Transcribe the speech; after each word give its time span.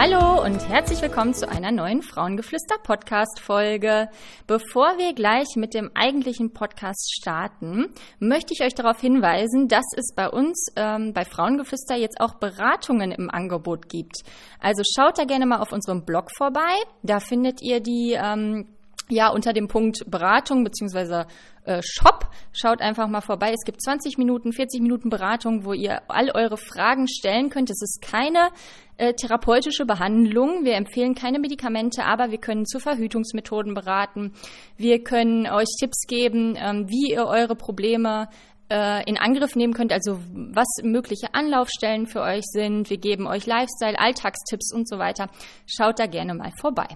Hallo 0.00 0.44
und 0.44 0.68
herzlich 0.68 1.02
willkommen 1.02 1.34
zu 1.34 1.48
einer 1.48 1.72
neuen 1.72 2.02
Frauengeflüster 2.02 2.76
Podcast 2.84 3.40
Folge. 3.40 4.08
Bevor 4.46 4.96
wir 4.96 5.12
gleich 5.12 5.56
mit 5.56 5.74
dem 5.74 5.90
eigentlichen 5.96 6.52
Podcast 6.52 7.12
starten, 7.18 7.86
möchte 8.20 8.54
ich 8.54 8.62
euch 8.62 8.76
darauf 8.76 9.00
hinweisen, 9.00 9.66
dass 9.66 9.86
es 9.96 10.14
bei 10.14 10.28
uns 10.28 10.68
ähm, 10.76 11.14
bei 11.14 11.24
Frauengeflüster 11.24 11.96
jetzt 11.96 12.20
auch 12.20 12.34
Beratungen 12.34 13.10
im 13.10 13.28
Angebot 13.28 13.88
gibt. 13.88 14.22
Also 14.60 14.84
schaut 14.94 15.18
da 15.18 15.24
gerne 15.24 15.46
mal 15.46 15.58
auf 15.58 15.72
unserem 15.72 16.04
Blog 16.04 16.28
vorbei. 16.36 16.76
Da 17.02 17.18
findet 17.18 17.60
ihr 17.60 17.80
die 17.80 18.16
ähm, 18.16 18.68
ja, 19.10 19.30
unter 19.30 19.52
dem 19.52 19.68
Punkt 19.68 20.04
Beratung 20.06 20.64
beziehungsweise 20.64 21.26
äh, 21.64 21.80
Shop. 21.82 22.30
Schaut 22.52 22.80
einfach 22.80 23.08
mal 23.08 23.20
vorbei. 23.20 23.52
Es 23.52 23.64
gibt 23.64 23.82
20 23.82 24.18
Minuten, 24.18 24.52
40 24.52 24.80
Minuten 24.80 25.10
Beratung, 25.10 25.64
wo 25.64 25.72
ihr 25.72 26.02
all 26.08 26.30
eure 26.30 26.56
Fragen 26.56 27.08
stellen 27.08 27.50
könnt. 27.50 27.70
Es 27.70 27.82
ist 27.82 28.00
keine 28.02 28.50
äh, 28.98 29.14
therapeutische 29.14 29.86
Behandlung. 29.86 30.64
Wir 30.64 30.74
empfehlen 30.74 31.14
keine 31.14 31.38
Medikamente, 31.38 32.04
aber 32.04 32.30
wir 32.30 32.38
können 32.38 32.66
zu 32.66 32.80
Verhütungsmethoden 32.80 33.72
beraten. 33.72 34.32
Wir 34.76 35.02
können 35.02 35.46
euch 35.46 35.68
Tipps 35.80 36.06
geben, 36.06 36.56
ähm, 36.58 36.88
wie 36.88 37.12
ihr 37.12 37.26
eure 37.26 37.56
Probleme 37.56 38.28
äh, 38.70 39.08
in 39.08 39.16
Angriff 39.16 39.56
nehmen 39.56 39.72
könnt, 39.72 39.92
also 39.92 40.18
was 40.32 40.66
mögliche 40.82 41.32
Anlaufstellen 41.32 42.06
für 42.06 42.20
euch 42.20 42.44
sind. 42.44 42.90
Wir 42.90 42.98
geben 42.98 43.26
euch 43.26 43.46
Lifestyle, 43.46 43.98
Alltagstipps 43.98 44.72
und 44.74 44.88
so 44.88 44.98
weiter. 44.98 45.28
Schaut 45.66 45.98
da 45.98 46.06
gerne 46.06 46.34
mal 46.34 46.52
vorbei. 46.60 46.88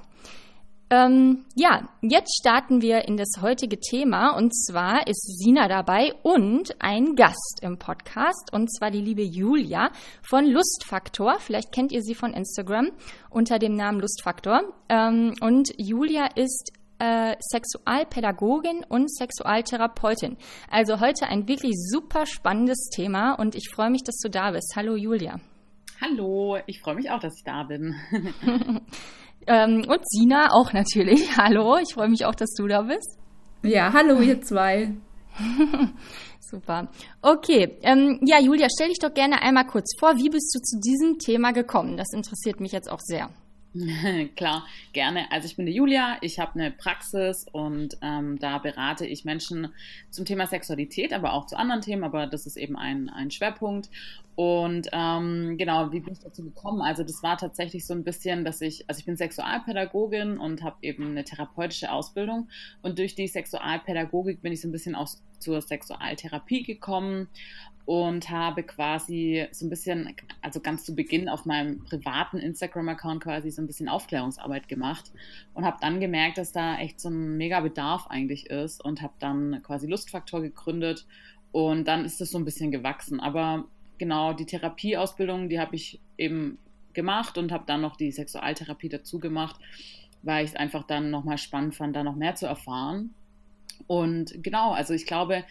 Ähm, 0.92 1.46
ja, 1.54 1.88
jetzt 2.02 2.36
starten 2.38 2.82
wir 2.82 3.08
in 3.08 3.16
das 3.16 3.40
heutige 3.40 3.80
Thema 3.80 4.36
und 4.36 4.54
zwar 4.54 5.06
ist 5.06 5.38
Sina 5.38 5.66
dabei 5.66 6.12
und 6.22 6.76
ein 6.80 7.16
Gast 7.16 7.60
im 7.62 7.78
Podcast 7.78 8.52
und 8.52 8.70
zwar 8.70 8.90
die 8.90 9.00
liebe 9.00 9.22
Julia 9.22 9.90
von 10.20 10.44
Lustfaktor. 10.44 11.38
Vielleicht 11.38 11.72
kennt 11.72 11.92
ihr 11.92 12.02
sie 12.02 12.14
von 12.14 12.34
Instagram 12.34 12.90
unter 13.30 13.58
dem 13.58 13.74
Namen 13.74 14.00
Lustfaktor. 14.00 14.64
Ähm, 14.90 15.32
und 15.40 15.72
Julia 15.78 16.26
ist 16.34 16.72
äh, 16.98 17.36
Sexualpädagogin 17.40 18.84
und 18.86 19.10
Sexualtherapeutin. 19.10 20.36
Also 20.70 21.00
heute 21.00 21.26
ein 21.26 21.48
wirklich 21.48 21.72
super 21.90 22.26
spannendes 22.26 22.90
Thema 22.94 23.32
und 23.32 23.54
ich 23.54 23.70
freue 23.74 23.88
mich, 23.88 24.02
dass 24.02 24.18
du 24.18 24.28
da 24.28 24.50
bist. 24.50 24.74
Hallo 24.76 24.96
Julia. 24.96 25.40
Hallo, 26.02 26.58
ich 26.66 26.80
freue 26.82 26.96
mich 26.96 27.10
auch, 27.10 27.20
dass 27.20 27.32
ich 27.38 27.44
da 27.44 27.62
bin. 27.62 27.94
Ähm, 29.46 29.84
und 29.88 30.08
Sina 30.08 30.52
auch 30.52 30.72
natürlich. 30.72 31.36
Hallo, 31.36 31.78
ich 31.78 31.94
freue 31.94 32.08
mich 32.08 32.24
auch, 32.24 32.34
dass 32.34 32.54
du 32.54 32.66
da 32.66 32.82
bist. 32.82 33.18
Ja, 33.64 33.92
hallo 33.92 34.20
ihr 34.20 34.42
zwei. 34.42 34.92
Super. 36.40 36.88
Okay, 37.22 37.78
ähm, 37.82 38.18
ja, 38.22 38.40
Julia, 38.40 38.66
stell 38.74 38.88
dich 38.88 38.98
doch 38.98 39.14
gerne 39.14 39.40
einmal 39.40 39.66
kurz 39.66 39.96
vor. 39.98 40.16
Wie 40.16 40.28
bist 40.28 40.52
du 40.54 40.60
zu 40.60 40.80
diesem 40.80 41.18
Thema 41.18 41.52
gekommen? 41.52 41.96
Das 41.96 42.12
interessiert 42.12 42.60
mich 42.60 42.72
jetzt 42.72 42.90
auch 42.90 42.98
sehr. 43.00 43.30
Klar, 44.36 44.66
gerne. 44.92 45.30
Also 45.30 45.46
ich 45.46 45.56
bin 45.56 45.66
die 45.66 45.72
Julia, 45.72 46.18
ich 46.20 46.38
habe 46.38 46.60
eine 46.60 46.70
Praxis 46.70 47.46
und 47.52 47.96
ähm, 48.02 48.38
da 48.38 48.58
berate 48.58 49.06
ich 49.06 49.24
Menschen 49.24 49.72
zum 50.10 50.24
Thema 50.24 50.46
Sexualität, 50.46 51.12
aber 51.12 51.32
auch 51.32 51.46
zu 51.46 51.56
anderen 51.56 51.80
Themen, 51.80 52.04
aber 52.04 52.26
das 52.26 52.46
ist 52.46 52.58
eben 52.58 52.76
ein, 52.76 53.08
ein 53.08 53.30
Schwerpunkt. 53.30 53.88
Und 54.34 54.88
ähm, 54.92 55.56
genau, 55.58 55.92
wie 55.92 56.00
bin 56.00 56.14
ich 56.14 56.20
dazu 56.20 56.42
gekommen? 56.42 56.80
Also 56.80 57.02
das 57.02 57.22
war 57.22 57.36
tatsächlich 57.36 57.86
so 57.86 57.92
ein 57.92 58.02
bisschen, 58.02 58.44
dass 58.44 58.62
ich, 58.62 58.88
also 58.88 58.98
ich 58.98 59.04
bin 59.04 59.16
Sexualpädagogin 59.16 60.38
und 60.38 60.62
habe 60.62 60.76
eben 60.80 61.08
eine 61.08 61.24
therapeutische 61.24 61.92
Ausbildung 61.92 62.48
und 62.80 62.98
durch 62.98 63.14
die 63.14 63.28
Sexualpädagogik 63.28 64.40
bin 64.40 64.52
ich 64.52 64.62
so 64.62 64.68
ein 64.68 64.72
bisschen 64.72 64.94
auch 64.94 65.08
zur 65.38 65.60
Sexualtherapie 65.60 66.62
gekommen 66.62 67.28
und 67.84 68.30
habe 68.30 68.62
quasi 68.62 69.48
so 69.50 69.66
ein 69.66 69.70
bisschen, 69.70 70.14
also 70.40 70.60
ganz 70.60 70.84
zu 70.84 70.94
Beginn 70.94 71.28
auf 71.28 71.44
meinem 71.44 71.84
privaten 71.84 72.38
Instagram-Account 72.38 73.22
quasi 73.22 73.50
so 73.50 73.60
ein 73.60 73.66
bisschen 73.66 73.88
Aufklärungsarbeit 73.88 74.68
gemacht 74.68 75.12
und 75.52 75.64
habe 75.64 75.78
dann 75.80 76.00
gemerkt, 76.00 76.38
dass 76.38 76.52
da 76.52 76.78
echt 76.78 77.00
so 77.00 77.10
ein 77.10 77.36
mega 77.36 77.60
Bedarf 77.60 78.06
eigentlich 78.06 78.46
ist 78.46 78.82
und 78.82 79.02
habe 79.02 79.14
dann 79.18 79.62
quasi 79.62 79.86
Lustfaktor 79.88 80.40
gegründet 80.40 81.06
und 81.50 81.86
dann 81.86 82.04
ist 82.04 82.20
das 82.20 82.30
so 82.30 82.38
ein 82.38 82.44
bisschen 82.44 82.70
gewachsen. 82.70 83.20
Aber 83.20 83.66
genau, 84.02 84.32
die 84.32 84.46
Therapieausbildung, 84.46 85.48
die 85.48 85.60
habe 85.60 85.76
ich 85.76 86.00
eben 86.18 86.58
gemacht 86.92 87.38
und 87.38 87.52
habe 87.52 87.62
dann 87.68 87.82
noch 87.82 87.94
die 87.94 88.10
Sexualtherapie 88.10 88.88
dazu 88.88 89.20
gemacht, 89.20 89.60
weil 90.22 90.44
ich 90.44 90.50
es 90.50 90.56
einfach 90.56 90.82
dann 90.82 91.12
nochmal 91.12 91.38
spannend 91.38 91.76
fand, 91.76 91.94
da 91.94 92.02
noch 92.02 92.16
mehr 92.16 92.34
zu 92.34 92.46
erfahren. 92.46 93.14
Und 93.86 94.42
genau, 94.42 94.72
also 94.72 94.92
ich 94.92 95.06
glaube, 95.06 95.44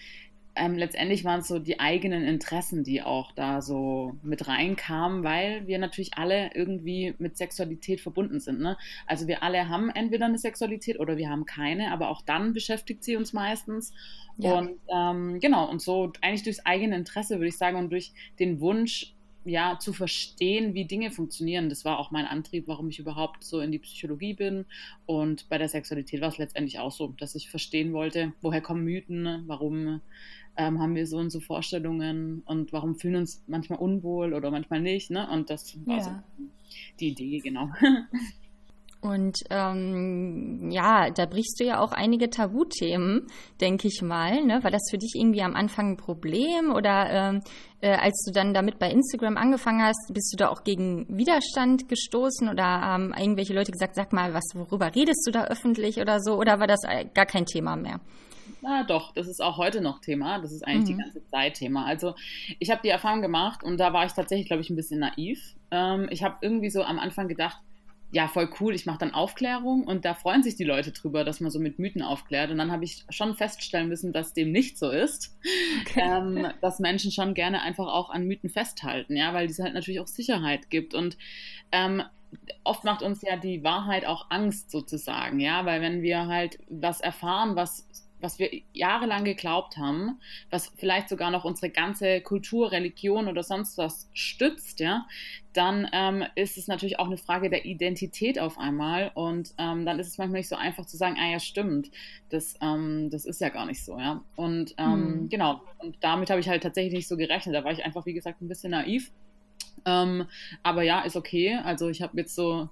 ähm, 0.55 0.77
letztendlich 0.77 1.23
waren 1.23 1.39
es 1.39 1.47
so 1.47 1.59
die 1.59 1.79
eigenen 1.79 2.23
Interessen, 2.23 2.83
die 2.83 3.01
auch 3.01 3.31
da 3.31 3.61
so 3.61 4.15
mit 4.21 4.47
reinkamen, 4.47 5.23
weil 5.23 5.65
wir 5.65 5.79
natürlich 5.79 6.17
alle 6.17 6.51
irgendwie 6.53 7.15
mit 7.19 7.37
Sexualität 7.37 8.01
verbunden 8.01 8.39
sind. 8.39 8.59
Ne? 8.59 8.77
Also 9.07 9.27
wir 9.27 9.43
alle 9.43 9.69
haben 9.69 9.89
entweder 9.89 10.25
eine 10.25 10.37
Sexualität 10.37 10.99
oder 10.99 11.17
wir 11.17 11.29
haben 11.29 11.45
keine, 11.45 11.91
aber 11.91 12.09
auch 12.09 12.21
dann 12.21 12.53
beschäftigt 12.53 13.03
sie 13.03 13.15
uns 13.15 13.31
meistens. 13.31 13.93
Ja. 14.37 14.57
Und 14.57 14.77
ähm, 14.93 15.39
genau, 15.39 15.69
und 15.69 15.81
so 15.81 16.11
eigentlich 16.21 16.43
durchs 16.43 16.65
eigene 16.65 16.95
Interesse, 16.95 17.35
würde 17.35 17.47
ich 17.47 17.57
sagen, 17.57 17.77
und 17.77 17.89
durch 17.89 18.11
den 18.39 18.59
Wunsch, 18.59 19.13
ja, 19.43 19.79
zu 19.79 19.91
verstehen, 19.93 20.73
wie 20.73 20.85
Dinge 20.85 21.11
funktionieren. 21.11 21.69
Das 21.69 21.83
war 21.83 21.97
auch 21.97 22.11
mein 22.11 22.25
Antrieb, 22.25 22.67
warum 22.67 22.89
ich 22.89 22.99
überhaupt 22.99 23.43
so 23.43 23.59
in 23.59 23.71
die 23.71 23.79
Psychologie 23.79 24.33
bin. 24.33 24.65
Und 25.05 25.49
bei 25.49 25.57
der 25.57 25.67
Sexualität 25.67 26.21
war 26.21 26.29
es 26.29 26.37
letztendlich 26.37 26.79
auch 26.79 26.91
so, 26.91 27.07
dass 27.19 27.33
ich 27.35 27.49
verstehen 27.49 27.93
wollte, 27.93 28.33
woher 28.41 28.61
kommen 28.61 28.83
Mythen, 28.83 29.43
warum 29.47 30.01
ähm, 30.57 30.79
haben 30.79 30.95
wir 30.95 31.07
so 31.07 31.17
und 31.17 31.31
so 31.31 31.39
Vorstellungen 31.39 32.43
und 32.45 32.73
warum 32.73 32.95
fühlen 32.95 33.13
wir 33.13 33.19
uns 33.21 33.43
manchmal 33.47 33.79
unwohl 33.79 34.33
oder 34.33 34.51
manchmal 34.51 34.81
nicht. 34.81 35.11
Ne? 35.11 35.27
Und 35.31 35.49
das 35.49 35.61
war 35.85 35.97
ja. 35.97 36.03
so 36.03 36.11
die 36.99 37.09
Idee, 37.09 37.39
genau. 37.39 37.69
Und 39.01 39.39
ähm, 39.49 40.69
ja, 40.69 41.09
da 41.09 41.25
brichst 41.25 41.59
du 41.59 41.65
ja 41.65 41.79
auch 41.79 41.91
einige 41.91 42.29
Tabuthemen, 42.29 43.25
denke 43.59 43.87
ich 43.87 44.03
mal. 44.03 44.45
Ne? 44.45 44.63
War 44.63 44.69
das 44.69 44.91
für 44.91 44.99
dich 44.99 45.13
irgendwie 45.15 45.41
am 45.41 45.55
Anfang 45.55 45.93
ein 45.93 45.97
Problem 45.97 46.71
oder 46.71 47.09
ähm, 47.09 47.41
äh, 47.81 47.95
als 47.95 48.23
du 48.27 48.31
dann 48.31 48.53
damit 48.53 48.77
bei 48.77 48.91
Instagram 48.91 49.37
angefangen 49.37 49.81
hast, 49.81 50.11
bist 50.13 50.31
du 50.31 50.37
da 50.37 50.49
auch 50.49 50.63
gegen 50.63 51.07
Widerstand 51.09 51.89
gestoßen 51.89 52.47
oder 52.47 52.63
haben 52.63 53.11
irgendwelche 53.17 53.55
Leute 53.55 53.71
gesagt, 53.71 53.95
sag 53.95 54.13
mal, 54.13 54.35
was, 54.35 54.43
worüber 54.53 54.93
redest 54.93 55.25
du 55.25 55.31
da 55.31 55.45
öffentlich 55.45 55.97
oder 55.97 56.19
so? 56.19 56.35
Oder 56.35 56.59
war 56.59 56.67
das 56.67 56.83
äh, 56.87 57.05
gar 57.11 57.25
kein 57.25 57.47
Thema 57.47 57.75
mehr? 57.75 58.01
Na 58.61 58.83
doch, 58.83 59.13
das 59.13 59.27
ist 59.27 59.41
auch 59.41 59.57
heute 59.57 59.81
noch 59.81 59.99
Thema. 59.99 60.39
Das 60.39 60.51
ist 60.51 60.65
eigentlich 60.65 60.95
mhm. 60.95 60.97
die 60.97 61.03
ganze 61.03 61.29
Zeit 61.29 61.53
Thema. 61.55 61.85
Also 61.85 62.15
ich 62.59 62.69
habe 62.69 62.81
die 62.83 62.89
Erfahrung 62.89 63.21
gemacht 63.21 63.63
und 63.63 63.77
da 63.77 63.93
war 63.93 64.05
ich 64.05 64.13
tatsächlich, 64.13 64.47
glaube 64.47 64.61
ich, 64.61 64.69
ein 64.69 64.75
bisschen 64.75 64.99
naiv. 64.99 65.55
Ähm, 65.71 66.07
ich 66.11 66.23
habe 66.23 66.37
irgendwie 66.41 66.69
so 66.69 66.83
am 66.83 66.99
Anfang 66.99 67.27
gedacht, 67.27 67.57
ja, 68.13 68.27
voll 68.27 68.49
cool, 68.59 68.75
ich 68.75 68.85
mache 68.85 68.99
dann 68.99 69.13
Aufklärung 69.13 69.85
und 69.85 70.03
da 70.03 70.13
freuen 70.13 70.43
sich 70.43 70.55
die 70.55 70.65
Leute 70.65 70.91
drüber, 70.91 71.23
dass 71.23 71.39
man 71.39 71.49
so 71.49 71.59
mit 71.59 71.79
Mythen 71.79 72.01
aufklärt. 72.01 72.51
Und 72.51 72.57
dann 72.57 72.71
habe 72.71 72.83
ich 72.83 73.05
schon 73.09 73.35
feststellen 73.35 73.87
müssen, 73.87 74.11
dass 74.11 74.33
dem 74.33 74.51
nicht 74.51 74.77
so 74.77 74.89
ist. 74.89 75.37
Okay. 75.81 76.01
Ähm, 76.03 76.47
dass 76.61 76.79
Menschen 76.79 77.11
schon 77.11 77.33
gerne 77.33 77.61
einfach 77.61 77.87
auch 77.87 78.09
an 78.09 78.27
Mythen 78.27 78.49
festhalten, 78.49 79.15
ja, 79.15 79.33
weil 79.33 79.49
es 79.49 79.59
halt 79.59 79.73
natürlich 79.73 80.01
auch 80.01 80.07
Sicherheit 80.07 80.69
gibt. 80.69 80.93
Und 80.93 81.17
ähm, 81.71 82.03
oft 82.63 82.83
macht 82.83 83.01
uns 83.01 83.21
ja 83.21 83.37
die 83.37 83.63
Wahrheit 83.63 84.05
auch 84.05 84.29
Angst 84.29 84.71
sozusagen, 84.71 85.39
ja, 85.39 85.65
weil 85.65 85.81
wenn 85.81 86.01
wir 86.01 86.27
halt 86.27 86.59
was 86.69 86.99
erfahren, 87.01 87.55
was 87.55 87.87
was 88.21 88.39
wir 88.39 88.49
jahrelang 88.73 89.23
geglaubt 89.23 89.77
haben, 89.77 90.19
was 90.49 90.71
vielleicht 90.77 91.09
sogar 91.09 91.31
noch 91.31 91.45
unsere 91.45 91.69
ganze 91.69 92.21
Kultur, 92.21 92.71
Religion 92.71 93.27
oder 93.27 93.43
sonst 93.43 93.77
was 93.77 94.09
stützt, 94.13 94.79
ja, 94.79 95.05
dann 95.53 95.87
ähm, 95.91 96.23
ist 96.35 96.57
es 96.57 96.67
natürlich 96.67 96.99
auch 96.99 97.07
eine 97.07 97.17
Frage 97.17 97.49
der 97.49 97.65
Identität 97.65 98.39
auf 98.39 98.57
einmal 98.57 99.11
und 99.15 99.53
ähm, 99.57 99.85
dann 99.85 99.99
ist 99.99 100.07
es 100.07 100.17
manchmal 100.17 100.39
nicht 100.39 100.49
so 100.49 100.55
einfach 100.55 100.85
zu 100.85 100.97
sagen, 100.97 101.17
ah 101.19 101.29
ja, 101.29 101.39
stimmt, 101.39 101.91
das, 102.29 102.55
ähm, 102.61 103.09
das 103.09 103.25
ist 103.25 103.41
ja 103.41 103.49
gar 103.49 103.65
nicht 103.65 103.83
so, 103.83 103.99
ja. 103.99 104.23
Und 104.35 104.75
hm. 104.77 105.29
genau, 105.29 105.61
und 105.79 105.97
damit 106.01 106.29
habe 106.29 106.39
ich 106.39 106.47
halt 106.47 106.63
tatsächlich 106.63 106.93
nicht 106.93 107.07
so 107.07 107.17
gerechnet. 107.17 107.55
Da 107.55 107.63
war 107.63 107.71
ich 107.71 107.83
einfach, 107.83 108.05
wie 108.05 108.13
gesagt, 108.13 108.41
ein 108.41 108.47
bisschen 108.47 108.71
naiv. 108.71 109.11
Ähm, 109.85 110.27
aber 110.63 110.83
ja, 110.83 111.01
ist 111.01 111.15
okay. 111.15 111.59
Also 111.63 111.89
ich 111.89 112.01
habe 112.01 112.17
jetzt 112.17 112.35
so 112.35 112.69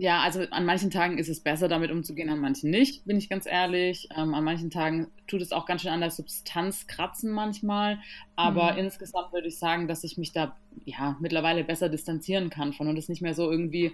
Ja, 0.00 0.20
also 0.22 0.40
an 0.50 0.64
manchen 0.64 0.90
Tagen 0.90 1.18
ist 1.18 1.28
es 1.28 1.40
besser, 1.40 1.68
damit 1.68 1.90
umzugehen, 1.90 2.30
an 2.30 2.38
manchen 2.38 2.70
nicht, 2.70 3.04
bin 3.04 3.18
ich 3.18 3.28
ganz 3.28 3.44
ehrlich. 3.44 4.08
Ähm, 4.16 4.32
an 4.32 4.44
manchen 4.44 4.70
Tagen 4.70 5.08
tut 5.26 5.42
es 5.42 5.52
auch 5.52 5.66
ganz 5.66 5.82
schön 5.82 5.90
an 5.90 6.00
der 6.00 6.10
Substanz 6.10 6.86
kratzen 6.86 7.30
manchmal. 7.30 7.98
Aber 8.34 8.72
mhm. 8.72 8.78
insgesamt 8.78 9.30
würde 9.34 9.48
ich 9.48 9.58
sagen, 9.58 9.88
dass 9.88 10.02
ich 10.02 10.16
mich 10.16 10.32
da 10.32 10.56
ja 10.86 11.18
mittlerweile 11.20 11.64
besser 11.64 11.90
distanzieren 11.90 12.48
kann 12.48 12.72
von 12.72 12.88
und 12.88 12.96
es 12.96 13.10
nicht 13.10 13.20
mehr 13.20 13.34
so 13.34 13.50
irgendwie 13.50 13.92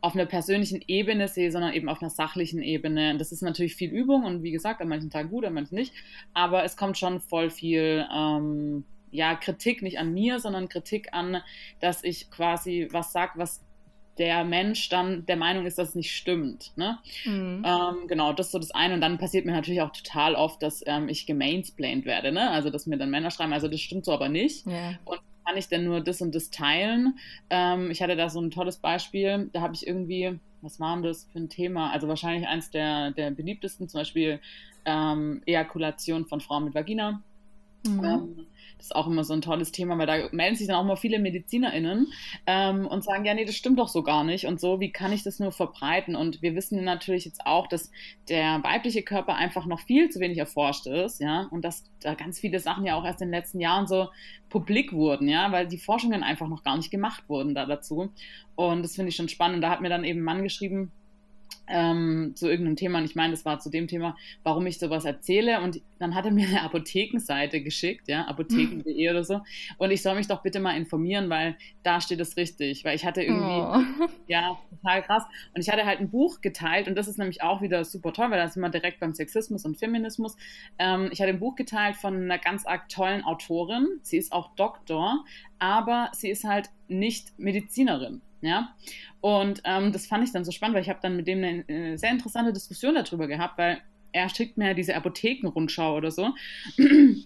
auf 0.00 0.16
einer 0.16 0.26
persönlichen 0.26 0.82
Ebene 0.88 1.28
sehe, 1.28 1.52
sondern 1.52 1.72
eben 1.72 1.88
auf 1.88 2.02
einer 2.02 2.10
sachlichen 2.10 2.60
Ebene. 2.60 3.12
Und 3.12 3.20
das 3.20 3.30
ist 3.30 3.42
natürlich 3.42 3.76
viel 3.76 3.92
Übung 3.92 4.24
und 4.24 4.42
wie 4.42 4.50
gesagt, 4.50 4.80
an 4.80 4.88
manchen 4.88 5.10
Tagen 5.10 5.30
gut, 5.30 5.44
an 5.44 5.54
manchen 5.54 5.76
nicht. 5.76 5.94
Aber 6.32 6.64
es 6.64 6.76
kommt 6.76 6.98
schon 6.98 7.20
voll 7.20 7.48
viel. 7.48 8.04
Ähm, 8.12 8.82
ja, 9.12 9.36
Kritik 9.36 9.82
nicht 9.82 10.00
an 10.00 10.12
mir, 10.12 10.40
sondern 10.40 10.68
Kritik 10.68 11.10
an, 11.12 11.42
dass 11.78 12.02
ich 12.02 12.28
quasi 12.32 12.88
was 12.90 13.12
sage, 13.12 13.34
was 13.36 13.64
der 14.18 14.44
Mensch 14.44 14.88
dann 14.88 15.26
der 15.26 15.36
Meinung 15.36 15.66
ist, 15.66 15.78
dass 15.78 15.90
es 15.90 15.94
nicht 15.94 16.12
stimmt. 16.12 16.72
Ne? 16.76 16.98
Mhm. 17.24 17.64
Ähm, 17.66 18.08
genau, 18.08 18.32
das 18.32 18.46
ist 18.46 18.52
so 18.52 18.58
das 18.58 18.70
eine. 18.70 18.94
Und 18.94 19.00
dann 19.00 19.18
passiert 19.18 19.44
mir 19.44 19.52
natürlich 19.52 19.82
auch 19.82 19.92
total 19.92 20.34
oft, 20.34 20.62
dass 20.62 20.82
ähm, 20.86 21.08
ich 21.08 21.26
gemansplained 21.26 22.04
werde. 22.04 22.32
Ne? 22.32 22.50
Also, 22.50 22.70
dass 22.70 22.86
mir 22.86 22.98
dann 22.98 23.10
Männer 23.10 23.30
schreiben, 23.30 23.52
also 23.52 23.68
das 23.68 23.80
stimmt 23.80 24.04
so 24.04 24.12
aber 24.12 24.28
nicht. 24.28 24.66
Yeah. 24.66 24.98
Und 25.04 25.20
kann 25.44 25.56
ich 25.56 25.68
denn 25.68 25.84
nur 25.84 26.00
das 26.00 26.22
und 26.22 26.34
das 26.34 26.50
teilen? 26.50 27.18
Ähm, 27.50 27.90
ich 27.90 28.02
hatte 28.02 28.16
da 28.16 28.28
so 28.28 28.40
ein 28.40 28.50
tolles 28.50 28.78
Beispiel. 28.78 29.50
Da 29.52 29.60
habe 29.60 29.74
ich 29.74 29.86
irgendwie, 29.86 30.38
was 30.62 30.80
war 30.80 30.94
denn 30.94 31.04
das 31.04 31.28
für 31.32 31.38
ein 31.38 31.48
Thema? 31.48 31.90
Also 31.92 32.08
wahrscheinlich 32.08 32.48
eins 32.48 32.70
der, 32.70 33.10
der 33.10 33.30
beliebtesten, 33.30 33.88
zum 33.88 34.00
Beispiel 34.00 34.40
ähm, 34.84 35.42
Ejakulation 35.46 36.24
von 36.26 36.40
Frauen 36.40 36.64
mit 36.64 36.74
Vagina. 36.74 37.22
Mhm. 37.86 38.46
Ist 38.84 38.94
auch 38.94 39.06
immer 39.06 39.24
so 39.24 39.32
ein 39.32 39.40
tolles 39.40 39.72
Thema, 39.72 39.96
weil 39.96 40.06
da 40.06 40.28
melden 40.32 40.56
sich 40.56 40.66
dann 40.66 40.76
auch 40.76 40.84
mal 40.84 40.96
viele 40.96 41.18
MedizinerInnen 41.18 42.12
ähm, 42.46 42.86
und 42.86 43.02
sagen, 43.02 43.24
ja, 43.24 43.32
nee, 43.32 43.46
das 43.46 43.54
stimmt 43.54 43.78
doch 43.78 43.88
so 43.88 44.02
gar 44.02 44.24
nicht 44.24 44.44
und 44.44 44.60
so, 44.60 44.78
wie 44.78 44.92
kann 44.92 45.10
ich 45.10 45.22
das 45.22 45.38
nur 45.38 45.52
verbreiten? 45.52 46.14
Und 46.14 46.42
wir 46.42 46.54
wissen 46.54 46.84
natürlich 46.84 47.24
jetzt 47.24 47.46
auch, 47.46 47.66
dass 47.66 47.90
der 48.28 48.62
weibliche 48.62 49.02
Körper 49.02 49.36
einfach 49.36 49.64
noch 49.64 49.80
viel 49.80 50.10
zu 50.10 50.20
wenig 50.20 50.36
erforscht 50.36 50.86
ist, 50.86 51.18
ja, 51.18 51.48
und 51.50 51.64
dass 51.64 51.84
da 52.00 52.12
ganz 52.12 52.38
viele 52.38 52.60
Sachen 52.60 52.84
ja 52.84 52.94
auch 52.94 53.06
erst 53.06 53.22
in 53.22 53.28
den 53.28 53.34
letzten 53.40 53.58
Jahren 53.58 53.86
so 53.86 54.08
publik 54.50 54.92
wurden, 54.92 55.28
ja, 55.28 55.50
weil 55.50 55.66
die 55.66 55.78
Forschungen 55.78 56.22
einfach 56.22 56.48
noch 56.48 56.62
gar 56.62 56.76
nicht 56.76 56.90
gemacht 56.90 57.24
wurden 57.26 57.54
da 57.54 57.64
dazu. 57.64 58.10
Und 58.54 58.82
das 58.82 58.96
finde 58.96 59.08
ich 59.08 59.16
schon 59.16 59.30
spannend. 59.30 59.64
Da 59.64 59.70
hat 59.70 59.80
mir 59.80 59.88
dann 59.88 60.04
eben 60.04 60.20
ein 60.20 60.24
Mann 60.24 60.42
geschrieben, 60.42 60.92
ähm, 61.66 62.32
zu 62.34 62.48
irgendeinem 62.48 62.76
Thema. 62.76 62.98
Und 62.98 63.04
ich 63.04 63.14
meine, 63.14 63.32
das 63.32 63.44
war 63.44 63.58
zu 63.58 63.70
dem 63.70 63.88
Thema, 63.88 64.16
warum 64.42 64.66
ich 64.66 64.78
sowas 64.78 65.04
erzähle. 65.04 65.60
Und 65.60 65.80
dann 65.98 66.14
hat 66.14 66.26
er 66.26 66.30
mir 66.30 66.46
eine 66.46 66.62
Apothekenseite 66.62 67.62
geschickt, 67.62 68.08
ja, 68.08 68.26
apotheken.de 68.26 69.10
oder 69.10 69.24
so. 69.24 69.40
Und 69.78 69.90
ich 69.90 70.02
soll 70.02 70.14
mich 70.14 70.26
doch 70.26 70.42
bitte 70.42 70.60
mal 70.60 70.76
informieren, 70.76 71.30
weil 71.30 71.56
da 71.82 72.00
steht 72.00 72.20
es 72.20 72.36
richtig. 72.36 72.84
Weil 72.84 72.96
ich 72.96 73.04
hatte 73.04 73.22
irgendwie, 73.22 73.44
oh. 73.44 74.08
ja, 74.26 74.58
total 74.70 75.02
krass. 75.02 75.24
Und 75.54 75.62
ich 75.62 75.70
hatte 75.70 75.86
halt 75.86 76.00
ein 76.00 76.10
Buch 76.10 76.40
geteilt 76.40 76.88
und 76.88 76.96
das 76.96 77.08
ist 77.08 77.18
nämlich 77.18 77.42
auch 77.42 77.62
wieder 77.62 77.84
super 77.84 78.12
toll, 78.12 78.30
weil 78.30 78.38
da 78.38 78.48
sind 78.48 78.62
wir 78.62 78.68
direkt 78.68 79.00
beim 79.00 79.14
Sexismus 79.14 79.64
und 79.64 79.78
Feminismus. 79.78 80.36
Ähm, 80.78 81.08
ich 81.12 81.20
hatte 81.20 81.30
ein 81.30 81.40
Buch 81.40 81.54
geteilt 81.56 81.96
von 81.96 82.14
einer 82.14 82.38
ganz 82.38 82.66
arg 82.66 82.88
tollen 82.88 83.24
Autorin. 83.24 83.86
Sie 84.02 84.18
ist 84.18 84.32
auch 84.32 84.54
Doktor, 84.54 85.24
aber 85.58 86.10
sie 86.12 86.30
ist 86.30 86.44
halt 86.44 86.68
nicht 86.88 87.38
Medizinerin. 87.38 88.20
Ja, 88.44 88.74
und 89.22 89.62
ähm, 89.64 89.90
das 89.92 90.06
fand 90.06 90.22
ich 90.22 90.32
dann 90.32 90.44
so 90.44 90.52
spannend, 90.52 90.74
weil 90.74 90.82
ich 90.82 90.90
habe 90.90 90.98
dann 91.00 91.16
mit 91.16 91.26
dem 91.26 91.42
eine, 91.42 91.64
eine 91.66 91.96
sehr 91.96 92.10
interessante 92.10 92.52
Diskussion 92.52 92.94
darüber 92.94 93.26
gehabt, 93.26 93.56
weil 93.56 93.80
er 94.12 94.28
schickt 94.28 94.58
mir 94.58 94.74
diese 94.74 94.94
Apothekenrundschau 94.94 95.96
oder 95.96 96.10
so. 96.10 96.34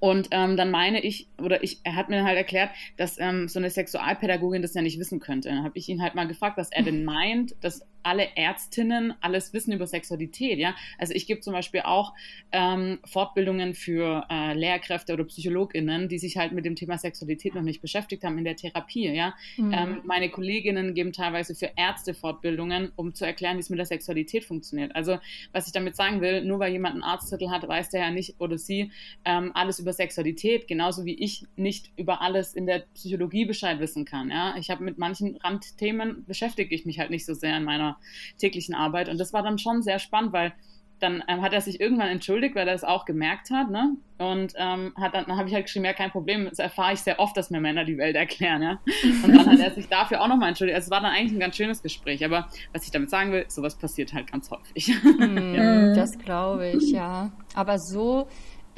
Und 0.00 0.28
ähm, 0.30 0.56
dann 0.56 0.70
meine 0.70 1.00
ich, 1.00 1.28
oder 1.38 1.64
ich, 1.64 1.80
er 1.82 1.96
hat 1.96 2.08
mir 2.08 2.22
halt 2.22 2.36
erklärt, 2.36 2.70
dass 2.96 3.18
ähm, 3.18 3.48
so 3.48 3.58
eine 3.58 3.68
Sexualpädagogin 3.68 4.62
das 4.62 4.74
ja 4.74 4.80
nicht 4.80 5.00
wissen 5.00 5.18
könnte. 5.18 5.48
Dann 5.48 5.64
habe 5.64 5.76
ich 5.76 5.88
ihn 5.88 6.00
halt 6.00 6.14
mal 6.14 6.28
gefragt, 6.28 6.56
was 6.56 6.70
er 6.70 6.84
denn 6.84 7.04
meint, 7.04 7.56
dass 7.60 7.84
alle 8.02 8.36
Ärztinnen 8.36 9.14
alles 9.20 9.52
wissen 9.52 9.72
über 9.72 9.86
Sexualität, 9.86 10.58
ja. 10.58 10.74
Also 10.98 11.14
ich 11.14 11.26
gebe 11.26 11.40
zum 11.40 11.52
Beispiel 11.52 11.80
auch 11.82 12.14
ähm, 12.52 12.98
Fortbildungen 13.04 13.74
für 13.74 14.26
äh, 14.30 14.54
Lehrkräfte 14.54 15.12
oder 15.12 15.24
PsychologInnen, 15.24 16.08
die 16.08 16.18
sich 16.18 16.36
halt 16.36 16.52
mit 16.52 16.64
dem 16.64 16.76
Thema 16.76 16.98
Sexualität 16.98 17.54
noch 17.54 17.62
nicht 17.62 17.80
beschäftigt 17.80 18.24
haben 18.24 18.38
in 18.38 18.44
der 18.44 18.56
Therapie, 18.56 19.08
ja. 19.08 19.34
Mhm. 19.56 19.72
Ähm, 19.72 20.00
meine 20.04 20.30
Kolleginnen 20.30 20.94
geben 20.94 21.12
teilweise 21.12 21.54
für 21.54 21.70
Ärzte 21.76 22.14
Fortbildungen, 22.14 22.92
um 22.96 23.14
zu 23.14 23.24
erklären, 23.24 23.56
wie 23.56 23.60
es 23.60 23.70
mit 23.70 23.78
der 23.78 23.86
Sexualität 23.86 24.44
funktioniert. 24.44 24.94
Also 24.94 25.18
was 25.52 25.66
ich 25.66 25.72
damit 25.72 25.96
sagen 25.96 26.20
will, 26.20 26.44
nur 26.44 26.58
weil 26.58 26.72
jemand 26.72 26.94
einen 26.94 27.02
Arzttitel 27.02 27.50
hat, 27.50 27.66
weiß 27.66 27.90
der 27.90 28.00
ja 28.00 28.10
nicht 28.10 28.40
oder 28.40 28.58
sie 28.58 28.90
ähm, 29.24 29.52
alles 29.54 29.78
über 29.78 29.92
Sexualität, 29.92 30.68
genauso 30.68 31.04
wie 31.04 31.14
ich 31.14 31.44
nicht 31.56 31.90
über 31.96 32.20
alles 32.20 32.54
in 32.54 32.66
der 32.66 32.84
Psychologie 32.94 33.44
Bescheid 33.44 33.80
wissen 33.80 34.04
kann, 34.04 34.30
ja. 34.30 34.54
Ich 34.56 34.70
habe 34.70 34.84
mit 34.84 34.98
manchen 34.98 35.36
Randthemen 35.36 36.24
beschäftige 36.26 36.74
ich 36.74 36.86
mich 36.86 36.98
halt 36.98 37.10
nicht 37.10 37.26
so 37.26 37.34
sehr 37.34 37.56
in 37.56 37.64
meiner 37.64 37.89
täglichen 38.38 38.74
Arbeit. 38.74 39.08
Und 39.08 39.18
das 39.18 39.32
war 39.32 39.42
dann 39.42 39.58
schon 39.58 39.82
sehr 39.82 39.98
spannend, 39.98 40.32
weil 40.32 40.52
dann 41.00 41.24
ähm, 41.28 41.42
hat 41.42 41.52
er 41.52 41.60
sich 41.60 41.80
irgendwann 41.80 42.08
entschuldigt, 42.08 42.54
weil 42.54 42.68
er 42.68 42.74
es 42.74 42.84
auch 42.84 43.04
gemerkt 43.04 43.50
hat, 43.50 43.70
ne? 43.70 43.96
Und 44.18 44.52
ähm, 44.56 44.92
hat 44.96 45.14
dann, 45.14 45.24
dann 45.26 45.36
habe 45.38 45.48
ich 45.48 45.54
halt 45.54 45.64
geschrieben, 45.64 45.86
ja, 45.86 45.94
kein 45.94 46.10
Problem, 46.10 46.46
das 46.48 46.58
erfahre 46.58 46.92
ich 46.92 47.00
sehr 47.00 47.18
oft, 47.18 47.36
dass 47.36 47.50
mir 47.50 47.60
Männer 47.60 47.84
die 47.84 47.96
Welt 47.96 48.16
erklären, 48.16 48.62
ja. 48.62 48.78
Und 49.24 49.34
dann 49.34 49.46
hat 49.46 49.58
er 49.58 49.70
sich 49.70 49.88
dafür 49.88 50.20
auch 50.20 50.28
nochmal 50.28 50.50
entschuldigt. 50.50 50.76
Also 50.76 50.86
es 50.86 50.90
war 50.90 51.00
dann 51.00 51.12
eigentlich 51.12 51.32
ein 51.32 51.40
ganz 51.40 51.56
schönes 51.56 51.82
Gespräch, 51.82 52.24
aber 52.24 52.48
was 52.72 52.84
ich 52.84 52.90
damit 52.90 53.10
sagen 53.10 53.32
will, 53.32 53.44
sowas 53.48 53.76
passiert 53.76 54.12
halt 54.12 54.30
ganz 54.30 54.50
häufig. 54.50 54.94
Mm, 55.18 55.54
ja. 55.54 55.94
Das 55.94 56.18
glaube 56.18 56.68
ich, 56.70 56.92
ja. 56.92 57.32
Aber 57.54 57.78
so 57.78 58.28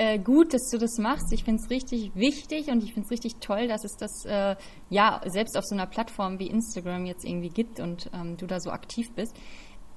äh, 0.02 0.18
gut, 0.18 0.52
dass 0.52 0.68
du 0.70 0.78
das 0.78 0.98
machst. 0.98 1.32
Ich 1.32 1.44
finde 1.44 1.62
es 1.62 1.70
richtig 1.70 2.10
wichtig 2.14 2.68
und 2.68 2.82
ich 2.82 2.92
finde 2.92 3.06
es 3.06 3.10
richtig 3.10 3.36
toll, 3.40 3.68
dass 3.68 3.84
es 3.84 3.96
das 3.96 4.24
äh, 4.24 4.56
ja 4.90 5.20
selbst 5.26 5.56
auf 5.56 5.64
so 5.64 5.74
einer 5.74 5.86
Plattform 5.86 6.38
wie 6.38 6.48
Instagram 6.48 7.06
jetzt 7.06 7.24
irgendwie 7.24 7.50
gibt 7.50 7.78
und 7.78 8.10
ähm, 8.12 8.36
du 8.36 8.46
da 8.46 8.58
so 8.58 8.70
aktiv 8.70 9.12
bist. 9.14 9.36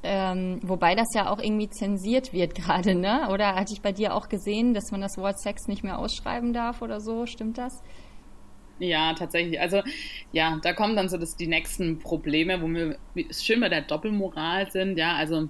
Ähm, 0.03 0.59
wobei 0.61 0.93
das 0.93 1.07
ja 1.15 1.31
auch 1.31 1.39
irgendwie 1.39 1.69
zensiert 1.69 2.33
wird 2.33 2.53
gerade, 2.61 2.93
ne? 2.93 3.29
Oder 3.31 3.55
hatte 3.55 3.73
ich 3.73 3.81
bei 3.81 3.91
dir 3.91 4.13
auch 4.13 4.29
gesehen, 4.29 4.73
dass 4.75 4.91
man 4.91 5.01
das 5.01 5.17
Wort 5.17 5.39
Sex 5.39 5.67
nicht 5.67 5.83
mehr 5.83 5.97
ausschreiben 5.97 6.53
darf 6.53 6.81
oder 6.81 6.99
so? 6.99 7.25
Stimmt 7.25 7.57
das? 7.57 7.81
Ja, 8.77 9.13
tatsächlich. 9.13 9.59
Also 9.59 9.81
ja, 10.31 10.59
da 10.61 10.73
kommen 10.73 10.95
dann 10.95 11.09
so 11.09 11.17
das, 11.17 11.35
die 11.35 11.47
nächsten 11.47 11.97
Probleme, 11.99 12.61
wo 12.61 12.67
wir 12.67 12.97
schön 13.31 13.61
bei 13.61 13.69
der 13.69 13.81
Doppelmoral 13.81 14.69
sind. 14.69 14.97
Ja, 14.97 15.15
also 15.15 15.49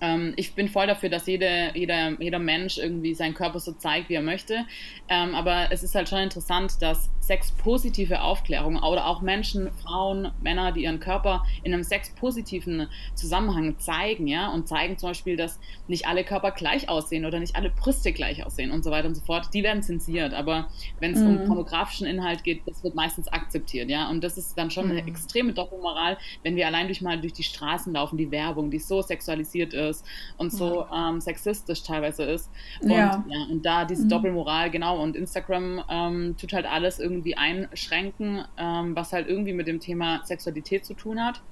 ähm, 0.00 0.34
ich 0.36 0.54
bin 0.54 0.68
voll 0.68 0.86
dafür, 0.86 1.08
dass 1.08 1.26
jede, 1.26 1.70
jeder, 1.74 2.20
jeder 2.20 2.38
Mensch 2.38 2.78
irgendwie 2.78 3.14
seinen 3.14 3.34
Körper 3.34 3.60
so 3.60 3.72
zeigt, 3.72 4.08
wie 4.08 4.14
er 4.14 4.22
möchte. 4.22 4.64
Ähm, 5.08 5.34
aber 5.34 5.68
es 5.70 5.82
ist 5.82 5.94
halt 5.94 6.08
schon 6.08 6.18
interessant, 6.18 6.80
dass 6.80 7.10
sexpositive 7.26 8.22
Aufklärung 8.22 8.76
oder 8.76 9.06
auch 9.06 9.20
Menschen, 9.20 9.70
Frauen, 9.82 10.30
Männer, 10.42 10.70
die 10.72 10.84
ihren 10.84 11.00
Körper 11.00 11.44
in 11.64 11.74
einem 11.74 11.82
sexpositiven 11.82 12.88
Zusammenhang 13.14 13.78
zeigen, 13.78 14.28
ja, 14.28 14.48
und 14.48 14.68
zeigen 14.68 14.96
zum 14.96 15.10
Beispiel, 15.10 15.36
dass 15.36 15.58
nicht 15.88 16.06
alle 16.06 16.22
Körper 16.22 16.52
gleich 16.52 16.88
aussehen 16.88 17.24
oder 17.24 17.40
nicht 17.40 17.56
alle 17.56 17.70
Brüste 17.70 18.12
gleich 18.12 18.46
aussehen 18.46 18.70
und 18.70 18.84
so 18.84 18.90
weiter 18.90 19.08
und 19.08 19.16
so 19.16 19.22
fort, 19.22 19.48
die 19.52 19.64
werden 19.64 19.82
zensiert. 19.82 20.34
Aber 20.34 20.68
wenn 21.00 21.14
es 21.14 21.20
mhm. 21.20 21.26
um 21.26 21.44
pornografischen 21.46 22.06
Inhalt 22.06 22.44
geht, 22.44 22.62
das 22.66 22.84
wird 22.84 22.94
meistens 22.94 23.26
akzeptiert, 23.28 23.90
ja. 23.90 24.08
Und 24.08 24.22
das 24.22 24.38
ist 24.38 24.56
dann 24.56 24.70
schon 24.70 24.86
mhm. 24.86 24.92
eine 24.92 25.06
extreme 25.06 25.52
Doppelmoral, 25.52 26.18
wenn 26.44 26.54
wir 26.54 26.66
allein 26.66 26.86
durch 26.86 27.02
mal 27.02 27.20
durch 27.20 27.32
die 27.32 27.42
Straßen 27.42 27.92
laufen, 27.92 28.16
die 28.16 28.30
Werbung, 28.30 28.70
die 28.70 28.78
so 28.78 29.02
sexualisiert 29.02 29.74
ist 29.74 30.04
und 30.36 30.52
so 30.52 30.86
ähm, 30.94 31.20
sexistisch 31.20 31.82
teilweise 31.82 32.22
ist. 32.22 32.50
Und, 32.80 32.90
ja. 32.90 33.24
ja 33.28 33.46
und 33.50 33.66
da 33.66 33.84
diese 33.84 34.04
mhm. 34.04 34.10
Doppelmoral, 34.10 34.70
genau, 34.70 35.02
und 35.02 35.16
Instagram 35.16 35.82
ähm, 35.88 36.36
tut 36.38 36.52
halt 36.52 36.66
alles 36.66 37.00
irgendwie 37.00 37.15
einschränken, 37.36 38.44
ähm, 38.56 38.96
was 38.96 39.12
halt 39.12 39.28
irgendwie 39.28 39.52
mit 39.52 39.66
dem 39.66 39.80
Thema 39.80 40.24
Sexualität 40.24 40.84
zu 40.84 40.94
tun 40.94 41.24
hat. 41.24 41.42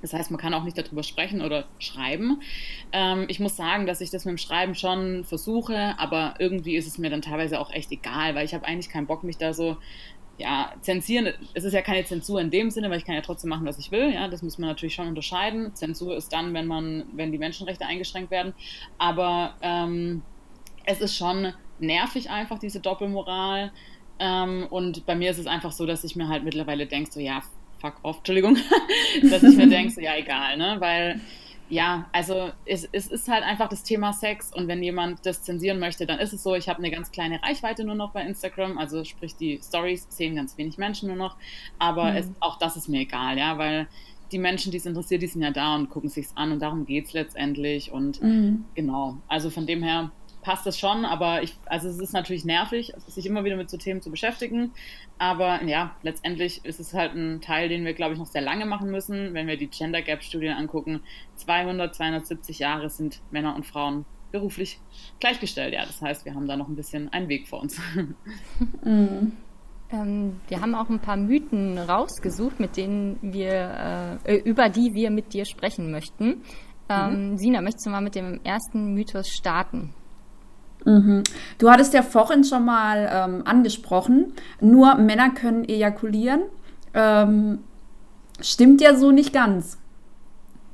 Das 0.00 0.12
heißt, 0.12 0.30
man 0.30 0.38
kann 0.38 0.54
auch 0.54 0.62
nicht 0.62 0.78
darüber 0.78 1.02
sprechen 1.02 1.42
oder 1.42 1.66
schreiben. 1.78 2.40
Ähm, 2.92 3.24
ich 3.28 3.40
muss 3.40 3.56
sagen, 3.56 3.86
dass 3.86 4.00
ich 4.00 4.10
das 4.10 4.24
mit 4.24 4.32
dem 4.32 4.38
Schreiben 4.38 4.74
schon 4.74 5.24
versuche, 5.24 5.98
aber 5.98 6.34
irgendwie 6.38 6.76
ist 6.76 6.86
es 6.86 6.98
mir 6.98 7.10
dann 7.10 7.22
teilweise 7.22 7.58
auch 7.58 7.72
echt 7.72 7.90
egal, 7.90 8.34
weil 8.34 8.44
ich 8.44 8.54
habe 8.54 8.64
eigentlich 8.64 8.90
keinen 8.90 9.06
Bock, 9.06 9.24
mich 9.24 9.38
da 9.38 9.52
so 9.52 9.76
ja, 10.38 10.72
zensieren, 10.82 11.34
es 11.54 11.64
ist 11.64 11.72
ja 11.72 11.82
keine 11.82 12.04
Zensur 12.04 12.40
in 12.40 12.50
dem 12.50 12.70
Sinne, 12.70 12.90
weil 12.90 12.98
ich 12.98 13.04
kann 13.04 13.16
ja 13.16 13.22
trotzdem 13.22 13.50
machen, 13.50 13.66
was 13.66 13.78
ich 13.78 13.90
will, 13.90 14.14
ja, 14.14 14.28
das 14.28 14.40
muss 14.40 14.56
man 14.56 14.68
natürlich 14.68 14.94
schon 14.94 15.08
unterscheiden. 15.08 15.74
Zensur 15.74 16.16
ist 16.16 16.32
dann, 16.32 16.54
wenn 16.54 16.66
man, 16.66 17.06
wenn 17.12 17.32
die 17.32 17.38
Menschenrechte 17.38 17.84
eingeschränkt 17.84 18.30
werden, 18.30 18.54
aber 18.98 19.56
ähm, 19.62 20.22
es 20.84 21.00
ist 21.00 21.16
schon 21.16 21.52
nervig 21.80 22.30
einfach, 22.30 22.60
diese 22.60 22.80
Doppelmoral 22.80 23.72
ähm, 24.18 24.66
und 24.70 25.06
bei 25.06 25.14
mir 25.14 25.30
ist 25.30 25.38
es 25.38 25.46
einfach 25.46 25.72
so, 25.72 25.86
dass 25.86 26.04
ich 26.04 26.16
mir 26.16 26.28
halt 26.28 26.44
mittlerweile 26.44 26.86
denke, 26.86 27.10
so 27.10 27.20
ja, 27.20 27.42
fuck 27.80 27.94
off, 28.02 28.18
Entschuldigung, 28.18 28.56
dass 29.30 29.42
ich 29.42 29.56
mir 29.56 29.68
denke, 29.68 29.92
so 29.92 30.00
ja, 30.00 30.16
egal, 30.16 30.56
ne, 30.56 30.76
weil 30.80 31.20
ja, 31.70 32.06
also 32.12 32.50
es, 32.64 32.88
es, 32.92 33.08
ist 33.08 33.28
halt 33.28 33.44
einfach 33.44 33.68
das 33.68 33.82
Thema 33.82 34.12
Sex 34.12 34.52
und 34.54 34.68
wenn 34.68 34.82
jemand 34.82 35.26
das 35.26 35.42
zensieren 35.42 35.78
möchte, 35.78 36.06
dann 36.06 36.18
ist 36.18 36.32
es 36.32 36.42
so, 36.42 36.54
ich 36.54 36.68
habe 36.68 36.78
eine 36.78 36.90
ganz 36.90 37.12
kleine 37.12 37.42
Reichweite 37.42 37.84
nur 37.84 37.94
noch 37.94 38.12
bei 38.12 38.22
Instagram, 38.22 38.78
also 38.78 39.04
sprich 39.04 39.36
die 39.36 39.60
Stories 39.62 40.06
sehen 40.08 40.36
ganz 40.36 40.56
wenig 40.56 40.78
Menschen 40.78 41.08
nur 41.08 41.16
noch, 41.16 41.36
aber 41.78 42.12
mhm. 42.12 42.16
es, 42.16 42.30
auch 42.40 42.58
das 42.58 42.76
ist 42.76 42.88
mir 42.88 43.00
egal, 43.00 43.36
ja, 43.36 43.58
weil 43.58 43.86
die 44.32 44.38
Menschen, 44.38 44.72
die 44.72 44.78
es 44.78 44.86
interessiert, 44.86 45.22
die 45.22 45.26
sind 45.26 45.42
ja 45.42 45.50
da 45.50 45.74
und 45.74 45.90
gucken 45.90 46.08
sich's 46.08 46.32
an 46.36 46.52
und 46.52 46.60
darum 46.60 46.86
geht 46.86 47.06
es 47.06 47.12
letztendlich 47.12 47.92
und 47.92 48.22
mhm. 48.22 48.64
genau, 48.74 49.18
also 49.28 49.50
von 49.50 49.66
dem 49.66 49.82
her 49.82 50.10
passt 50.42 50.66
das 50.66 50.78
schon, 50.78 51.04
aber 51.04 51.42
ich, 51.42 51.54
also 51.66 51.88
es 51.88 51.98
ist 51.98 52.12
natürlich 52.12 52.44
nervig, 52.44 52.92
sich 53.06 53.26
immer 53.26 53.44
wieder 53.44 53.56
mit 53.56 53.70
so 53.70 53.76
Themen 53.76 54.00
zu 54.00 54.10
beschäftigen. 54.10 54.72
Aber 55.18 55.62
ja, 55.64 55.96
letztendlich 56.02 56.64
ist 56.64 56.80
es 56.80 56.94
halt 56.94 57.14
ein 57.14 57.40
Teil, 57.40 57.68
den 57.68 57.84
wir, 57.84 57.94
glaube 57.94 58.14
ich, 58.14 58.18
noch 58.18 58.26
sehr 58.26 58.42
lange 58.42 58.66
machen 58.66 58.90
müssen. 58.90 59.34
Wenn 59.34 59.46
wir 59.46 59.56
die 59.56 59.68
Gender 59.68 60.02
Gap 60.02 60.22
Studien 60.22 60.54
angucken, 60.54 61.00
200, 61.36 61.94
270 61.94 62.58
Jahre 62.58 62.90
sind 62.90 63.20
Männer 63.30 63.54
und 63.56 63.66
Frauen 63.66 64.04
beruflich 64.30 64.78
gleichgestellt. 65.20 65.74
Ja, 65.74 65.86
das 65.86 66.00
heißt, 66.02 66.24
wir 66.24 66.34
haben 66.34 66.46
da 66.46 66.56
noch 66.56 66.68
ein 66.68 66.76
bisschen 66.76 67.12
einen 67.12 67.28
Weg 67.28 67.48
vor 67.48 67.62
uns. 67.62 67.80
Mhm. 68.84 69.32
Ähm, 69.90 70.40
wir 70.48 70.60
haben 70.60 70.74
auch 70.74 70.90
ein 70.90 71.00
paar 71.00 71.16
Mythen 71.16 71.78
rausgesucht, 71.78 72.60
mit 72.60 72.76
denen 72.76 73.18
wir, 73.22 74.20
äh, 74.24 74.36
über 74.36 74.68
die 74.68 74.92
wir 74.92 75.10
mit 75.10 75.32
dir 75.32 75.46
sprechen 75.46 75.90
möchten. 75.90 76.42
Ähm, 76.88 77.30
mhm. 77.30 77.38
Sina, 77.38 77.60
möchtest 77.62 77.86
du 77.86 77.90
mal 77.90 78.02
mit 78.02 78.14
dem 78.14 78.40
ersten 78.44 78.92
Mythos 78.94 79.28
starten? 79.28 79.94
Mhm. 80.84 81.22
Du 81.58 81.70
hattest 81.70 81.94
ja 81.94 82.02
vorhin 82.02 82.44
schon 82.44 82.64
mal 82.64 83.08
ähm, 83.12 83.42
angesprochen, 83.46 84.32
nur 84.60 84.94
Männer 84.96 85.30
können 85.30 85.68
ejakulieren. 85.68 86.42
Ähm, 86.94 87.60
stimmt 88.40 88.80
ja 88.80 88.94
so 88.94 89.10
nicht 89.10 89.32
ganz. 89.32 89.78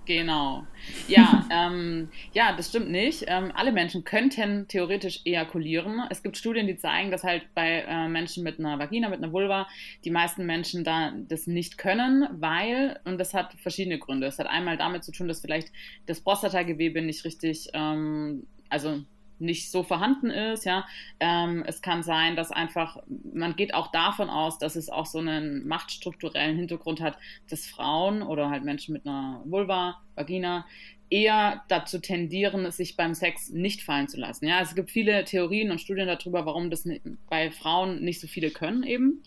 Genau. 0.06 0.66
Ja, 1.08 1.46
ähm, 1.50 2.08
ja, 2.32 2.54
das 2.54 2.68
stimmt 2.68 2.90
nicht. 2.90 3.24
Ähm, 3.26 3.52
alle 3.54 3.72
Menschen 3.72 4.04
könnten 4.04 4.68
theoretisch 4.68 5.20
ejakulieren. 5.24 6.02
Es 6.10 6.22
gibt 6.22 6.36
Studien, 6.36 6.66
die 6.66 6.76
zeigen, 6.76 7.10
dass 7.10 7.24
halt 7.24 7.42
bei 7.54 7.84
äh, 7.88 8.08
Menschen 8.08 8.44
mit 8.44 8.58
einer 8.58 8.78
Vagina, 8.78 9.08
mit 9.08 9.22
einer 9.22 9.32
Vulva, 9.32 9.66
die 10.04 10.10
meisten 10.10 10.44
Menschen 10.44 10.84
da 10.84 11.12
das 11.28 11.46
nicht 11.46 11.78
können, 11.78 12.28
weil, 12.32 13.00
und 13.04 13.18
das 13.18 13.32
hat 13.34 13.54
verschiedene 13.54 13.98
Gründe. 13.98 14.26
Es 14.26 14.38
hat 14.38 14.46
einmal 14.46 14.76
damit 14.76 15.04
zu 15.04 15.12
tun, 15.12 15.28
dass 15.28 15.40
vielleicht 15.40 15.72
das 16.06 16.20
Prostatagewebe 16.20 17.00
nicht 17.00 17.24
richtig, 17.24 17.68
ähm, 17.72 18.46
also 18.68 19.02
nicht 19.44 19.70
so 19.70 19.82
vorhanden 19.82 20.30
ist. 20.30 20.64
Ja, 20.64 20.86
ähm, 21.20 21.64
es 21.66 21.82
kann 21.82 22.02
sein, 22.02 22.36
dass 22.36 22.50
einfach 22.50 22.98
man 23.32 23.56
geht 23.56 23.74
auch 23.74 23.90
davon 23.92 24.30
aus, 24.30 24.58
dass 24.58 24.76
es 24.76 24.88
auch 24.88 25.06
so 25.06 25.18
einen 25.18 25.66
machtstrukturellen 25.66 26.56
Hintergrund 26.56 27.00
hat, 27.00 27.18
dass 27.50 27.66
Frauen 27.66 28.22
oder 28.22 28.50
halt 28.50 28.64
Menschen 28.64 28.92
mit 28.92 29.06
einer 29.06 29.42
Vulva, 29.44 30.00
Vagina 30.14 30.66
eher 31.10 31.62
dazu 31.68 32.00
tendieren, 32.00 32.70
sich 32.70 32.96
beim 32.96 33.14
Sex 33.14 33.50
nicht 33.50 33.82
fallen 33.82 34.08
zu 34.08 34.18
lassen. 34.18 34.46
Ja, 34.46 34.60
es 34.60 34.74
gibt 34.74 34.90
viele 34.90 35.24
Theorien 35.24 35.70
und 35.70 35.80
Studien 35.80 36.08
darüber, 36.08 36.46
warum 36.46 36.70
das 36.70 36.88
bei 37.28 37.50
Frauen 37.50 38.02
nicht 38.02 38.20
so 38.20 38.26
viele 38.26 38.50
können 38.50 38.82
eben 38.82 39.22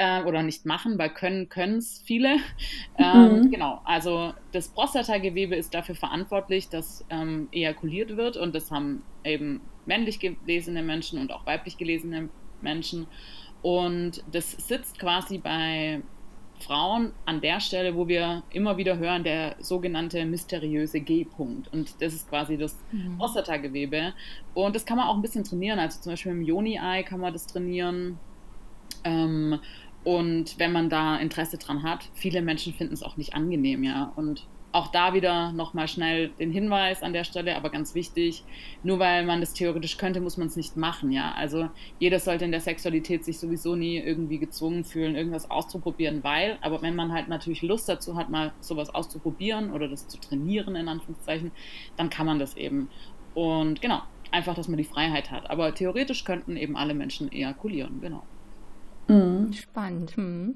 äh, 0.00 0.22
oder 0.22 0.42
nicht 0.42 0.64
machen, 0.64 0.98
weil 0.98 1.10
können 1.10 1.48
können 1.48 1.76
es 1.76 2.02
viele. 2.04 2.36
Ähm, 2.98 3.44
mhm. 3.44 3.50
Genau, 3.50 3.80
also 3.84 4.34
das 4.52 4.68
Prostatagewebe 4.68 5.54
ist 5.54 5.72
dafür 5.72 5.94
verantwortlich, 5.94 6.68
dass 6.68 7.04
ähm, 7.08 7.48
ejakuliert 7.50 8.16
wird 8.18 8.36
und 8.36 8.54
das 8.54 8.70
haben 8.70 9.02
eben 9.24 9.62
männlich 9.86 10.18
gelesene 10.18 10.82
Menschen 10.82 11.18
und 11.18 11.32
auch 11.32 11.46
weiblich 11.46 11.78
gelesene 11.78 12.28
Menschen. 12.60 13.06
Und 13.62 14.22
das 14.30 14.50
sitzt 14.50 14.98
quasi 14.98 15.38
bei 15.38 16.02
Frauen 16.58 17.12
an 17.24 17.40
der 17.40 17.60
Stelle, 17.60 17.96
wo 17.96 18.06
wir 18.06 18.42
immer 18.50 18.76
wieder 18.76 18.98
hören, 18.98 19.24
der 19.24 19.56
sogenannte 19.60 20.26
mysteriöse 20.26 21.00
G-Punkt. 21.00 21.72
Und 21.72 22.02
das 22.02 22.12
ist 22.12 22.28
quasi 22.28 22.58
das 22.58 22.78
mhm. 22.92 23.16
Prostatagewebe. 23.16 24.12
Und 24.52 24.76
das 24.76 24.84
kann 24.84 24.98
man 24.98 25.08
auch 25.08 25.14
ein 25.14 25.22
bisschen 25.22 25.44
trainieren. 25.44 25.78
Also 25.78 26.00
zum 26.00 26.12
Beispiel 26.12 26.32
im 26.32 26.42
Joni-Ei 26.42 27.02
kann 27.04 27.20
man 27.20 27.32
das 27.32 27.46
trainieren. 27.46 28.18
Ähm, 29.04 29.58
und 30.04 30.58
wenn 30.58 30.72
man 30.72 30.88
da 30.88 31.16
Interesse 31.16 31.58
dran 31.58 31.82
hat, 31.82 32.08
viele 32.14 32.42
Menschen 32.42 32.72
finden 32.72 32.94
es 32.94 33.02
auch 33.02 33.16
nicht 33.16 33.34
angenehm, 33.34 33.84
ja. 33.84 34.12
Und 34.16 34.46
auch 34.72 34.88
da 34.88 35.14
wieder 35.14 35.52
nochmal 35.52 35.88
schnell 35.88 36.28
den 36.38 36.52
Hinweis 36.52 37.02
an 37.02 37.12
der 37.12 37.24
Stelle, 37.24 37.56
aber 37.56 37.70
ganz 37.70 37.94
wichtig, 37.94 38.44
nur 38.82 38.98
weil 38.98 39.26
man 39.26 39.40
das 39.40 39.52
theoretisch 39.52 39.96
könnte, 39.96 40.20
muss 40.20 40.36
man 40.36 40.46
es 40.46 40.56
nicht 40.56 40.76
machen, 40.76 41.10
ja. 41.10 41.32
Also 41.32 41.68
jeder 41.98 42.18
sollte 42.18 42.44
in 42.44 42.52
der 42.52 42.60
Sexualität 42.60 43.24
sich 43.24 43.38
sowieso 43.38 43.74
nie 43.74 43.98
irgendwie 43.98 44.38
gezwungen 44.38 44.84
fühlen, 44.84 45.16
irgendwas 45.16 45.50
auszuprobieren, 45.50 46.22
weil, 46.22 46.56
aber 46.60 46.82
wenn 46.82 46.94
man 46.94 47.12
halt 47.12 47.28
natürlich 47.28 47.62
Lust 47.62 47.88
dazu 47.88 48.16
hat, 48.16 48.30
mal 48.30 48.52
sowas 48.60 48.90
auszuprobieren 48.90 49.72
oder 49.72 49.88
das 49.88 50.08
zu 50.08 50.18
trainieren, 50.18 50.76
in 50.76 50.88
Anführungszeichen, 50.88 51.50
dann 51.96 52.08
kann 52.08 52.26
man 52.26 52.38
das 52.38 52.56
eben. 52.56 52.88
Und 53.34 53.82
genau, 53.82 54.02
einfach, 54.30 54.54
dass 54.54 54.68
man 54.68 54.78
die 54.78 54.84
Freiheit 54.84 55.30
hat. 55.30 55.50
Aber 55.50 55.74
theoretisch 55.74 56.24
könnten 56.24 56.56
eben 56.56 56.76
alle 56.76 56.94
Menschen 56.94 57.30
ejakulieren, 57.32 58.00
genau. 58.00 58.22
Mhm. 59.08 59.52
Spannend. 59.52 60.16
Hm. 60.16 60.54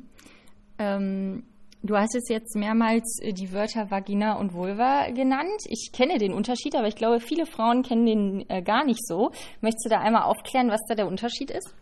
Ähm, 0.79 1.45
du 1.83 1.97
hast 1.97 2.15
es 2.15 2.29
jetzt 2.29 2.57
mehrmals 2.57 3.19
äh, 3.23 3.33
die 3.33 3.53
Wörter 3.53 3.91
Vagina 3.91 4.35
und 4.39 4.55
Vulva 4.55 5.11
genannt. 5.11 5.63
Ich 5.69 5.91
kenne 5.93 6.19
den 6.19 6.33
Unterschied, 6.33 6.75
aber 6.77 6.89
ich 6.89 6.97
glaube, 6.97 7.21
viele 7.21 7.47
Frauen 7.47 7.83
kennen 7.83 8.07
den 8.07 8.51
äh, 8.51 8.63
gar 8.63 8.85
nicht 8.85 9.07
so. 9.07 9.31
Möchtest 9.61 9.87
du 9.87 9.91
da 9.91 10.01
einmal 10.01 10.23
aufklären, 10.23 10.71
was 10.71 10.81
da 10.89 10.95
der 10.95 11.07
Unterschied 11.07 11.51
ist? 11.51 11.75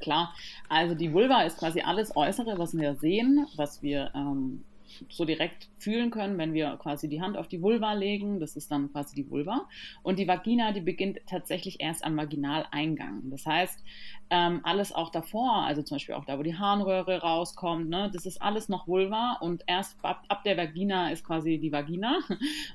Klar, 0.00 0.34
also 0.68 0.94
die 0.96 1.12
Vulva 1.12 1.42
ist 1.42 1.58
quasi 1.58 1.80
alles 1.80 2.10
Äußere, 2.16 2.58
was 2.58 2.74
wir 2.74 2.96
sehen, 2.96 3.46
was 3.56 3.80
wir 3.82 4.10
ähm, 4.14 4.64
so 5.10 5.24
direkt 5.24 5.68
fühlen 5.78 6.10
können, 6.10 6.38
wenn 6.38 6.54
wir 6.54 6.76
quasi 6.76 7.08
die 7.08 7.20
Hand 7.20 7.36
auf 7.36 7.48
die 7.48 7.62
Vulva 7.62 7.92
legen. 7.92 8.40
Das 8.40 8.56
ist 8.56 8.70
dann 8.70 8.92
quasi 8.92 9.14
die 9.14 9.30
Vulva. 9.30 9.68
Und 10.02 10.18
die 10.18 10.28
Vagina, 10.28 10.72
die 10.72 10.80
beginnt 10.80 11.18
tatsächlich 11.26 11.80
erst 11.80 12.04
am 12.04 12.16
Vaginaleingang. 12.16 13.30
Das 13.30 13.46
heißt, 13.46 13.82
ähm, 14.30 14.60
alles 14.62 14.92
auch 14.92 15.10
davor, 15.10 15.64
also 15.64 15.82
zum 15.82 15.96
Beispiel 15.96 16.14
auch 16.14 16.24
da, 16.24 16.38
wo 16.38 16.42
die 16.42 16.56
Harnröhre 16.56 17.20
rauskommt, 17.20 17.88
ne, 17.88 18.10
das 18.12 18.26
ist 18.26 18.40
alles 18.40 18.68
noch 18.68 18.88
Vulva 18.88 19.38
und 19.40 19.62
erst 19.66 19.96
ab, 20.02 20.24
ab 20.28 20.42
der 20.44 20.56
Vagina 20.56 21.10
ist 21.10 21.24
quasi 21.24 21.58
die 21.58 21.72
Vagina. 21.72 22.18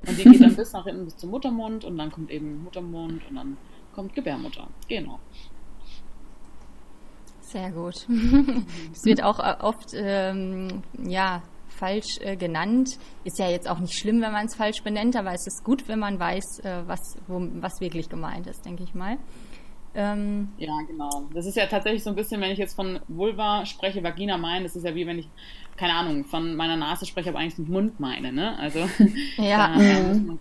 Und 0.08 0.18
die 0.18 0.24
geht 0.24 0.42
dann 0.42 0.56
bis 0.56 0.74
nach 0.74 0.86
hinten 0.86 1.06
bis 1.06 1.18
zum 1.18 1.32
Muttermund 1.32 1.86
und 1.86 1.98
dann 1.98 2.12
kommt 2.12 2.32
eben 2.32 2.64
Muttermund 2.64 3.22
und 3.30 3.36
dann 3.36 3.58
kommt 3.94 4.14
Gebärmutter. 4.14 4.68
Genau. 4.88 5.20
Sehr 7.48 7.72
gut. 7.72 8.06
Es 8.94 9.06
wird 9.06 9.24
auch 9.24 9.40
äh, 9.40 9.56
oft 9.62 9.92
ähm, 9.94 10.84
ja, 11.02 11.42
falsch 11.78 12.20
äh, 12.22 12.36
genannt. 12.36 12.98
Ist 13.24 13.40
ja 13.40 13.50
jetzt 13.50 13.70
auch 13.70 13.80
nicht 13.80 13.94
schlimm, 13.94 14.22
wenn 14.22 14.32
man 14.32 14.48
es 14.48 14.56
falsch 14.56 14.84
benennt, 14.84 15.16
aber 15.16 15.34
es 15.34 15.46
ist 15.48 15.64
gut, 15.64 15.88
wenn 15.88 16.00
man 16.00 16.20
weiß, 16.20 16.60
äh, 16.60 16.82
was, 16.88 17.18
wo, 17.28 17.40
was 17.62 17.80
wirklich 17.80 18.10
gemeint 18.10 18.48
ist, 18.48 18.66
denke 18.66 18.84
ich 18.84 18.94
mal. 18.94 19.18
Ähm, 19.96 20.50
ja, 20.58 20.74
genau. 20.88 21.28
Das 21.34 21.48
ist 21.48 21.58
ja 21.58 21.66
tatsächlich 21.66 22.04
so 22.04 22.12
ein 22.12 22.16
bisschen, 22.16 22.40
wenn 22.40 22.52
ich 22.52 22.60
jetzt 22.60 22.76
von 22.76 23.00
Vulva 23.08 23.66
spreche, 23.66 24.04
Vagina 24.04 24.38
meine, 24.38 24.66
das 24.66 24.76
ist 24.76 24.86
ja 24.86 24.94
wie 24.94 25.08
wenn 25.08 25.18
ich, 25.18 25.28
keine 25.76 25.94
Ahnung, 25.94 26.26
von 26.26 26.56
meiner 26.56 26.76
Nase 26.76 27.06
spreche, 27.08 27.30
aber 27.30 27.40
eigentlich 27.40 27.56
den 27.56 27.72
Mund 27.72 28.00
meine, 28.00 28.32
ne? 28.32 28.58
Also, 28.60 28.80
ja. 29.38 29.70
da, 29.76 29.76
mhm. 29.76 30.38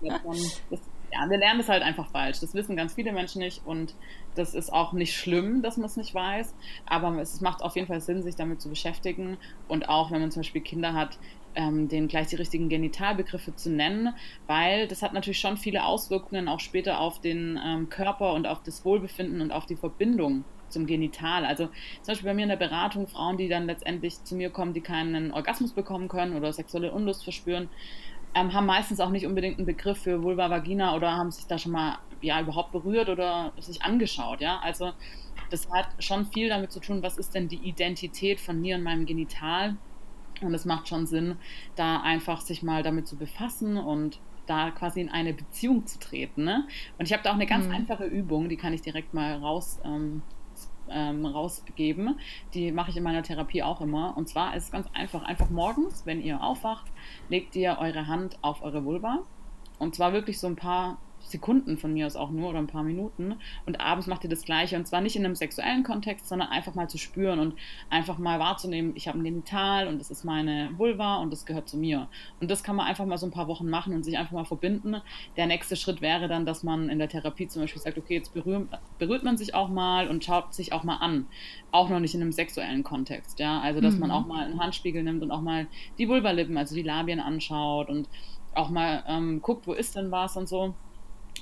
das, 0.71 0.81
ja, 1.13 1.29
wir 1.31 1.39
lernen 1.39 1.59
das 1.59 1.69
halt 1.69 1.83
einfach 1.83 2.09
falsch. 2.11 2.41
Das 2.41 2.55
wissen 2.55 2.77
ganz 2.77 2.95
viele 2.95 3.13
Menschen 3.13 3.41
nicht 3.41 3.65
und 3.65 3.95
das 4.35 4.55
ist 4.55 4.73
auch 4.73 4.93
nicht 4.93 5.15
schlimm, 5.15 5.63
dass 5.63 5.77
man 5.77 5.87
es 5.87 5.97
nicht 5.97 6.15
weiß, 6.15 6.55
aber 6.87 7.19
es 7.21 7.41
macht 7.41 7.63
auf 7.63 7.77
jeden 7.77 7.87
Fall 7.87 8.01
Sinn, 8.01 8.23
sich 8.23 8.37
damit 8.37 8.61
zu 8.61 8.69
beschäftigen 8.69 9.39
und 9.69 9.89
auch, 9.89 10.11
wenn 10.11 10.21
man 10.21 10.31
zum 10.31 10.41
Beispiel 10.41 10.61
Kinder 10.61 10.95
hat, 10.95 11.19
ähm, 11.55 11.89
denen 11.89 12.09
gleich 12.09 12.27
die 12.29 12.37
richtigen 12.37 12.69
Genitalbegriffe 12.69 13.57
zu 13.57 13.71
nennen, 13.71 14.15
weil 14.47 14.87
das 14.89 15.03
hat 15.03 15.15
natürlich 15.15 15.41
schon 15.41 15.57
viele 15.57 15.85
Auswirkungen 15.85 16.49
auch 16.49 16.61
später 16.61 17.01
auf 17.01 17.21
den 17.21 17.59
ähm, 17.65 17.89
Körper 17.89 18.35
und 18.35 18.47
auf 18.47 18.63
das 18.63 18.85
Wohlbefinden 18.85 19.41
und 19.41 19.53
auf 19.53 19.67
die 19.67 19.77
Verbindung 19.77 20.45
zum 20.69 20.87
Genital. 20.87 21.45
Also 21.45 21.67
zum 21.67 22.13
Beispiel 22.13 22.29
bei 22.29 22.35
mir 22.35 22.43
in 22.43 22.49
der 22.49 22.57
Beratung 22.57 23.07
Frauen, 23.07 23.37
die 23.37 23.49
dann 23.49 23.67
letztendlich 23.67 24.23
zu 24.25 24.35
mir 24.35 24.51
kommen, 24.51 24.75
die 24.75 24.81
keinen 24.81 25.33
Orgasmus 25.33 25.73
bekommen 25.73 26.09
können 26.09 26.37
oder 26.37 26.53
sexuelle 26.53 26.93
Unlust 26.93 27.25
verspüren, 27.25 27.69
ähm, 28.37 28.53
haben 28.53 28.67
meistens 28.67 29.01
auch 29.01 29.09
nicht 29.09 29.27
unbedingt 29.27 29.57
einen 29.57 29.67
Begriff 29.67 29.99
für 29.99 30.23
Vulva, 30.23 30.51
Vagina 30.51 30.95
oder 30.95 31.13
haben 31.17 31.31
sich 31.31 31.47
da 31.47 31.57
schon 31.57 31.73
mal 31.73 31.99
ja 32.21 32.41
überhaupt 32.41 32.71
berührt 32.71 33.09
oder 33.09 33.53
sich 33.59 33.83
angeschaut. 33.83 34.43
Ja, 34.43 34.61
also 34.63 34.93
das 35.51 35.69
hat 35.71 35.89
schon 35.99 36.27
viel 36.27 36.51
damit 36.51 36.71
zu 36.71 36.81
tun, 36.81 37.03
was 37.03 37.17
ist 37.17 37.35
denn 37.35 37.49
die 37.49 37.57
Identität 37.57 38.39
von 38.39 38.61
mir 38.61 38.77
und 38.77 38.83
meinem 38.83 39.07
Genital. 39.07 39.77
Und 40.43 40.53
es 40.53 40.67
macht 40.67 40.87
schon 40.87 41.07
Sinn, 41.07 41.37
da 41.77 42.03
einfach 42.03 42.43
sich 42.43 42.63
mal 42.63 42.83
damit 42.83 43.09
zu 43.09 43.17
befassen 43.17 43.79
und 43.79 44.19
da 44.45 44.71
quasi 44.71 45.01
in 45.01 45.09
eine 45.09 45.33
Beziehung 45.33 45.87
zu 45.87 45.99
treten. 45.99 46.45
Ne? 46.45 46.67
Und 46.99 47.07
ich 47.07 47.15
habe 47.15 47.23
da 47.23 47.31
auch 47.31 47.37
eine 47.37 47.47
ganz 47.47 47.67
mhm. 47.67 47.73
einfache 47.73 48.05
Übung, 48.05 48.51
die 48.51 48.59
kann 48.59 48.75
ich 48.75 48.83
direkt 48.83 49.15
mal 49.15 49.37
raus 49.37 49.81
ähm, 49.83 50.23
ähm, 50.91 51.27
rausgeben. 51.27 52.19
Die 52.55 52.73
mache 52.73 52.91
ich 52.91 52.97
in 52.97 53.03
meiner 53.03 53.23
Therapie 53.23 53.63
auch 53.63 53.81
immer. 53.81 54.17
Und 54.17 54.29
zwar 54.29 54.57
ist 54.57 54.65
es 54.65 54.71
ganz 54.71 54.89
einfach. 54.95 55.23
Einfach 55.23 55.51
morgens, 55.51 56.07
wenn 56.07 56.21
ihr 56.21 56.43
aufwacht, 56.43 56.87
legt 57.29 57.57
ihr 57.57 57.79
eure 57.81 58.07
Hand 58.07 58.39
auf 58.43 58.63
eure 58.63 58.85
Vulva. 58.85 59.21
Und 59.79 59.95
zwar 59.95 60.13
wirklich 60.13 60.39
so 60.39 60.47
ein 60.47 60.57
paar 60.57 60.99
Sekunden 61.27 61.77
von 61.77 61.93
mir 61.93 62.07
aus 62.07 62.17
auch 62.17 62.31
nur 62.31 62.51
oder 62.51 62.59
ein 62.59 62.67
paar 62.67 62.85
Minuten. 62.85 63.37
Und 63.67 63.81
abends 63.81 64.07
macht 64.07 64.25
ihr 64.25 64.31
das 64.31 64.45
Gleiche. 64.45 64.77
Und 64.77 64.87
zwar 64.87 65.01
nicht 65.01 65.17
in 65.17 65.25
einem 65.25 65.35
sexuellen 65.35 65.83
Kontext, 65.83 66.29
sondern 66.29 66.49
einfach 66.49 66.75
mal 66.75 66.89
zu 66.89 66.99
spüren 66.99 67.39
und 67.39 67.55
einfach 67.91 68.19
mal 68.19 68.39
wahrzunehmen, 68.39 68.93
ich 68.95 69.09
habe 69.09 69.19
ein 69.19 69.25
Genital 69.25 69.89
und 69.89 69.99
das 69.99 70.11
ist 70.11 70.25
meine 70.25 70.71
Vulva 70.77 71.17
und 71.17 71.33
das 71.33 71.45
gehört 71.47 71.69
zu 71.69 71.77
mir. 71.77 72.09
Und 72.41 72.51
das 72.51 72.63
kann 72.63 72.77
man 72.77 72.87
einfach 72.87 73.07
mal 73.07 73.19
so 73.19 73.27
ein 73.27 73.33
paar 73.33 73.49
Wochen 73.49 73.69
machen 73.69 73.95
und 73.95 74.05
sich 74.05 74.17
einfach 74.17 74.33
mal 74.33 74.45
verbinden. 74.45 74.97
Der 75.37 75.47
nächste 75.47 75.77
Schritt 75.77 76.01
wäre 76.01 76.29
dann, 76.29 76.47
dass 76.47 76.63
man 76.63 76.89
in 76.89 76.99
der 76.99 77.09
Therapie 77.09 77.49
zum 77.49 77.63
Beispiel 77.63 77.83
sagt, 77.83 77.99
okay, 77.99 78.15
jetzt 78.15 78.33
berührt, 78.33 78.69
berührt 78.99 79.25
man 79.25 79.37
sich 79.37 79.55
auch 79.55 79.69
mal 79.69 80.09
und 80.09 80.25
schaut 80.25 80.55
sich 80.55 80.73
auch 80.73 80.85
mal 80.85 80.97
an. 80.97 81.27
Auch 81.73 81.89
noch 81.89 82.01
nicht 82.01 82.15
in 82.15 82.23
einem 82.23 82.33
sexuellen 82.33 82.85
Kontext, 82.85 83.39
ja. 83.41 83.61
Also, 83.61 83.81
dass 83.81 83.95
mhm. 83.95 84.01
man 84.01 84.11
auch 84.13 84.27
mal 84.27 84.45
einen 84.45 84.61
Handspiegel 84.61 85.03
nimmt 85.03 85.23
und 85.23 85.31
auch 85.31 85.43
mal 85.43 85.67
die 85.99 86.09
Vulvalippen, 86.09 86.57
also 86.57 86.75
die 86.75 86.83
Labien 86.83 87.21
anschaut 87.21 87.89
und 87.89 88.09
auch 88.55 88.71
mal 88.71 89.05
ähm, 89.07 89.43
guckt, 89.43 89.67
wo 89.67 89.73
ist 89.73 89.97
denn 89.97 90.11
was 90.11 90.37
und 90.37 90.49
so. 90.49 90.75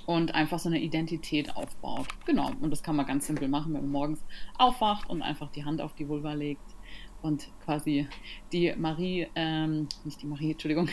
Und 0.06 0.34
einfach 0.34 0.58
so 0.58 0.68
eine 0.68 0.80
Identität 0.80 1.56
aufbaut. 1.56 2.08
Genau, 2.26 2.50
und 2.60 2.70
das 2.70 2.82
kann 2.82 2.96
man 2.96 3.06
ganz 3.06 3.26
simpel 3.26 3.48
machen, 3.48 3.74
wenn 3.74 3.82
man 3.82 3.90
morgens 3.90 4.24
aufwacht 4.58 5.08
und 5.08 5.22
einfach 5.22 5.50
die 5.50 5.64
Hand 5.64 5.80
auf 5.80 5.94
die 5.94 6.08
Vulva 6.08 6.34
legt 6.34 6.74
und 7.24 7.48
quasi 7.64 8.06
die 8.52 8.74
Marie, 8.76 9.26
ähm, 9.34 9.88
nicht 10.04 10.20
die 10.20 10.26
Marie, 10.26 10.52
Entschuldigung, 10.52 10.88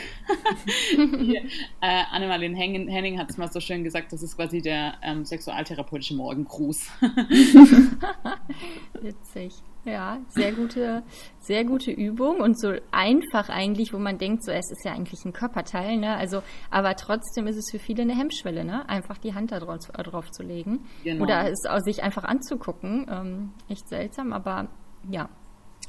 die, 0.96 1.36
äh, 1.82 2.04
Annemalin 2.10 2.56
Henning, 2.56 2.88
Henning 2.88 3.20
hat 3.20 3.30
es 3.30 3.38
mal 3.38 3.52
so 3.52 3.60
schön 3.60 3.84
gesagt, 3.84 4.14
das 4.14 4.24
ist 4.24 4.38
quasi 4.38 4.62
der 4.62 4.94
ähm, 5.04 5.26
sexualtherapeutische 5.26 6.16
Morgengruß. 6.16 6.90
Witzig. 9.02 9.56
Ja, 9.84 10.20
sehr 10.30 10.52
gute, 10.52 11.02
sehr 11.40 11.66
gute 11.66 11.92
Übung 11.92 12.40
und 12.40 12.60
so 12.60 12.74
einfach 12.92 13.50
eigentlich, 13.50 13.94
wo 13.94 13.98
man 13.98 14.20
denkt, 14.20 14.46
so 14.46 14.52
es 14.52 14.72
ist 14.72 14.86
ja 14.86 14.92
eigentlich 14.92 15.26
ein 15.26 15.34
Körperteil, 15.34 15.98
ne? 15.98 16.16
Also, 16.16 16.44
aber 16.70 16.96
trotzdem 16.96 17.48
ist 17.48 17.58
es 17.58 17.72
für 17.72 17.80
viele 17.80 18.04
eine 18.04 18.16
Hemmschwelle, 18.16 18.64
ne? 18.64 18.88
Einfach 18.88 19.18
die 19.18 19.34
Hand 19.34 19.52
da 19.52 19.60
drauf, 19.60 19.88
drauf 19.88 20.32
zu 20.32 20.44
legen 20.44 20.86
genau. 21.04 21.24
oder 21.24 21.50
es 21.50 21.62
sich 21.84 22.04
einfach 22.04 22.26
anzugucken. 22.26 23.08
Ähm, 23.10 23.52
echt 23.70 23.90
seltsam, 23.90 24.34
aber 24.34 24.68
ja, 25.10 25.30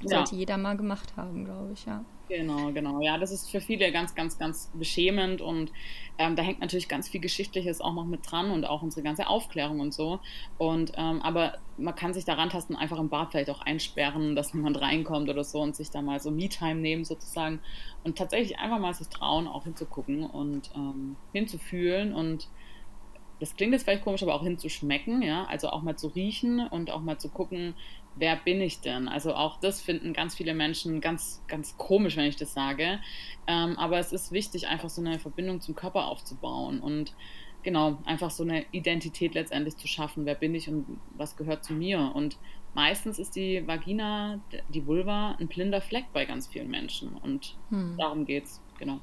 sollte 0.09 0.35
ja. 0.35 0.39
jeder 0.39 0.57
mal 0.57 0.77
gemacht 0.77 1.17
haben, 1.17 1.45
glaube 1.45 1.73
ich, 1.73 1.85
ja. 1.87 2.05
Genau, 2.29 2.73
genau. 2.73 3.01
Ja, 3.03 3.19
das 3.19 3.31
ist 3.31 3.51
für 3.51 3.61
viele 3.61 3.93
ganz, 3.93 4.15
ganz, 4.15 4.39
ganz 4.39 4.71
beschämend 4.75 5.43
und 5.43 5.71
ähm, 6.19 6.35
da 6.35 6.43
hängt 6.43 6.61
natürlich 6.61 6.89
ganz 6.89 7.09
viel 7.09 7.21
Geschichtliches 7.21 7.83
auch 7.83 7.93
noch 7.93 8.07
mit 8.07 8.21
dran 8.31 8.51
und 8.51 8.65
auch 8.65 8.81
unsere 8.81 9.03
ganze 9.03 9.27
Aufklärung 9.27 9.81
und 9.81 9.93
so. 9.93 10.19
Und 10.57 10.93
ähm, 10.97 11.21
aber 11.21 11.59
man 11.77 11.95
kann 11.95 12.15
sich 12.15 12.25
daran 12.25 12.49
tasten, 12.49 12.75
einfach 12.75 12.99
im 12.99 13.11
Bad 13.11 13.33
vielleicht 13.33 13.51
auch 13.51 13.61
einsperren, 13.61 14.35
dass 14.35 14.55
niemand 14.55 14.81
reinkommt 14.81 15.29
oder 15.29 15.45
so 15.45 15.61
und 15.61 15.77
sich 15.77 15.91
da 15.91 16.01
mal 16.01 16.21
so 16.21 16.31
Me-Time 16.31 16.77
nehmen 16.77 17.05
sozusagen 17.05 17.61
und 18.03 18.17
tatsächlich 18.17 18.59
einfach 18.59 18.79
mal 18.79 18.95
sich 18.95 19.09
trauen, 19.09 19.47
auch 19.47 19.65
hinzugucken 19.65 20.25
und 20.25 20.71
ähm, 20.75 21.17
hinzufühlen 21.33 22.15
und 22.15 22.49
das 23.43 23.57
klingt 23.57 23.73
jetzt 23.73 23.83
vielleicht 23.83 24.05
komisch, 24.05 24.23
aber 24.23 24.37
auch 24.37 24.45
hinzuschmecken, 24.45 25.21
ja, 25.21 25.47
also 25.47 25.69
auch 25.71 25.83
mal 25.83 25.97
zu 25.97 26.07
riechen 26.07 26.65
und 26.69 26.93
auch 26.93 27.01
mal 27.01 27.19
zu 27.19 27.29
gucken, 27.29 27.75
wer 28.15 28.37
bin 28.37 28.61
ich 28.61 28.83
denn? 28.83 29.09
Also 29.09 29.35
auch 29.35 29.59
das 29.59 29.81
finden 29.81 30.13
ganz 30.13 30.37
viele 30.37 30.55
Menschen 30.55 31.01
ganz, 31.01 31.43
ganz 31.49 31.77
komisch, 31.77 32.17
wenn 32.17 32.27
ich 32.27 32.37
das 32.37 32.55
sage. 32.55 33.01
Ähm, 33.49 33.77
aber 33.79 33.99
es 33.99 34.13
ist 34.13 34.31
wichtig, 34.31 34.69
einfach 34.69 34.91
so 34.91 35.03
eine 35.03 35.19
Verbindung 35.19 35.61
zum 35.61 35.75
Körper 35.75 36.07
aufzubauen 36.07 36.79
und 36.79 37.17
genau, 37.65 37.99
einfach 38.05 38.31
so 38.31 38.45
eine 38.45 38.65
Identität 38.71 39.35
letztendlich 39.35 39.77
zu 39.77 39.89
schaffen. 39.89 40.25
Wer 40.25 40.37
bin 40.37 40.55
ich 40.55 40.69
und 40.69 41.01
was 41.17 41.37
gehört 41.37 41.65
zu 41.65 41.73
mir? 41.73 42.13
Und 42.15 42.39
meistens 42.75 43.19
ist 43.19 43.35
die 43.35 43.67
Vagina, 43.67 44.41
die 44.69 44.87
Vulva, 44.87 45.33
ein 45.41 45.49
blinder 45.49 45.81
Fleck 45.81 46.05
bei 46.13 46.27
ganz 46.27 46.47
vielen 46.47 46.71
Menschen. 46.71 47.17
Und 47.17 47.57
hm. 47.71 47.97
darum 47.99 48.25
geht's, 48.25 48.63
genau. 48.79 49.01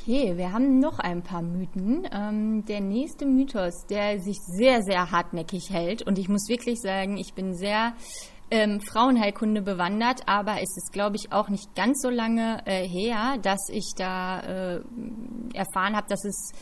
Okay, 0.00 0.38
wir 0.38 0.52
haben 0.52 0.78
noch 0.78 0.98
ein 0.98 1.22
paar 1.22 1.42
Mythen. 1.42 2.08
Ähm, 2.10 2.64
der 2.64 2.80
nächste 2.80 3.26
Mythos, 3.26 3.86
der 3.90 4.18
sich 4.18 4.38
sehr, 4.38 4.82
sehr 4.82 5.10
hartnäckig 5.10 5.68
hält, 5.70 6.06
und 6.06 6.18
ich 6.18 6.28
muss 6.28 6.48
wirklich 6.48 6.80
sagen, 6.80 7.18
ich 7.18 7.34
bin 7.34 7.54
sehr 7.54 7.92
ähm, 8.50 8.80
Frauenheilkunde 8.80 9.60
bewandert, 9.60 10.22
aber 10.26 10.54
es 10.62 10.74
ist, 10.76 10.90
glaube 10.92 11.16
ich, 11.16 11.32
auch 11.32 11.50
nicht 11.50 11.74
ganz 11.74 12.00
so 12.00 12.08
lange 12.08 12.62
äh, 12.66 12.88
her, 12.88 13.36
dass 13.42 13.68
ich 13.68 13.92
da 13.94 14.40
äh, 14.40 14.80
erfahren 15.52 15.94
habe, 15.94 16.06
dass 16.08 16.24
es 16.24 16.52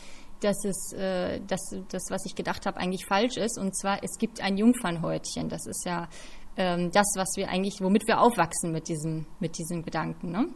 dass 0.41 0.63
es 0.65 0.93
äh, 0.93 1.39
dass 1.47 1.61
das, 1.89 2.03
was 2.09 2.25
ich 2.25 2.35
gedacht 2.35 2.65
habe, 2.65 2.77
eigentlich 2.77 3.05
falsch 3.05 3.37
ist. 3.37 3.57
Und 3.57 3.73
zwar, 3.75 4.03
es 4.03 4.17
gibt 4.17 4.41
ein 4.41 4.57
Jungfernhäutchen. 4.57 5.47
Das 5.49 5.65
ist 5.65 5.85
ja 5.85 6.09
ähm, 6.57 6.91
das, 6.91 7.07
was 7.15 7.29
wir 7.37 7.49
eigentlich, 7.49 7.79
womit 7.81 8.05
wir 8.07 8.19
aufwachsen 8.19 8.71
mit 8.71 8.89
diesem, 8.89 9.25
mit 9.39 9.57
diesem 9.57 9.83
Gedanken, 9.83 10.31
ne? 10.31 10.47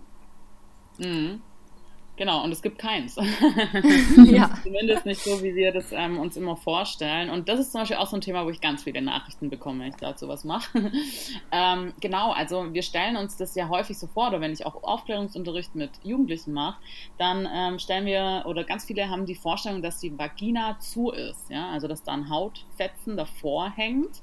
Mhm. 1.00 1.42
Genau, 2.16 2.44
und 2.44 2.52
es 2.52 2.62
gibt 2.62 2.78
keins. 2.78 3.16
ja. 4.26 4.52
Zumindest 4.62 5.06
nicht 5.06 5.24
so, 5.24 5.42
wie 5.42 5.56
wir 5.56 5.72
das 5.72 5.92
ähm, 5.92 6.20
uns 6.20 6.38
immer 6.38 6.56
vorstellen. 6.56 7.32
Und 7.32 7.50
das 7.50 7.60
ist 7.60 7.72
zum 7.72 7.82
Beispiel 7.82 7.98
auch 7.98 8.06
so 8.06 8.18
ein 8.18 8.22
Thema, 8.22 8.46
wo 8.46 8.52
ich 8.52 8.62
ganz 8.62 8.84
viele 8.84 9.02
Nachrichten 9.02 9.50
bekomme, 9.50 9.80
wenn 9.80 9.90
ich 9.90 9.96
dazu 9.96 10.28
was 10.28 10.44
mache. 10.44 10.92
ähm, 11.52 11.94
genau, 12.00 12.32
also 12.32 12.72
wir 12.72 12.84
stellen 12.84 13.18
uns 13.18 13.36
das 13.38 13.56
ja 13.56 13.68
häufig 13.68 13.98
so 13.98 14.06
vor, 14.06 14.28
oder 14.28 14.42
wenn 14.42 14.54
ich 14.54 14.64
auch 14.64 14.84
Aufklärungsunterricht 14.84 15.74
mit 15.74 15.90
Jugendlichen 16.04 16.54
mache, 16.54 16.80
dann 17.18 17.50
ähm, 17.52 17.80
stellen 17.80 18.06
wir, 18.06 18.44
oder 18.46 18.64
ganz 18.64 18.86
viele 18.86 19.10
haben 19.10 19.26
die 19.26 19.36
Vorstellung, 19.36 19.82
dass 19.82 20.00
die 20.00 20.16
Vagina 20.16 20.78
zu 20.80 21.10
ist, 21.10 21.50
ja, 21.50 21.72
also 21.72 21.88
dass 21.88 22.04
da 22.04 22.14
ein 22.14 22.30
Hautfetzen 22.30 23.18
davor 23.18 23.72
hängt 23.76 24.22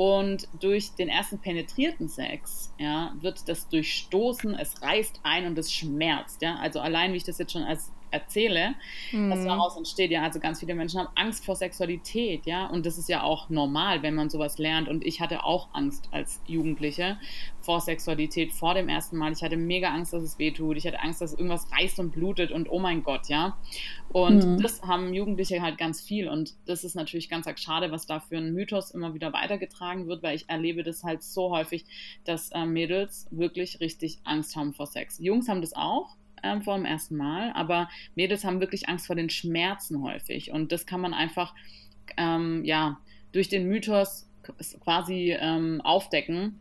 und 0.00 0.48
durch 0.58 0.94
den 0.94 1.10
ersten 1.10 1.40
penetrierten 1.40 2.08
Sex, 2.08 2.72
ja, 2.78 3.12
wird 3.20 3.46
das 3.50 3.68
durchstoßen, 3.68 4.54
es 4.54 4.80
reißt 4.80 5.20
ein 5.24 5.44
und 5.44 5.58
es 5.58 5.70
schmerzt, 5.70 6.40
ja, 6.40 6.56
also 6.56 6.80
allein 6.80 7.12
wie 7.12 7.18
ich 7.18 7.24
das 7.24 7.36
jetzt 7.36 7.52
schon 7.52 7.64
als 7.64 7.92
erzähle, 8.10 8.74
mhm. 9.12 9.30
was 9.30 9.44
daraus 9.44 9.76
entsteht. 9.76 10.10
Ja, 10.10 10.22
also 10.22 10.40
ganz 10.40 10.60
viele 10.60 10.74
Menschen 10.74 11.00
haben 11.00 11.08
Angst 11.14 11.44
vor 11.44 11.56
Sexualität, 11.56 12.46
ja, 12.46 12.66
und 12.66 12.86
das 12.86 12.98
ist 12.98 13.08
ja 13.08 13.22
auch 13.22 13.48
normal, 13.50 14.02
wenn 14.02 14.14
man 14.14 14.30
sowas 14.30 14.58
lernt. 14.58 14.88
Und 14.88 15.04
ich 15.04 15.20
hatte 15.20 15.44
auch 15.44 15.68
Angst 15.72 16.08
als 16.12 16.40
Jugendliche 16.46 17.18
vor 17.60 17.80
Sexualität, 17.80 18.52
vor 18.52 18.74
dem 18.74 18.88
ersten 18.88 19.16
Mal. 19.16 19.32
Ich 19.32 19.42
hatte 19.42 19.56
mega 19.56 19.90
Angst, 19.90 20.12
dass 20.12 20.22
es 20.22 20.38
wehtut. 20.38 20.76
Ich 20.76 20.86
hatte 20.86 21.00
Angst, 21.00 21.20
dass 21.20 21.32
irgendwas 21.32 21.70
reißt 21.70 22.00
und 22.00 22.10
blutet 22.10 22.50
und 22.50 22.70
oh 22.70 22.78
mein 22.78 23.02
Gott, 23.02 23.28
ja. 23.28 23.56
Und 24.12 24.44
mhm. 24.44 24.62
das 24.62 24.82
haben 24.82 25.14
Jugendliche 25.14 25.62
halt 25.62 25.78
ganz 25.78 26.00
viel. 26.00 26.28
Und 26.28 26.54
das 26.66 26.84
ist 26.84 26.94
natürlich 26.94 27.28
ganz 27.28 27.46
schade, 27.60 27.92
was 27.92 28.06
da 28.06 28.20
für 28.20 28.38
ein 28.38 28.52
Mythos 28.52 28.90
immer 28.90 29.14
wieder 29.14 29.32
weitergetragen 29.32 30.06
wird, 30.08 30.22
weil 30.22 30.36
ich 30.36 30.48
erlebe 30.48 30.82
das 30.82 31.04
halt 31.04 31.22
so 31.22 31.50
häufig, 31.50 31.84
dass 32.24 32.50
äh, 32.50 32.64
Mädels 32.64 33.26
wirklich 33.30 33.80
richtig 33.80 34.18
Angst 34.24 34.56
haben 34.56 34.72
vor 34.72 34.86
Sex. 34.86 35.18
Jungs 35.18 35.48
haben 35.48 35.60
das 35.60 35.74
auch, 35.74 36.16
ähm, 36.42 36.62
vor 36.62 36.76
dem 36.76 36.84
ersten 36.84 37.16
Mal, 37.16 37.52
aber 37.54 37.88
Mädels 38.14 38.44
haben 38.44 38.60
wirklich 38.60 38.88
Angst 38.88 39.06
vor 39.06 39.16
den 39.16 39.30
Schmerzen 39.30 40.02
häufig. 40.02 40.52
Und 40.52 40.72
das 40.72 40.86
kann 40.86 41.00
man 41.00 41.14
einfach 41.14 41.54
ähm, 42.16 42.64
ja 42.64 42.98
durch 43.32 43.48
den 43.48 43.66
Mythos 43.66 44.28
quasi 44.80 45.36
ähm, 45.38 45.80
aufdecken 45.82 46.60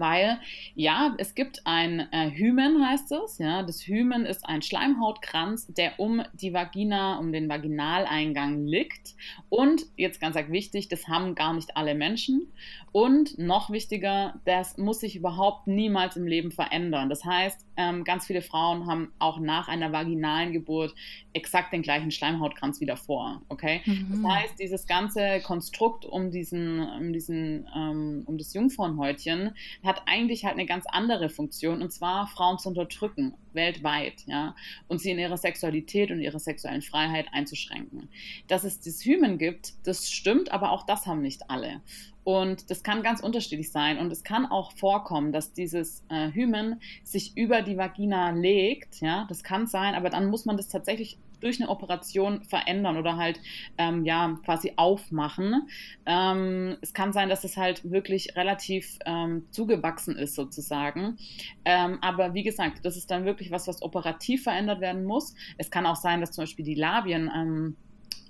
weil 0.00 0.40
ja, 0.74 1.14
es 1.18 1.34
gibt 1.34 1.66
ein 1.66 2.08
äh, 2.12 2.30
Hymen, 2.30 2.86
heißt 2.86 3.12
es. 3.12 3.38
Ja, 3.38 3.62
das 3.62 3.86
Hymen 3.86 4.26
ist 4.26 4.46
ein 4.46 4.62
Schleimhautkranz, 4.62 5.66
der 5.68 6.00
um 6.00 6.22
die 6.32 6.52
Vagina, 6.52 7.18
um 7.18 7.32
den 7.32 7.48
Vaginaleingang 7.48 8.66
liegt. 8.66 9.14
Und 9.48 9.82
jetzt 9.96 10.20
ganz 10.20 10.36
wichtig, 10.48 10.88
das 10.88 11.06
haben 11.06 11.34
gar 11.34 11.52
nicht 11.52 11.76
alle 11.76 11.94
Menschen. 11.94 12.50
Und 12.92 13.38
noch 13.38 13.70
wichtiger, 13.70 14.40
das 14.44 14.78
muss 14.78 15.00
sich 15.00 15.14
überhaupt 15.14 15.66
niemals 15.66 16.16
im 16.16 16.26
Leben 16.26 16.50
verändern. 16.50 17.08
Das 17.08 17.24
heißt, 17.24 17.64
ähm, 17.76 18.04
ganz 18.04 18.26
viele 18.26 18.42
Frauen 18.42 18.86
haben 18.86 19.12
auch 19.18 19.38
nach 19.38 19.68
einer 19.68 19.92
vaginalen 19.92 20.52
Geburt 20.52 20.94
exakt 21.32 21.72
den 21.72 21.82
gleichen 21.82 22.10
Schleimhautkranz 22.10 22.80
wieder 22.80 22.96
vor. 22.96 23.42
Okay? 23.48 23.82
Mhm. 23.84 24.22
Das 24.22 24.32
heißt, 24.32 24.58
dieses 24.58 24.86
ganze 24.86 25.40
Konstrukt 25.40 26.04
um 26.04 26.30
diesen, 26.30 26.80
um 26.80 27.12
diesen, 27.12 27.68
ähm, 27.74 28.22
um 28.26 28.38
das 28.38 28.54
Jungfrauenhäutchen 28.54 29.52
hat 29.90 30.02
eigentlich 30.06 30.44
halt 30.44 30.54
eine 30.54 30.66
ganz 30.66 30.86
andere 30.86 31.28
Funktion 31.28 31.82
und 31.82 31.90
zwar 31.92 32.28
Frauen 32.28 32.58
zu 32.58 32.68
unterdrücken 32.68 33.34
weltweit, 33.52 34.22
ja, 34.26 34.54
und 34.86 35.00
sie 35.00 35.10
in 35.10 35.18
ihrer 35.18 35.36
Sexualität 35.36 36.12
und 36.12 36.20
ihrer 36.20 36.38
sexuellen 36.38 36.82
Freiheit 36.82 37.26
einzuschränken. 37.32 38.08
Dass 38.46 38.62
es 38.62 38.80
das 38.80 39.04
Hymen 39.04 39.38
gibt, 39.38 39.74
das 39.84 40.10
stimmt, 40.10 40.52
aber 40.52 40.70
auch 40.70 40.86
das 40.86 41.06
haben 41.06 41.22
nicht 41.22 41.50
alle. 41.50 41.80
Und 42.22 42.70
das 42.70 42.84
kann 42.84 43.02
ganz 43.02 43.20
unterschiedlich 43.20 43.72
sein. 43.72 43.98
Und 43.98 44.12
es 44.12 44.22
kann 44.22 44.46
auch 44.46 44.72
vorkommen, 44.72 45.32
dass 45.32 45.52
dieses 45.52 46.04
äh, 46.10 46.30
Hymen 46.30 46.80
sich 47.02 47.36
über 47.36 47.62
die 47.62 47.76
Vagina 47.76 48.30
legt. 48.30 49.00
Ja, 49.00 49.26
das 49.28 49.42
kann 49.42 49.66
sein, 49.66 49.94
aber 49.94 50.10
dann 50.10 50.28
muss 50.28 50.44
man 50.44 50.56
das 50.56 50.68
tatsächlich 50.68 51.18
durch 51.40 51.60
eine 51.60 51.70
Operation 51.70 52.44
verändern 52.44 52.96
oder 52.96 53.16
halt 53.16 53.40
ähm, 53.78 54.04
ja 54.04 54.38
quasi 54.44 54.74
aufmachen. 54.76 55.68
Ähm, 56.06 56.76
es 56.80 56.94
kann 56.94 57.12
sein, 57.12 57.28
dass 57.28 57.44
es 57.44 57.56
halt 57.56 57.90
wirklich 57.90 58.36
relativ 58.36 58.98
ähm, 59.06 59.46
zugewachsen 59.50 60.16
ist 60.16 60.34
sozusagen. 60.34 61.18
Ähm, 61.64 61.98
aber 62.00 62.34
wie 62.34 62.42
gesagt, 62.42 62.84
das 62.84 62.96
ist 62.96 63.10
dann 63.10 63.24
wirklich 63.24 63.50
was, 63.50 63.66
was 63.68 63.82
operativ 63.82 64.44
verändert 64.44 64.80
werden 64.80 65.04
muss. 65.04 65.34
Es 65.58 65.70
kann 65.70 65.86
auch 65.86 65.96
sein, 65.96 66.20
dass 66.20 66.32
zum 66.32 66.42
Beispiel 66.42 66.64
die 66.64 66.74
Labien 66.74 67.30
ähm, 67.34 67.76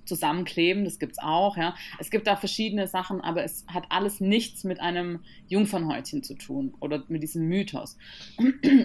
zusammenkleben, 0.05 0.85
das 0.85 0.99
gibt 0.99 1.13
es 1.13 1.19
auch, 1.19 1.57
ja. 1.57 1.75
Es 1.99 2.11
gibt 2.11 2.27
da 2.27 2.37
verschiedene 2.37 2.87
Sachen, 2.89 3.21
aber 3.21 3.45
es 3.45 3.65
hat 3.69 3.85
alles 3.91 4.21
nichts 4.21 4.65
mit 4.65 4.81
einem 4.81 5.21
Jungfernhäutchen 5.49 6.23
zu 6.23 6.35
tun 6.35 6.75
oder 6.81 7.05
mit 7.09 7.23
diesem 7.23 7.47
Mythos. 7.49 7.97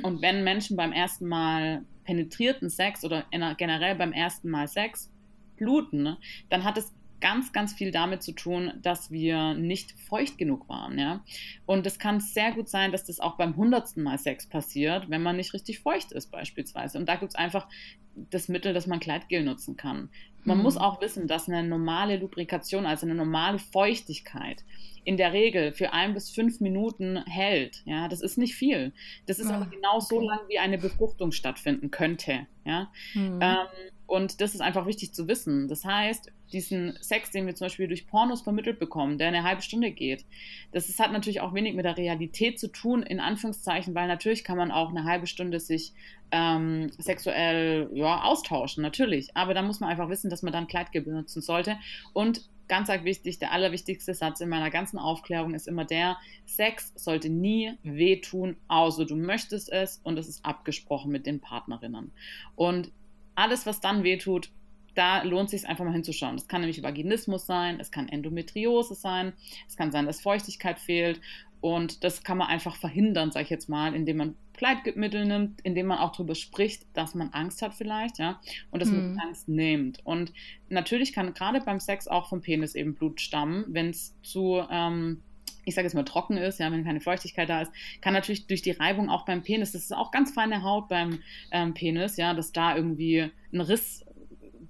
Und 0.04 0.22
wenn 0.22 0.44
Menschen 0.44 0.78
beim 0.78 0.92
ersten 0.92 1.28
Mal 1.28 1.84
penetrierten 2.04 2.70
Sex 2.70 3.04
oder 3.04 3.26
generell 3.58 3.96
beim 3.96 4.14
ersten 4.14 4.50
Mal 4.50 4.68
Sex 4.68 5.12
bluten, 5.58 6.04
ne, 6.04 6.18
dann 6.50 6.64
hat 6.64 6.78
es 6.78 6.94
ganz, 7.22 7.54
ganz 7.54 7.74
viel 7.74 7.92
damit 7.92 8.22
zu 8.22 8.34
tun, 8.34 8.74
dass 8.82 9.10
wir 9.10 9.56
nicht 9.56 9.94
feucht 9.94 10.38
genug 10.38 10.70
waren, 10.70 11.00
ja. 11.00 11.24
Und 11.66 11.88
es 11.88 11.98
kann 11.98 12.20
sehr 12.20 12.52
gut 12.52 12.70
sein, 12.70 12.92
dass 12.92 13.06
das 13.06 13.20
auch 13.20 13.38
beim 13.38 13.56
hundertsten 13.56 14.04
Mal 14.04 14.20
Sex 14.20 14.46
passiert, 14.48 15.10
wenn 15.10 15.24
man 15.24 15.38
nicht 15.38 15.54
richtig 15.54 15.80
feucht 15.80 16.12
ist 16.12 16.30
beispielsweise. 16.30 17.00
Und 17.00 17.08
da 17.08 17.16
gibt 17.16 17.32
es 17.32 17.36
einfach 17.36 17.68
das 18.16 18.48
Mittel, 18.48 18.74
dass 18.74 18.86
man 18.86 19.00
Kleidgel 19.00 19.44
nutzen 19.44 19.76
kann. 19.76 20.10
Man 20.46 20.58
mhm. 20.58 20.64
muss 20.64 20.78
auch 20.78 21.02
wissen, 21.02 21.28
dass 21.28 21.50
eine 21.50 21.68
normale 21.68 22.18
Lubrikation, 22.18 22.86
also 22.86 23.06
eine 23.06 23.16
normale 23.16 23.60
Feuchtigkeit, 23.60 24.64
in 25.04 25.18
der 25.18 25.34
Regel 25.34 25.72
für 25.74 25.94
ein 25.94 26.14
bis 26.14 26.30
fünf 26.30 26.62
Minuten 26.62 27.24
hält. 27.26 27.84
Ja, 27.86 28.08
das 28.08 28.22
ist 28.22 28.38
nicht 28.38 28.56
viel. 28.56 28.94
Das 29.28 29.38
ist 29.40 29.50
oh, 29.50 29.54
aber 29.54 29.66
genau 29.66 30.00
so 30.00 30.20
lang, 30.20 30.40
wie 30.48 30.58
eine 30.60 30.78
Befruchtung 30.78 31.32
stattfinden 31.32 31.92
könnte. 31.92 32.48
Ja. 32.66 32.92
Mhm. 33.14 33.40
Ähm, 33.42 33.68
Und 34.08 34.40
das 34.40 34.56
ist 34.56 34.62
einfach 34.62 34.86
wichtig 34.86 35.14
zu 35.14 35.28
wissen. 35.28 35.68
Das 35.68 35.84
heißt, 35.84 36.32
diesen 36.54 36.96
Sex, 37.02 37.32
den 37.32 37.48
wir 37.48 37.56
zum 37.56 37.66
Beispiel 37.66 37.88
durch 37.88 38.08
Pornos 38.08 38.42
vermittelt 38.44 38.80
bekommen, 38.80 39.18
der 39.18 39.30
eine 39.30 39.44
halbe 39.44 39.64
Stunde 39.64 39.92
geht, 39.92 40.26
das 40.72 40.90
ist, 40.90 41.00
hat 41.00 41.12
natürlich 41.12 41.42
auch 41.42 41.54
wenig 41.54 41.74
mit 41.74 41.86
der 41.86 41.98
Realität 41.98 42.60
zu 42.60 42.68
tun, 42.68 43.04
in 43.04 43.20
Anführungszeichen, 43.20 43.96
weil 43.96 44.08
natürlich 44.08 44.44
kann 44.44 44.58
man 44.58 44.72
auch 44.72 44.90
eine 44.90 45.06
halbe 45.06 45.26
Stunde 45.26 45.60
sich 45.60 45.94
ähm, 46.32 46.92
sexuell 46.98 47.90
ja, 47.94 48.22
austauschen, 48.24 48.84
natürlich. 48.84 49.36
Aber 49.36 49.54
da 49.54 49.62
muss 49.62 49.80
man 49.80 49.90
einfach 49.90 50.10
wissen, 50.10 50.30
dass 50.30 50.35
man 50.44 50.54
dann 50.54 50.68
Kleidgel 50.68 51.02
benutzen 51.02 51.42
sollte. 51.42 51.78
Und 52.14 52.50
ganz 52.68 52.90
arg 52.90 53.04
wichtig, 53.04 53.40
der 53.40 53.52
allerwichtigste 53.52 54.14
Satz 54.14 54.42
in 54.42 54.50
meiner 54.50 54.70
ganzen 54.70 54.98
Aufklärung 54.98 55.54
ist 55.54 55.68
immer 55.68 55.86
der, 55.86 56.18
Sex 56.46 56.94
sollte 56.96 57.30
nie 57.30 57.74
wehtun, 57.84 58.58
außer 58.68 59.06
du 59.06 59.16
möchtest 59.16 59.72
es 59.72 60.00
und 60.04 60.18
es 60.18 60.28
ist 60.28 60.46
abgesprochen 60.46 61.12
mit 61.12 61.26
den 61.26 61.40
Partnerinnen. 61.40 62.12
Und 62.56 62.92
alles, 63.36 63.66
was 63.66 63.82
dann 63.82 64.04
wehtut, 64.04 64.50
da 64.96 65.24
lohnt 65.24 65.54
es 65.54 65.62
sich 65.62 65.70
einfach 65.70 65.84
mal 65.84 65.92
hinzuschauen. 65.92 66.38
Das 66.38 66.48
kann 66.48 66.62
nämlich 66.62 66.82
Vaginismus 66.82 67.46
sein, 67.46 67.80
es 67.80 67.92
kann 67.92 68.08
Endometriose 68.08 68.96
sein, 68.96 69.34
es 69.68 69.76
kann 69.76 69.92
sein, 69.92 70.06
dass 70.06 70.22
Feuchtigkeit 70.22 70.80
fehlt 70.80 71.20
und 71.66 72.04
das 72.04 72.24
kann 72.24 72.38
man 72.38 72.48
einfach 72.48 72.76
verhindern, 72.76 73.32
sage 73.32 73.46
ich 73.46 73.50
jetzt 73.50 73.70
mal, 73.70 73.96
indem 73.96 74.18
man 74.18 74.36
Kleidmittel 74.54 75.26
nimmt, 75.26 75.62
indem 75.62 75.88
man 75.88 75.98
auch 75.98 76.12
darüber 76.12 76.36
spricht, 76.36 76.86
dass 76.94 77.16
man 77.16 77.30
Angst 77.30 77.64
hat 77.64 77.74
vielleicht, 77.74 78.20
ja, 78.20 78.40
und 78.70 78.84
dass 78.84 78.92
man 78.92 79.20
Angst 79.20 79.50
nimmt. 79.50 80.00
Und 80.06 80.32
natürlich 80.70 81.12
kann 81.12 81.34
gerade 81.34 81.62
beim 81.62 81.80
Sex 81.80 82.08
auch 82.08 82.30
vom 82.30 82.42
Penis 82.42 82.76
eben 82.76 82.94
Blut 82.94 83.20
stammen, 83.20 83.66
wenn 83.70 83.90
es 83.90 84.14
zu 84.22 84.62
ähm, 84.70 85.24
ich 85.68 85.74
sage 85.74 85.88
jetzt 85.88 85.96
mal 85.96 86.04
trocken 86.04 86.38
ist, 86.38 86.60
ja, 86.60 86.72
wenn 86.72 86.84
keine 86.84 87.02
Feuchtigkeit 87.02 87.50
da 87.50 87.64
ist, 87.64 87.72
kann 88.00 88.14
natürlich 88.14 88.46
durch 88.46 88.62
die 88.62 88.70
Reibung 88.70 89.10
auch 89.10 89.26
beim 89.26 89.42
Penis, 89.42 89.72
das 89.72 89.86
ist 89.86 89.92
auch 89.92 90.12
ganz 90.12 90.32
feine 90.32 90.62
Haut 90.62 90.88
beim 90.88 91.18
ähm, 91.50 91.74
Penis, 91.74 92.18
ja, 92.18 92.36
dass 92.36 92.52
da 92.52 92.76
irgendwie 92.76 93.32
ein 93.52 93.62
Riss 93.62 94.05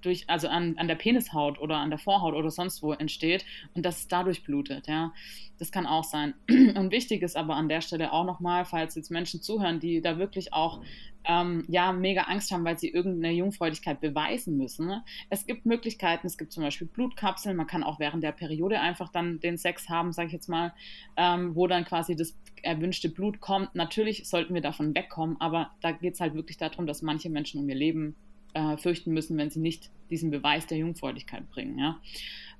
durch, 0.06 0.30
also 0.30 0.48
an, 0.48 0.78
an 0.78 0.88
der 0.88 0.96
Penishaut 0.96 1.60
oder 1.60 1.78
an 1.78 1.90
der 1.90 2.00
Vorhaut 2.00 2.34
oder 2.34 2.52
sonst 2.52 2.82
wo 2.84 2.94
entsteht 2.94 3.46
und 3.74 3.86
dass 3.86 4.00
es 4.00 4.08
dadurch 4.08 4.44
blutet, 4.44 4.88
ja. 4.88 5.14
Das 5.58 5.72
kann 5.72 5.86
auch 5.86 6.04
sein. 6.04 6.34
Und 6.50 6.92
wichtig 6.92 7.22
ist 7.22 7.38
aber 7.38 7.56
an 7.56 7.70
der 7.70 7.80
Stelle 7.80 8.12
auch 8.12 8.26
nochmal, 8.26 8.66
falls 8.66 8.96
jetzt 8.96 9.10
Menschen 9.10 9.42
zuhören, 9.42 9.80
die 9.80 10.02
da 10.02 10.18
wirklich 10.18 10.52
auch 10.52 10.82
ähm, 11.28 11.64
ja, 11.68 11.92
mega 11.92 12.24
Angst 12.24 12.52
haben, 12.52 12.66
weil 12.66 12.78
sie 12.78 12.90
irgendeine 12.90 13.34
Jungfräulichkeit 13.34 14.02
beweisen 14.02 14.58
müssen. 14.58 14.88
Ne? 14.88 15.04
Es 15.30 15.46
gibt 15.46 15.66
Möglichkeiten, 15.66 16.28
es 16.28 16.38
gibt 16.38 16.52
zum 16.52 16.64
Beispiel 16.64 16.88
Blutkapseln, 16.88 17.56
man 17.56 17.68
kann 17.68 17.84
auch 17.84 18.00
während 18.00 18.24
der 18.24 18.32
Periode 18.32 18.80
einfach 18.80 19.10
dann 19.10 19.40
den 19.40 19.58
Sex 19.58 19.90
haben, 19.90 20.12
sage 20.12 20.28
ich 20.28 20.34
jetzt 20.34 20.50
mal, 20.50 20.74
ähm, 21.18 21.56
wo 21.56 21.68
dann 21.68 21.86
quasi 21.86 22.16
das 22.16 22.38
erwünschte 22.62 23.10
Blut 23.10 23.40
kommt. 23.40 23.74
Natürlich 23.76 24.28
sollten 24.28 24.54
wir 24.54 24.62
davon 24.62 24.94
wegkommen, 24.96 25.40
aber 25.40 25.72
da 25.82 25.92
geht 25.92 26.16
es 26.16 26.20
halt 26.20 26.34
wirklich 26.34 26.58
darum, 26.58 26.86
dass 26.86 27.02
manche 27.02 27.30
Menschen 27.30 27.62
um 27.62 27.70
ihr 27.70 27.76
Leben 27.76 28.16
äh, 28.56 28.78
fürchten 28.78 29.14
müssen, 29.14 29.38
wenn 29.38 29.52
sie 29.52 29.60
nicht 29.60 29.92
diesen 30.10 30.32
Beweis 30.32 30.66
der 30.66 30.78
Jungfräulichkeit 30.80 31.50
bringen. 31.52 31.78
Ja? 31.78 32.00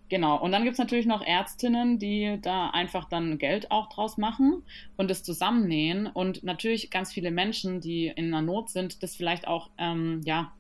Genau, 0.08 0.40
und 0.40 0.52
dann 0.52 0.64
gibt 0.64 0.74
es 0.74 0.80
natürlich 0.80 1.08
noch 1.08 1.26
Ärztinnen, 1.26 1.98
die 1.98 2.38
da 2.42 2.70
einfach 2.70 3.06
dann 3.06 3.40
Geld 3.40 3.72
auch 3.72 3.90
draus 3.90 4.18
machen 4.18 4.62
und 4.98 5.10
das 5.10 5.24
zusammennähen. 5.24 6.06
Und 6.06 6.44
natürlich 6.44 6.92
ganz 6.92 7.12
viele 7.12 7.32
Menschen, 7.32 7.82
die 7.82 8.08
in 8.08 8.28
einer 8.28 8.44
Not 8.44 8.70
sind, 8.70 9.02
das 9.02 9.16
vielleicht 9.16 9.48
auch 9.48 9.72
ähm, 9.80 10.22
ja, 10.24 10.52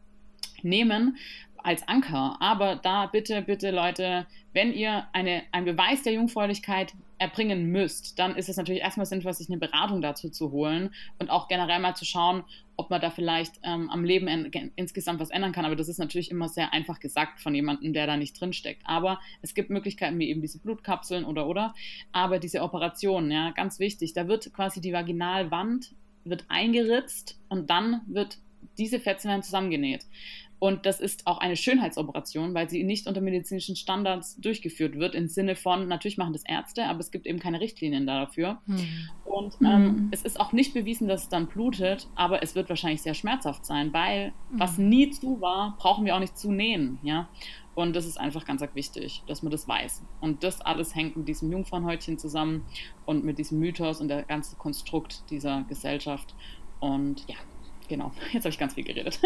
nehmen, 0.63 1.17
als 1.58 1.88
Anker. 1.88 2.38
Aber 2.39 2.76
da 2.76 3.06
bitte, 3.06 3.43
bitte 3.43 3.69
Leute, 3.69 4.26
wenn 4.54 4.74
ihr 4.74 5.08
eine, 5.13 5.43
einen 5.52 5.65
Beweis 5.65 6.02
der 6.02 6.13
Jungfräulichkeit 6.13 6.93
erbringen 7.17 7.71
müsst, 7.71 8.19
dann 8.19 8.36
ist 8.36 8.49
es 8.49 8.58
natürlich 8.58 8.82
erstmal 8.82 9.06
sinnvoll, 9.06 9.34
sich 9.34 9.49
eine 9.49 9.58
Beratung 9.58 10.01
dazu 10.01 10.30
zu 10.30 10.51
holen 10.51 10.93
und 11.19 11.30
auch 11.30 11.47
generell 11.47 11.80
mal 11.80 11.95
zu 11.95 12.06
schauen, 12.06 12.43
ob 12.78 12.89
man 12.89 12.99
da 12.99 13.10
vielleicht 13.10 13.60
ähm, 13.63 13.89
am 13.89 14.04
Leben 14.04 14.28
in, 14.28 14.71
insgesamt 14.75 15.19
was 15.19 15.30
ändern 15.30 15.54
kann. 15.54 15.65
Aber 15.65 15.75
das 15.75 15.88
ist 15.88 15.97
natürlich 15.97 16.30
immer 16.30 16.49
sehr 16.49 16.73
einfach 16.73 16.99
gesagt 16.99 17.39
von 17.39 17.56
jemandem, 17.56 17.93
der 17.93 18.06
da 18.06 18.17
nicht 18.17 18.39
drinsteckt. 18.39 18.82
Aber 18.86 19.19
es 19.41 19.54
gibt 19.54 19.69
Möglichkeiten 19.69 20.19
wie 20.19 20.30
eben 20.30 20.41
diese 20.41 20.60
Blutkapseln 20.60 21.23
oder 21.23 21.47
oder. 21.47 21.73
Aber 22.12 22.39
diese 22.39 22.62
Operation, 22.62 23.32
ja, 23.32 23.51
ganz 23.51 23.80
wichtig, 23.80 24.13
da 24.13 24.28
wird 24.28 24.54
quasi 24.54 24.82
die 24.82 24.93
Vaginalwand 24.93 25.93
wird 26.25 26.45
eingeritzt 26.49 27.39
und 27.49 27.69
dann 27.69 28.01
wird 28.08 28.39
diese 28.78 28.99
Fetzen 28.99 29.30
werden 29.30 29.43
zusammengenäht. 29.43 30.06
Und 30.65 30.88
das 30.88 30.99
ist 30.99 31.28
auch 31.28 31.38
eine 31.38 31.56
Schönheitsoperation, 31.56 32.56
weil 32.56 32.67
sie 32.71 32.84
nicht 32.84 33.06
unter 33.06 33.21
medizinischen 33.21 33.75
Standards 33.75 34.36
durchgeführt 34.38 34.97
wird, 34.97 35.13
im 35.13 35.28
Sinne 35.28 35.56
von, 35.56 35.88
natürlich 35.88 36.17
machen 36.17 36.34
das 36.34 36.41
Ärzte, 36.43 36.88
aber 36.88 37.01
es 37.01 37.12
gibt 37.12 37.28
eben 37.28 37.38
keine 37.38 37.62
Richtlinien 37.62 38.08
dafür. 38.08 38.58
Hm. 38.65 38.80
Und 39.25 39.54
ähm, 39.62 39.67
hm. 39.67 40.08
es 40.10 40.23
ist 40.23 40.39
auch 40.39 40.54
nicht 40.54 40.73
bewiesen, 40.73 41.08
dass 41.08 41.21
es 41.21 41.30
dann 41.30 41.45
blutet, 41.45 42.08
aber 42.15 42.41
es 42.41 42.56
wird 42.56 42.67
wahrscheinlich 42.69 43.04
sehr 43.04 43.13
schmerzhaft 43.13 43.63
sein, 43.63 43.93
weil 43.93 44.34
hm. 44.49 44.60
was 44.60 44.80
nie 44.80 45.12
zu 45.12 45.39
war, 45.39 45.75
brauchen 45.78 46.04
wir 46.04 46.15
auch 46.15 46.19
nicht 46.19 46.36
zu 46.36 46.51
nähen. 46.51 46.97
Ja? 47.04 47.30
Und 47.75 47.95
das 47.95 48.08
ist 48.08 48.19
einfach 48.19 48.43
ganz 48.43 48.63
wichtig, 48.73 49.21
dass 49.28 49.43
man 49.43 49.51
das 49.51 49.67
weiß. 49.67 50.01
Und 50.19 50.43
das 50.43 50.62
alles 50.62 50.95
hängt 50.95 51.15
mit 51.15 51.28
diesem 51.28 51.51
Jungfrauenhäutchen 51.51 52.17
zusammen 52.17 52.65
und 53.06 53.23
mit 53.23 53.38
diesem 53.38 53.60
Mythos 53.60 54.01
und 54.01 54.08
der 54.08 54.23
ganze 54.23 54.56
Konstrukt 54.56 55.30
dieser 55.30 55.63
Gesellschaft. 55.69 56.34
Und 56.80 57.23
ja, 57.30 57.36
Genau, 57.88 58.12
jetzt 58.34 58.43
habe 58.43 58.50
ich 58.50 58.60
ganz 58.60 58.74
viel 58.74 58.84
geredet. 58.84 59.19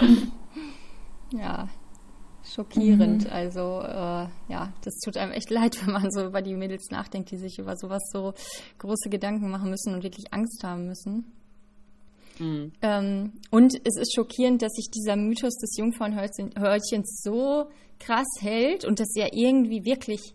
ja, 1.32 1.68
schockierend. 2.44 3.24
Mhm. 3.24 3.30
Also 3.30 3.80
äh, 3.80 4.28
ja, 4.48 4.72
das 4.82 4.98
tut 5.04 5.16
einem 5.16 5.32
echt 5.32 5.50
leid, 5.50 5.84
wenn 5.84 5.92
man 5.92 6.10
so 6.10 6.26
über 6.26 6.42
die 6.42 6.54
Mädels 6.54 6.88
nachdenkt, 6.90 7.30
die 7.30 7.38
sich 7.38 7.58
über 7.58 7.76
sowas 7.76 8.02
so 8.12 8.34
große 8.78 9.08
Gedanken 9.10 9.50
machen 9.50 9.70
müssen 9.70 9.94
und 9.94 10.02
wirklich 10.02 10.32
Angst 10.32 10.62
haben 10.64 10.86
müssen. 10.86 11.32
Mhm. 12.38 12.72
Ähm, 12.82 13.32
und 13.50 13.74
es 13.84 13.96
ist 13.98 14.14
schockierend, 14.14 14.62
dass 14.62 14.72
sich 14.72 14.90
dieser 14.90 15.16
Mythos 15.16 15.56
des 15.56 15.76
Jungfrauenhörchens 15.76 17.20
so 17.22 17.66
krass 17.98 18.28
hält 18.40 18.84
und 18.84 18.98
dass 18.98 19.14
er 19.14 19.34
irgendwie 19.34 19.84
wirklich 19.84 20.34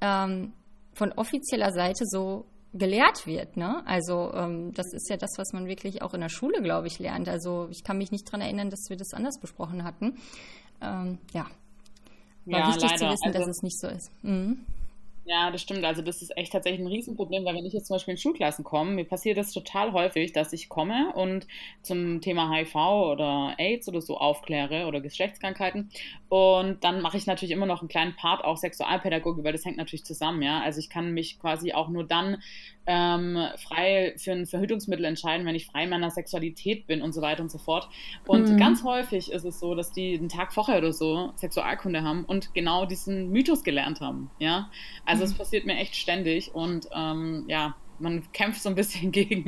ähm, 0.00 0.52
von 0.94 1.12
offizieller 1.12 1.72
Seite 1.72 2.04
so 2.06 2.46
gelehrt 2.78 3.26
wird. 3.26 3.56
Ne? 3.56 3.82
Also 3.86 4.32
ähm, 4.34 4.72
das 4.74 4.92
ist 4.92 5.08
ja 5.08 5.16
das, 5.16 5.32
was 5.36 5.52
man 5.52 5.66
wirklich 5.66 6.02
auch 6.02 6.14
in 6.14 6.20
der 6.20 6.28
Schule, 6.28 6.62
glaube 6.62 6.86
ich, 6.86 6.98
lernt. 6.98 7.28
Also 7.28 7.68
ich 7.70 7.84
kann 7.84 7.98
mich 7.98 8.10
nicht 8.12 8.26
daran 8.26 8.40
erinnern, 8.40 8.70
dass 8.70 8.88
wir 8.88 8.96
das 8.96 9.14
anders 9.14 9.38
besprochen 9.40 9.84
hatten. 9.84 10.16
Ähm, 10.80 11.18
ja, 11.32 11.46
war 12.44 12.60
ja, 12.60 12.68
wichtig 12.68 12.90
leider. 12.90 12.96
zu 12.96 13.04
wissen, 13.06 13.26
also, 13.26 13.38
dass 13.38 13.48
es 13.48 13.62
nicht 13.62 13.78
so 13.78 13.88
ist. 13.88 14.10
Mhm. 14.22 14.64
Ja, 15.28 15.50
das 15.50 15.60
stimmt. 15.62 15.84
Also 15.84 16.02
das 16.02 16.22
ist 16.22 16.36
echt 16.36 16.52
tatsächlich 16.52 16.80
ein 16.80 16.86
Riesenproblem, 16.86 17.44
weil 17.44 17.56
wenn 17.56 17.66
ich 17.66 17.72
jetzt 17.72 17.86
zum 17.88 17.94
Beispiel 17.96 18.12
in 18.12 18.18
Schulklassen 18.18 18.62
komme, 18.64 18.92
mir 18.92 19.04
passiert 19.04 19.36
das 19.36 19.50
total 19.52 19.92
häufig, 19.92 20.32
dass 20.32 20.52
ich 20.52 20.68
komme 20.68 21.12
und 21.16 21.48
zum 21.82 22.20
Thema 22.20 22.48
HIV 22.54 23.10
oder 23.10 23.54
AIDS 23.58 23.88
oder 23.88 24.00
so 24.00 24.18
aufkläre 24.18 24.86
oder 24.86 25.00
Geschlechtskrankheiten 25.00 25.90
und 26.28 26.84
dann 26.84 27.00
mache 27.02 27.16
ich 27.16 27.26
natürlich 27.26 27.50
immer 27.50 27.66
noch 27.66 27.80
einen 27.80 27.88
kleinen 27.88 28.14
Part 28.14 28.44
auch 28.44 28.56
Sexualpädagogik, 28.56 29.42
weil 29.44 29.52
das 29.52 29.64
hängt 29.64 29.78
natürlich 29.78 30.04
zusammen, 30.04 30.42
ja. 30.42 30.60
Also 30.60 30.78
ich 30.78 30.88
kann 30.90 31.10
mich 31.12 31.40
quasi 31.40 31.72
auch 31.72 31.88
nur 31.88 32.04
dann 32.04 32.40
ähm, 32.86 33.38
frei 33.58 34.14
für 34.16 34.32
ein 34.32 34.46
Verhütungsmittel 34.46 35.04
entscheiden, 35.04 35.46
wenn 35.46 35.54
ich 35.54 35.66
frei 35.66 35.84
in 35.84 35.90
meiner 35.90 36.10
Sexualität 36.10 36.86
bin 36.86 37.02
und 37.02 37.12
so 37.12 37.20
weiter 37.20 37.42
und 37.42 37.50
so 37.50 37.58
fort. 37.58 37.88
Und 38.26 38.48
mhm. 38.48 38.56
ganz 38.56 38.84
häufig 38.84 39.32
ist 39.32 39.44
es 39.44 39.60
so, 39.60 39.74
dass 39.74 39.92
die 39.92 40.16
einen 40.16 40.28
Tag 40.28 40.52
vorher 40.52 40.78
oder 40.78 40.92
so 40.92 41.32
Sexualkunde 41.36 42.02
haben 42.02 42.24
und 42.24 42.54
genau 42.54 42.86
diesen 42.86 43.30
Mythos 43.30 43.64
gelernt 43.64 44.00
haben, 44.00 44.30
ja. 44.38 44.70
Also 45.04 45.24
es 45.24 45.32
mhm. 45.32 45.38
passiert 45.38 45.66
mir 45.66 45.76
echt 45.76 45.96
ständig 45.96 46.54
und 46.54 46.88
ähm, 46.94 47.44
ja, 47.48 47.74
man 47.98 48.22
kämpft 48.32 48.62
so 48.62 48.68
ein 48.68 48.74
bisschen 48.74 49.10
gegen, 49.12 49.44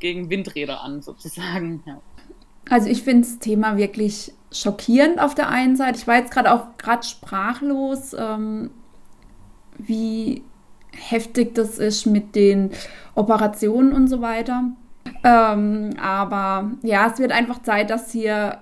gegen 0.00 0.30
Windräder 0.30 0.82
an, 0.82 1.02
sozusagen. 1.02 1.82
Ja. 1.86 2.00
Also 2.70 2.88
ich 2.88 3.02
finde 3.02 3.26
das 3.26 3.38
Thema 3.38 3.76
wirklich 3.76 4.32
schockierend 4.52 5.20
auf 5.20 5.34
der 5.34 5.48
einen 5.48 5.76
Seite. 5.76 5.98
Ich 5.98 6.06
war 6.06 6.16
jetzt 6.16 6.30
gerade 6.30 6.52
auch 6.52 6.76
gerade 6.78 7.02
sprachlos, 7.02 8.14
ähm, 8.18 8.70
wie 9.78 10.42
heftig 10.92 11.54
das 11.54 11.78
ist 11.78 12.06
mit 12.06 12.34
den 12.34 12.70
Operationen 13.14 13.92
und 13.92 14.08
so 14.08 14.20
weiter. 14.20 14.64
Ähm, 15.24 15.90
aber 16.00 16.70
ja, 16.82 17.10
es 17.12 17.18
wird 17.18 17.32
einfach 17.32 17.62
Zeit, 17.62 17.90
dass 17.90 18.10
hier 18.12 18.58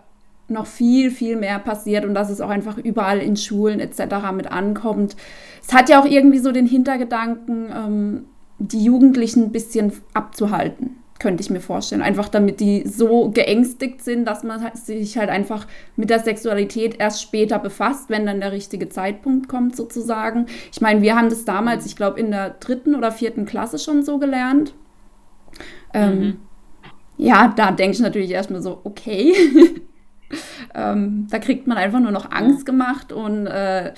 noch 0.48 0.66
viel, 0.66 1.10
viel 1.10 1.36
mehr 1.36 1.58
passiert 1.58 2.04
und 2.04 2.14
dass 2.14 2.28
es 2.28 2.40
auch 2.40 2.50
einfach 2.50 2.76
überall 2.76 3.18
in 3.18 3.36
Schulen 3.36 3.80
etc. 3.80 4.32
mit 4.34 4.50
ankommt. 4.50 5.16
Es 5.62 5.72
hat 5.72 5.88
ja 5.88 6.00
auch 6.00 6.06
irgendwie 6.06 6.38
so 6.38 6.50
den 6.50 6.66
Hintergedanken, 6.66 7.70
ähm, 7.74 8.24
die 8.58 8.84
Jugendlichen 8.84 9.44
ein 9.44 9.52
bisschen 9.52 9.92
abzuhalten, 10.12 10.96
könnte 11.20 11.42
ich 11.42 11.50
mir 11.50 11.60
vorstellen. 11.60 12.02
Einfach 12.02 12.28
damit 12.28 12.58
die 12.58 12.88
so 12.88 13.30
geängstigt 13.30 14.02
sind, 14.02 14.24
dass 14.24 14.42
man 14.42 14.74
sich 14.74 15.16
halt 15.16 15.30
einfach 15.30 15.68
mit 15.94 16.10
der 16.10 16.18
Sexualität 16.18 16.98
erst 16.98 17.22
später 17.22 17.60
befasst, 17.60 18.10
wenn 18.10 18.26
dann 18.26 18.40
der 18.40 18.50
richtige 18.50 18.88
Zeitpunkt 18.88 19.48
kommt 19.48 19.76
sozusagen. 19.76 20.46
Ich 20.72 20.80
meine, 20.80 21.02
wir 21.02 21.14
haben 21.14 21.28
das 21.28 21.44
damals, 21.44 21.86
ich 21.86 21.94
glaube, 21.94 22.18
in 22.18 22.32
der 22.32 22.50
dritten 22.50 22.96
oder 22.96 23.12
vierten 23.12 23.44
Klasse 23.44 23.78
schon 23.78 24.02
so 24.02 24.18
gelernt. 24.18 24.74
Ähm, 25.92 26.18
mhm. 26.18 26.36
Ja, 27.18 27.52
da 27.54 27.70
denke 27.70 27.94
ich 27.94 28.00
natürlich 28.00 28.30
erstmal 28.30 28.62
so, 28.62 28.80
okay. 28.82 29.34
ähm, 30.74 31.26
da 31.30 31.38
kriegt 31.38 31.66
man 31.66 31.76
einfach 31.76 32.00
nur 32.00 32.12
noch 32.12 32.32
Angst 32.32 32.64
gemacht 32.64 33.12
und 33.12 33.46
äh, 33.46 33.88
ja. 33.88 33.92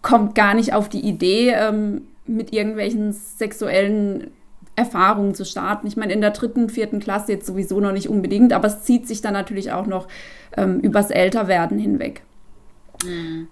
kommt 0.00 0.34
gar 0.34 0.54
nicht 0.54 0.72
auf 0.72 0.88
die 0.88 1.06
Idee, 1.06 1.50
ähm, 1.50 2.08
mit 2.26 2.52
irgendwelchen 2.52 3.12
sexuellen 3.12 4.30
Erfahrungen 4.76 5.34
zu 5.34 5.44
starten. 5.44 5.86
Ich 5.86 5.96
meine, 5.96 6.12
in 6.12 6.20
der 6.20 6.30
dritten, 6.30 6.68
vierten 6.68 7.00
Klasse 7.00 7.32
jetzt 7.32 7.46
sowieso 7.46 7.80
noch 7.80 7.92
nicht 7.92 8.08
unbedingt, 8.08 8.52
aber 8.52 8.68
es 8.68 8.82
zieht 8.82 9.08
sich 9.08 9.22
dann 9.22 9.32
natürlich 9.32 9.72
auch 9.72 9.86
noch 9.86 10.06
ähm, 10.56 10.80
übers 10.80 11.10
Älterwerden 11.10 11.78
hinweg. 11.78 12.22
Mhm. 13.04 13.48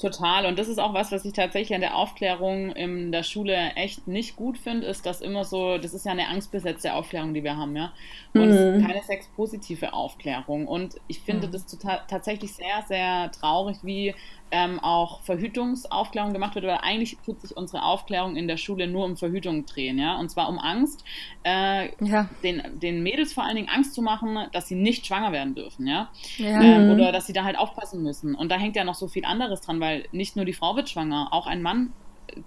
Total. 0.00 0.46
Und 0.46 0.58
das 0.58 0.68
ist 0.68 0.78
auch 0.78 0.94
was, 0.94 1.10
was 1.12 1.24
ich 1.24 1.32
tatsächlich 1.32 1.74
an 1.74 1.80
der 1.80 1.96
Aufklärung 1.96 2.70
in 2.70 3.10
der 3.10 3.22
Schule 3.22 3.54
echt 3.74 4.06
nicht 4.06 4.36
gut 4.36 4.58
finde, 4.58 4.86
ist, 4.86 5.06
dass 5.06 5.20
immer 5.20 5.44
so, 5.44 5.78
das 5.78 5.92
ist 5.92 6.06
ja 6.06 6.12
eine 6.12 6.28
angstbesetzte 6.28 6.94
Aufklärung, 6.94 7.34
die 7.34 7.42
wir 7.42 7.56
haben, 7.56 7.74
ja. 7.74 7.92
Und 8.34 8.50
mhm. 8.50 8.86
keine 8.86 9.02
sexpositive 9.02 9.92
Aufklärung. 9.92 10.68
Und 10.68 10.96
ich 11.08 11.20
finde 11.20 11.48
mhm. 11.48 11.52
das 11.52 11.66
total, 11.66 12.00
tatsächlich 12.08 12.54
sehr, 12.54 12.84
sehr 12.86 13.30
traurig, 13.32 13.78
wie 13.82 14.14
ähm, 14.50 14.78
auch 14.80 15.22
Verhütungsaufklärung 15.22 16.32
gemacht 16.32 16.54
wird, 16.54 16.66
weil 16.66 16.78
eigentlich 16.82 17.16
tut 17.24 17.40
sich 17.40 17.56
unsere 17.56 17.82
Aufklärung 17.82 18.36
in 18.36 18.46
der 18.46 18.56
Schule 18.56 18.86
nur 18.86 19.04
um 19.04 19.16
Verhütung 19.16 19.66
drehen, 19.66 19.98
ja, 19.98 20.16
und 20.16 20.30
zwar 20.30 20.48
um 20.48 20.58
Angst, 20.58 21.04
äh, 21.44 21.88
ja. 22.04 22.28
den, 22.42 22.62
den 22.80 23.02
Mädels 23.02 23.32
vor 23.32 23.44
allen 23.44 23.56
Dingen 23.56 23.68
Angst 23.68 23.94
zu 23.94 24.02
machen, 24.02 24.38
dass 24.52 24.68
sie 24.68 24.76
nicht 24.76 25.06
schwanger 25.06 25.32
werden 25.32 25.54
dürfen, 25.54 25.86
ja, 25.86 26.10
ja. 26.38 26.60
Ähm, 26.60 26.90
oder 26.90 27.12
dass 27.12 27.26
sie 27.26 27.32
da 27.32 27.44
halt 27.44 27.58
aufpassen 27.58 28.02
müssen. 28.02 28.34
Und 28.34 28.50
da 28.50 28.56
hängt 28.56 28.76
ja 28.76 28.84
noch 28.84 28.94
so 28.94 29.08
viel 29.08 29.24
anderes 29.24 29.60
dran, 29.60 29.80
weil 29.80 30.06
nicht 30.12 30.36
nur 30.36 30.44
die 30.44 30.52
Frau 30.52 30.76
wird 30.76 30.88
schwanger, 30.88 31.28
auch 31.32 31.46
ein 31.46 31.62
Mann 31.62 31.92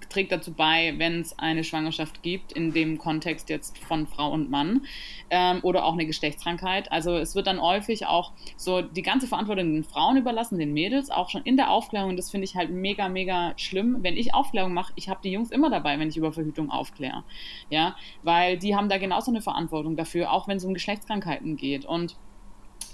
trägt 0.09 0.31
dazu 0.31 0.53
bei, 0.53 0.93
wenn 0.97 1.21
es 1.21 1.37
eine 1.37 1.63
Schwangerschaft 1.63 2.21
gibt, 2.23 2.51
in 2.51 2.73
dem 2.73 2.97
Kontext 2.97 3.49
jetzt 3.49 3.77
von 3.77 4.07
Frau 4.07 4.31
und 4.31 4.49
Mann 4.49 4.81
ähm, 5.29 5.59
oder 5.63 5.85
auch 5.85 5.93
eine 5.93 6.05
Geschlechtskrankheit. 6.05 6.91
Also 6.91 7.15
es 7.15 7.35
wird 7.35 7.47
dann 7.47 7.61
häufig 7.61 8.05
auch 8.05 8.33
so 8.57 8.81
die 8.81 9.01
ganze 9.01 9.27
Verantwortung 9.27 9.73
den 9.73 9.83
Frauen 9.83 10.17
überlassen, 10.17 10.57
den 10.57 10.73
Mädels, 10.73 11.09
auch 11.09 11.29
schon 11.29 11.43
in 11.43 11.57
der 11.57 11.71
Aufklärung. 11.71 12.17
Das 12.17 12.31
finde 12.31 12.45
ich 12.45 12.55
halt 12.55 12.69
mega, 12.69 13.09
mega 13.09 13.53
schlimm. 13.57 13.97
Wenn 14.01 14.17
ich 14.17 14.33
Aufklärung 14.33 14.73
mache, 14.73 14.93
ich 14.95 15.09
habe 15.09 15.19
die 15.23 15.31
Jungs 15.31 15.51
immer 15.51 15.69
dabei, 15.69 15.99
wenn 15.99 16.09
ich 16.09 16.17
über 16.17 16.31
Verhütung 16.31 16.69
aufkläre. 16.69 17.23
Ja, 17.69 17.95
weil 18.23 18.57
die 18.57 18.75
haben 18.75 18.89
da 18.89 18.97
genauso 18.97 19.31
eine 19.31 19.41
Verantwortung 19.41 19.95
dafür, 19.95 20.31
auch 20.31 20.47
wenn 20.47 20.57
es 20.57 20.65
um 20.65 20.73
Geschlechtskrankheiten 20.73 21.55
geht. 21.55 21.85
Und 21.85 22.17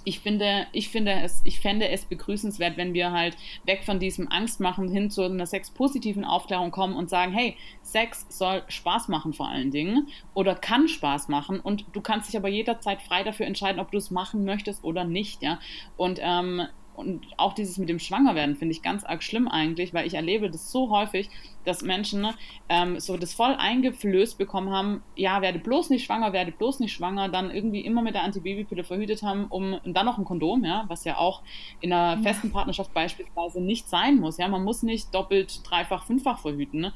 ich 0.06 0.20
finde, 0.20 0.68
ich 0.70 0.88
finde 0.88 1.12
es, 1.24 1.42
ich 1.44 1.58
fände 1.58 1.88
es 1.88 2.04
begrüßenswert, 2.04 2.76
wenn 2.76 2.94
wir 2.94 3.10
halt 3.10 3.36
weg 3.64 3.82
von 3.84 3.98
diesem 3.98 4.30
Angstmachen 4.30 4.88
hin 4.88 5.10
zu 5.10 5.24
einer 5.24 5.46
sexpositiven 5.46 6.24
Aufklärung 6.24 6.70
kommen 6.70 6.94
und 6.94 7.10
sagen, 7.10 7.32
hey, 7.32 7.56
Sex 7.82 8.24
soll 8.28 8.62
Spaß 8.68 9.08
machen 9.08 9.32
vor 9.32 9.48
allen 9.48 9.72
Dingen 9.72 10.06
oder 10.32 10.54
kann 10.54 10.86
Spaß 10.86 11.26
machen 11.26 11.58
und 11.58 11.84
du 11.92 12.00
kannst 12.00 12.28
dich 12.28 12.36
aber 12.36 12.48
jederzeit 12.48 13.02
frei 13.02 13.24
dafür 13.24 13.46
entscheiden, 13.46 13.80
ob 13.80 13.90
du 13.90 13.98
es 13.98 14.12
machen 14.12 14.44
möchtest 14.44 14.84
oder 14.84 15.02
nicht, 15.02 15.42
ja. 15.42 15.58
Und 15.96 16.20
ähm, 16.22 16.62
und 16.94 17.26
auch 17.36 17.52
dieses 17.52 17.76
mit 17.76 17.90
dem 17.90 17.98
Schwangerwerden 17.98 18.56
finde 18.56 18.72
ich 18.72 18.80
ganz 18.80 19.04
arg 19.04 19.22
schlimm 19.22 19.48
eigentlich, 19.48 19.92
weil 19.92 20.06
ich 20.06 20.14
erlebe 20.14 20.50
das 20.50 20.72
so 20.72 20.88
häufig, 20.88 21.28
dass 21.66 21.82
Menschen 21.82 22.22
ne, 22.22 22.34
ähm, 22.68 22.98
so 23.00 23.16
das 23.16 23.34
voll 23.34 23.54
eingeflößt 23.58 24.38
bekommen 24.38 24.70
haben, 24.70 25.02
ja, 25.14 25.42
werde 25.42 25.58
bloß 25.58 25.90
nicht 25.90 26.04
schwanger, 26.04 26.32
werde 26.32 26.52
bloß 26.52 26.80
nicht 26.80 26.92
schwanger, 26.92 27.28
dann 27.28 27.50
irgendwie 27.50 27.80
immer 27.80 28.02
mit 28.02 28.14
der 28.14 28.22
Antibabypille 28.22 28.84
verhütet 28.84 29.22
haben, 29.22 29.46
um 29.48 29.78
dann 29.84 30.06
noch 30.06 30.18
ein 30.18 30.24
Kondom, 30.24 30.64
ja, 30.64 30.84
was 30.88 31.04
ja 31.04 31.18
auch 31.18 31.42
in 31.80 31.92
einer 31.92 32.22
festen 32.22 32.50
Partnerschaft 32.50 32.94
beispielsweise 32.94 33.60
nicht 33.60 33.88
sein 33.88 34.18
muss, 34.18 34.38
ja, 34.38 34.48
man 34.48 34.64
muss 34.64 34.82
nicht 34.82 35.14
doppelt, 35.14 35.60
dreifach, 35.68 36.04
fünffach 36.06 36.38
verhüten, 36.38 36.80
ne? 36.80 36.92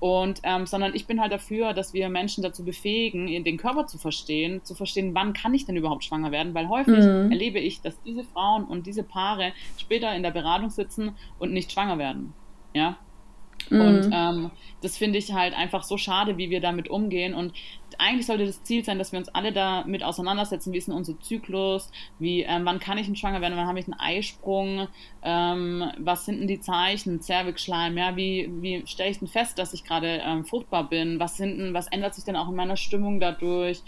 und 0.00 0.40
ähm, 0.42 0.66
sondern 0.66 0.94
ich 0.94 1.06
bin 1.06 1.20
halt 1.20 1.32
dafür, 1.32 1.72
dass 1.72 1.94
wir 1.94 2.08
Menschen 2.08 2.42
dazu 2.42 2.64
befähigen, 2.64 3.26
den 3.44 3.56
Körper 3.56 3.86
zu 3.86 3.98
verstehen, 3.98 4.62
zu 4.62 4.74
verstehen, 4.74 5.14
wann 5.14 5.32
kann 5.32 5.54
ich 5.54 5.64
denn 5.64 5.76
überhaupt 5.76 6.04
schwanger 6.04 6.30
werden, 6.30 6.54
weil 6.54 6.68
häufig 6.68 6.98
mhm. 6.98 7.32
erlebe 7.32 7.58
ich, 7.58 7.80
dass 7.80 8.00
diese 8.02 8.24
Frauen 8.24 8.64
und 8.64 8.86
diese 8.86 9.02
Paare 9.02 9.52
später 9.78 10.14
in 10.14 10.22
der 10.22 10.30
Beratung 10.30 10.70
sitzen 10.70 11.16
und 11.38 11.52
nicht 11.52 11.72
schwanger 11.72 11.98
werden, 11.98 12.34
ja, 12.74 12.96
Mhm. 13.70 13.80
Und 13.80 14.10
ähm, 14.12 14.50
das 14.82 14.98
finde 14.98 15.18
ich 15.18 15.32
halt 15.32 15.54
einfach 15.54 15.82
so 15.82 15.96
schade, 15.96 16.36
wie 16.36 16.50
wir 16.50 16.60
damit 16.60 16.90
umgehen. 16.90 17.34
Und 17.34 17.54
eigentlich 17.98 18.26
sollte 18.26 18.44
das 18.44 18.62
Ziel 18.64 18.84
sein, 18.84 18.98
dass 18.98 19.12
wir 19.12 19.18
uns 19.18 19.28
alle 19.28 19.52
damit 19.52 20.02
auseinandersetzen, 20.02 20.72
wie 20.72 20.78
ist 20.78 20.88
denn 20.88 20.94
unser 20.94 21.18
Zyklus, 21.20 21.90
wie, 22.18 22.42
ähm, 22.42 22.64
wann 22.64 22.80
kann 22.80 22.98
ich 22.98 23.06
denn 23.06 23.16
schwanger 23.16 23.40
werden, 23.40 23.56
wann 23.56 23.66
habe 23.66 23.78
ich 23.78 23.86
einen 23.86 23.98
Eisprung, 23.98 24.88
ähm, 25.22 25.84
was 25.98 26.26
sind 26.26 26.40
denn 26.40 26.48
die 26.48 26.60
Zeichen, 26.60 27.20
Zervixschleim, 27.20 27.96
ja, 27.96 28.16
wie, 28.16 28.50
wie 28.60 28.86
stelle 28.86 29.10
ich 29.10 29.18
denn 29.18 29.28
fest, 29.28 29.58
dass 29.58 29.74
ich 29.74 29.84
gerade 29.84 30.20
ähm, 30.24 30.44
fruchtbar 30.44 30.88
bin, 30.88 31.18
was 31.18 31.36
sind 31.36 31.58
denn, 31.58 31.74
was 31.74 31.88
ändert 31.88 32.14
sich 32.14 32.24
denn 32.24 32.36
auch 32.36 32.48
in 32.48 32.56
meiner 32.56 32.76
Stimmung 32.76 33.20
dadurch? 33.20 33.80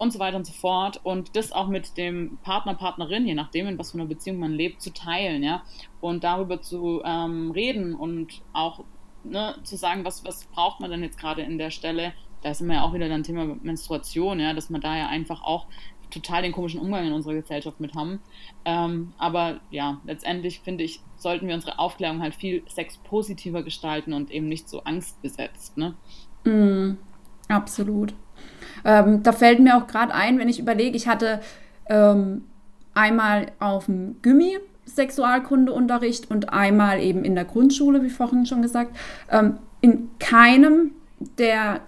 Und 0.00 0.12
so 0.12 0.20
weiter 0.20 0.36
und 0.36 0.46
so 0.46 0.52
fort. 0.52 1.00
Und 1.02 1.34
das 1.34 1.50
auch 1.50 1.66
mit 1.66 1.96
dem 1.96 2.38
Partner, 2.44 2.74
Partnerin, 2.74 3.26
je 3.26 3.34
nachdem, 3.34 3.66
in 3.66 3.78
was 3.80 3.90
für 3.90 3.98
einer 3.98 4.06
Beziehung 4.06 4.38
man 4.38 4.52
lebt, 4.52 4.80
zu 4.80 4.92
teilen, 4.92 5.42
ja, 5.42 5.64
und 6.00 6.22
darüber 6.22 6.62
zu 6.62 7.02
ähm, 7.04 7.50
reden 7.50 7.96
und 7.96 8.42
auch 8.52 8.84
ne, 9.30 9.54
zu 9.62 9.76
sagen, 9.76 10.04
was, 10.04 10.24
was 10.24 10.44
braucht 10.46 10.80
man 10.80 10.90
denn 10.90 11.02
jetzt 11.02 11.18
gerade 11.18 11.42
in 11.42 11.58
der 11.58 11.70
Stelle. 11.70 12.12
Da 12.42 12.50
ist 12.50 12.60
immer 12.60 12.74
ja 12.74 12.82
auch 12.82 12.94
wieder 12.94 13.08
dann 13.08 13.22
Thema 13.22 13.56
Menstruation, 13.62 14.40
ja, 14.40 14.52
dass 14.52 14.70
man 14.70 14.80
da 14.80 14.96
ja 14.96 15.08
einfach 15.08 15.42
auch 15.42 15.66
total 16.10 16.42
den 16.42 16.52
komischen 16.52 16.80
Umgang 16.80 17.06
in 17.06 17.12
unserer 17.12 17.34
Gesellschaft 17.34 17.80
mit 17.80 17.94
haben. 17.94 18.20
Ähm, 18.64 19.12
aber 19.18 19.60
ja, 19.70 20.00
letztendlich 20.04 20.60
finde 20.60 20.84
ich, 20.84 21.00
sollten 21.16 21.48
wir 21.48 21.54
unsere 21.54 21.78
Aufklärung 21.78 22.22
halt 22.22 22.34
viel 22.34 22.62
sexpositiver 22.68 23.62
gestalten 23.62 24.12
und 24.12 24.30
eben 24.30 24.48
nicht 24.48 24.68
so 24.68 24.82
angstbesetzt. 24.84 25.76
Ne? 25.76 25.94
Mm, 26.44 26.96
absolut. 27.48 28.14
Ähm, 28.84 29.22
da 29.22 29.32
fällt 29.32 29.60
mir 29.60 29.76
auch 29.76 29.86
gerade 29.86 30.14
ein, 30.14 30.38
wenn 30.38 30.48
ich 30.48 30.58
überlege, 30.58 30.96
ich 30.96 31.08
hatte 31.08 31.40
ähm, 31.88 32.44
einmal 32.94 33.52
auf 33.58 33.86
dem 33.86 34.20
Gummi 34.22 34.58
Sexualkundeunterricht 34.88 36.30
und 36.30 36.52
einmal 36.52 37.00
eben 37.00 37.24
in 37.24 37.34
der 37.34 37.44
Grundschule, 37.44 38.02
wie 38.02 38.10
vorhin 38.10 38.46
schon 38.46 38.62
gesagt. 38.62 38.96
Ähm, 39.30 39.58
in 39.80 40.10
keinem 40.18 40.92
der, 41.38 41.80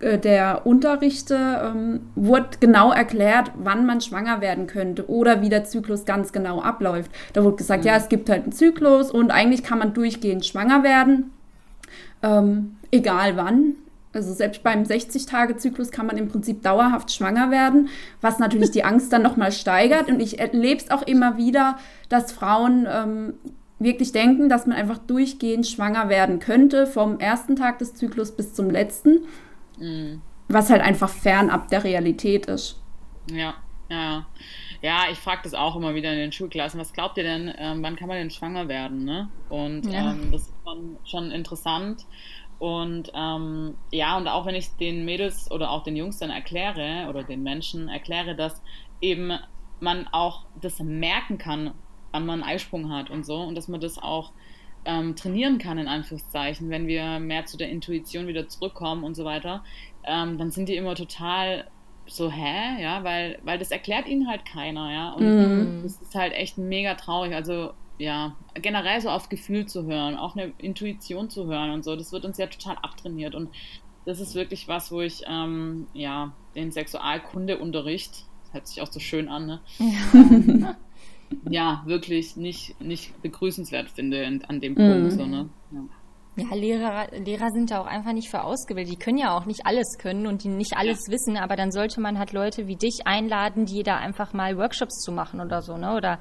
äh, 0.00 0.18
der 0.18 0.66
Unterrichte 0.66 1.36
ähm, 1.62 2.00
wurde 2.14 2.48
genau 2.60 2.92
erklärt, 2.92 3.52
wann 3.56 3.86
man 3.86 4.00
schwanger 4.00 4.40
werden 4.40 4.66
könnte 4.66 5.08
oder 5.08 5.42
wie 5.42 5.48
der 5.48 5.64
Zyklus 5.64 6.04
ganz 6.04 6.32
genau 6.32 6.60
abläuft. 6.60 7.10
Da 7.32 7.44
wurde 7.44 7.56
gesagt, 7.56 7.84
mhm. 7.84 7.88
ja, 7.88 7.96
es 7.96 8.08
gibt 8.08 8.28
halt 8.30 8.44
einen 8.44 8.52
Zyklus 8.52 9.10
und 9.10 9.30
eigentlich 9.30 9.62
kann 9.62 9.78
man 9.78 9.94
durchgehend 9.94 10.44
schwanger 10.46 10.82
werden, 10.82 11.30
ähm, 12.22 12.76
egal 12.90 13.36
wann. 13.36 13.76
Also 14.18 14.34
selbst 14.34 14.64
beim 14.64 14.82
60-Tage-Zyklus 14.82 15.92
kann 15.92 16.06
man 16.06 16.16
im 16.16 16.28
Prinzip 16.28 16.62
dauerhaft 16.62 17.12
schwanger 17.12 17.52
werden, 17.52 17.88
was 18.20 18.40
natürlich 18.40 18.72
die 18.72 18.84
Angst 18.84 19.12
dann 19.12 19.22
nochmal 19.22 19.52
steigert. 19.52 20.08
Und 20.08 20.20
ich 20.20 20.40
erlebe 20.40 20.80
es 20.80 20.90
auch 20.90 21.02
immer 21.02 21.36
wieder, 21.36 21.78
dass 22.08 22.32
Frauen 22.32 22.86
ähm, 22.90 23.34
wirklich 23.78 24.10
denken, 24.10 24.48
dass 24.48 24.66
man 24.66 24.76
einfach 24.76 24.98
durchgehend 24.98 25.66
schwanger 25.68 26.08
werden 26.08 26.40
könnte, 26.40 26.86
vom 26.88 27.20
ersten 27.20 27.54
Tag 27.54 27.78
des 27.78 27.94
Zyklus 27.94 28.34
bis 28.34 28.54
zum 28.54 28.70
letzten, 28.70 29.26
mhm. 29.78 30.20
was 30.48 30.68
halt 30.68 30.82
einfach 30.82 31.10
fernab 31.10 31.68
der 31.68 31.84
Realität 31.84 32.46
ist. 32.46 32.82
Ja, 33.30 33.54
ja. 33.88 34.26
Ja, 34.80 35.06
ich 35.10 35.18
frage 35.18 35.40
das 35.42 35.54
auch 35.54 35.74
immer 35.74 35.94
wieder 35.94 36.12
in 36.12 36.18
den 36.18 36.32
Schulklassen. 36.32 36.78
Was 36.78 36.92
glaubt 36.92 37.18
ihr 37.18 37.24
denn, 37.24 37.52
ähm, 37.58 37.82
wann 37.82 37.96
kann 37.96 38.06
man 38.06 38.16
denn 38.16 38.30
schwanger 38.30 38.68
werden? 38.68 39.04
Ne? 39.04 39.28
Und 39.48 39.86
ja. 39.86 40.12
ähm, 40.12 40.30
das 40.30 40.42
ist 40.42 40.54
schon, 40.64 40.96
schon 41.04 41.30
interessant. 41.32 42.06
Und 42.58 43.12
ähm, 43.14 43.74
ja, 43.92 44.16
und 44.16 44.26
auch 44.26 44.44
wenn 44.44 44.54
ich 44.54 44.70
den 44.76 45.04
Mädels 45.04 45.50
oder 45.50 45.70
auch 45.70 45.84
den 45.84 45.96
Jungs 45.96 46.18
dann 46.18 46.30
erkläre 46.30 47.06
oder 47.08 47.22
den 47.22 47.42
Menschen 47.42 47.88
erkläre, 47.88 48.34
dass 48.34 48.62
eben 49.00 49.32
man 49.80 50.08
auch 50.10 50.46
das 50.60 50.80
merken 50.80 51.38
kann, 51.38 51.72
wann 52.10 52.26
man 52.26 52.42
einen 52.42 52.50
Eisprung 52.50 52.92
hat 52.92 53.10
und 53.10 53.24
so 53.24 53.36
und 53.36 53.54
dass 53.54 53.68
man 53.68 53.80
das 53.80 53.98
auch 53.98 54.32
ähm, 54.84 55.14
trainieren 55.14 55.58
kann, 55.58 55.78
in 55.78 55.86
Anführungszeichen, 55.86 56.70
wenn 56.70 56.86
wir 56.86 57.20
mehr 57.20 57.46
zu 57.46 57.56
der 57.56 57.68
Intuition 57.68 58.26
wieder 58.26 58.48
zurückkommen 58.48 59.04
und 59.04 59.14
so 59.14 59.24
weiter, 59.24 59.62
ähm, 60.04 60.38
dann 60.38 60.50
sind 60.50 60.68
die 60.68 60.76
immer 60.76 60.94
total 60.94 61.68
so, 62.06 62.30
hä? 62.30 62.82
Ja, 62.82 63.04
weil, 63.04 63.38
weil 63.44 63.58
das 63.58 63.70
erklärt 63.70 64.08
ihnen 64.08 64.28
halt 64.28 64.44
keiner, 64.46 64.90
ja. 64.90 65.10
Und 65.12 65.80
mm. 65.80 65.82
das 65.82 66.00
ist 66.00 66.14
halt 66.14 66.32
echt 66.32 66.56
mega 66.56 66.94
traurig. 66.94 67.34
Also 67.34 67.72
ja, 67.98 68.36
generell 68.54 69.00
so 69.00 69.10
aufs 69.10 69.28
Gefühl 69.28 69.66
zu 69.66 69.86
hören, 69.86 70.16
auch 70.16 70.36
eine 70.36 70.52
Intuition 70.58 71.28
zu 71.30 71.46
hören 71.46 71.70
und 71.70 71.84
so, 71.84 71.96
das 71.96 72.12
wird 72.12 72.24
uns 72.24 72.38
ja 72.38 72.46
total 72.46 72.76
abtrainiert. 72.76 73.34
Und 73.34 73.50
das 74.06 74.20
ist 74.20 74.34
wirklich 74.34 74.68
was, 74.68 74.90
wo 74.90 75.00
ich, 75.00 75.22
ähm, 75.28 75.88
ja, 75.92 76.32
den 76.54 76.70
Sexualkundeunterricht, 76.70 78.24
das 78.44 78.54
hört 78.54 78.68
sich 78.68 78.80
auch 78.80 78.90
so 78.90 79.00
schön 79.00 79.28
an, 79.28 79.46
ne? 79.46 79.60
Ja, 79.78 80.76
ja 81.50 81.82
wirklich 81.86 82.36
nicht, 82.36 82.80
nicht 82.80 83.20
begrüßenswert 83.20 83.90
finde 83.90 84.40
an 84.46 84.60
dem 84.60 84.74
Punkt. 84.76 85.02
Mhm. 85.02 85.10
So, 85.10 85.26
ne? 85.26 85.48
ja. 85.72 85.80
Ja, 86.38 86.54
Lehrer, 86.54 87.08
Lehrer 87.18 87.50
sind 87.50 87.72
da 87.72 87.80
auch 87.80 87.86
einfach 87.86 88.12
nicht 88.12 88.30
für 88.30 88.44
ausgebildet. 88.44 88.92
Die 88.92 88.98
können 88.98 89.18
ja 89.18 89.36
auch 89.36 89.44
nicht 89.44 89.66
alles 89.66 89.98
können 89.98 90.28
und 90.28 90.44
die 90.44 90.48
nicht 90.48 90.76
alles 90.76 91.08
wissen, 91.08 91.36
aber 91.36 91.56
dann 91.56 91.72
sollte 91.72 92.00
man 92.00 92.16
halt 92.16 92.32
Leute 92.32 92.68
wie 92.68 92.76
dich 92.76 93.00
einladen, 93.06 93.66
die 93.66 93.82
da 93.82 93.96
einfach 93.96 94.32
mal 94.32 94.56
Workshops 94.56 95.00
zu 95.00 95.10
machen 95.10 95.40
oder 95.40 95.62
so, 95.62 95.76
ne? 95.76 95.96
Oder 95.96 96.20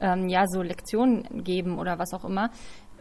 ähm, 0.00 0.28
ja, 0.28 0.46
so 0.46 0.62
Lektionen 0.62 1.44
geben 1.44 1.78
oder 1.78 1.98
was 1.98 2.12
auch 2.14 2.24
immer. 2.24 2.50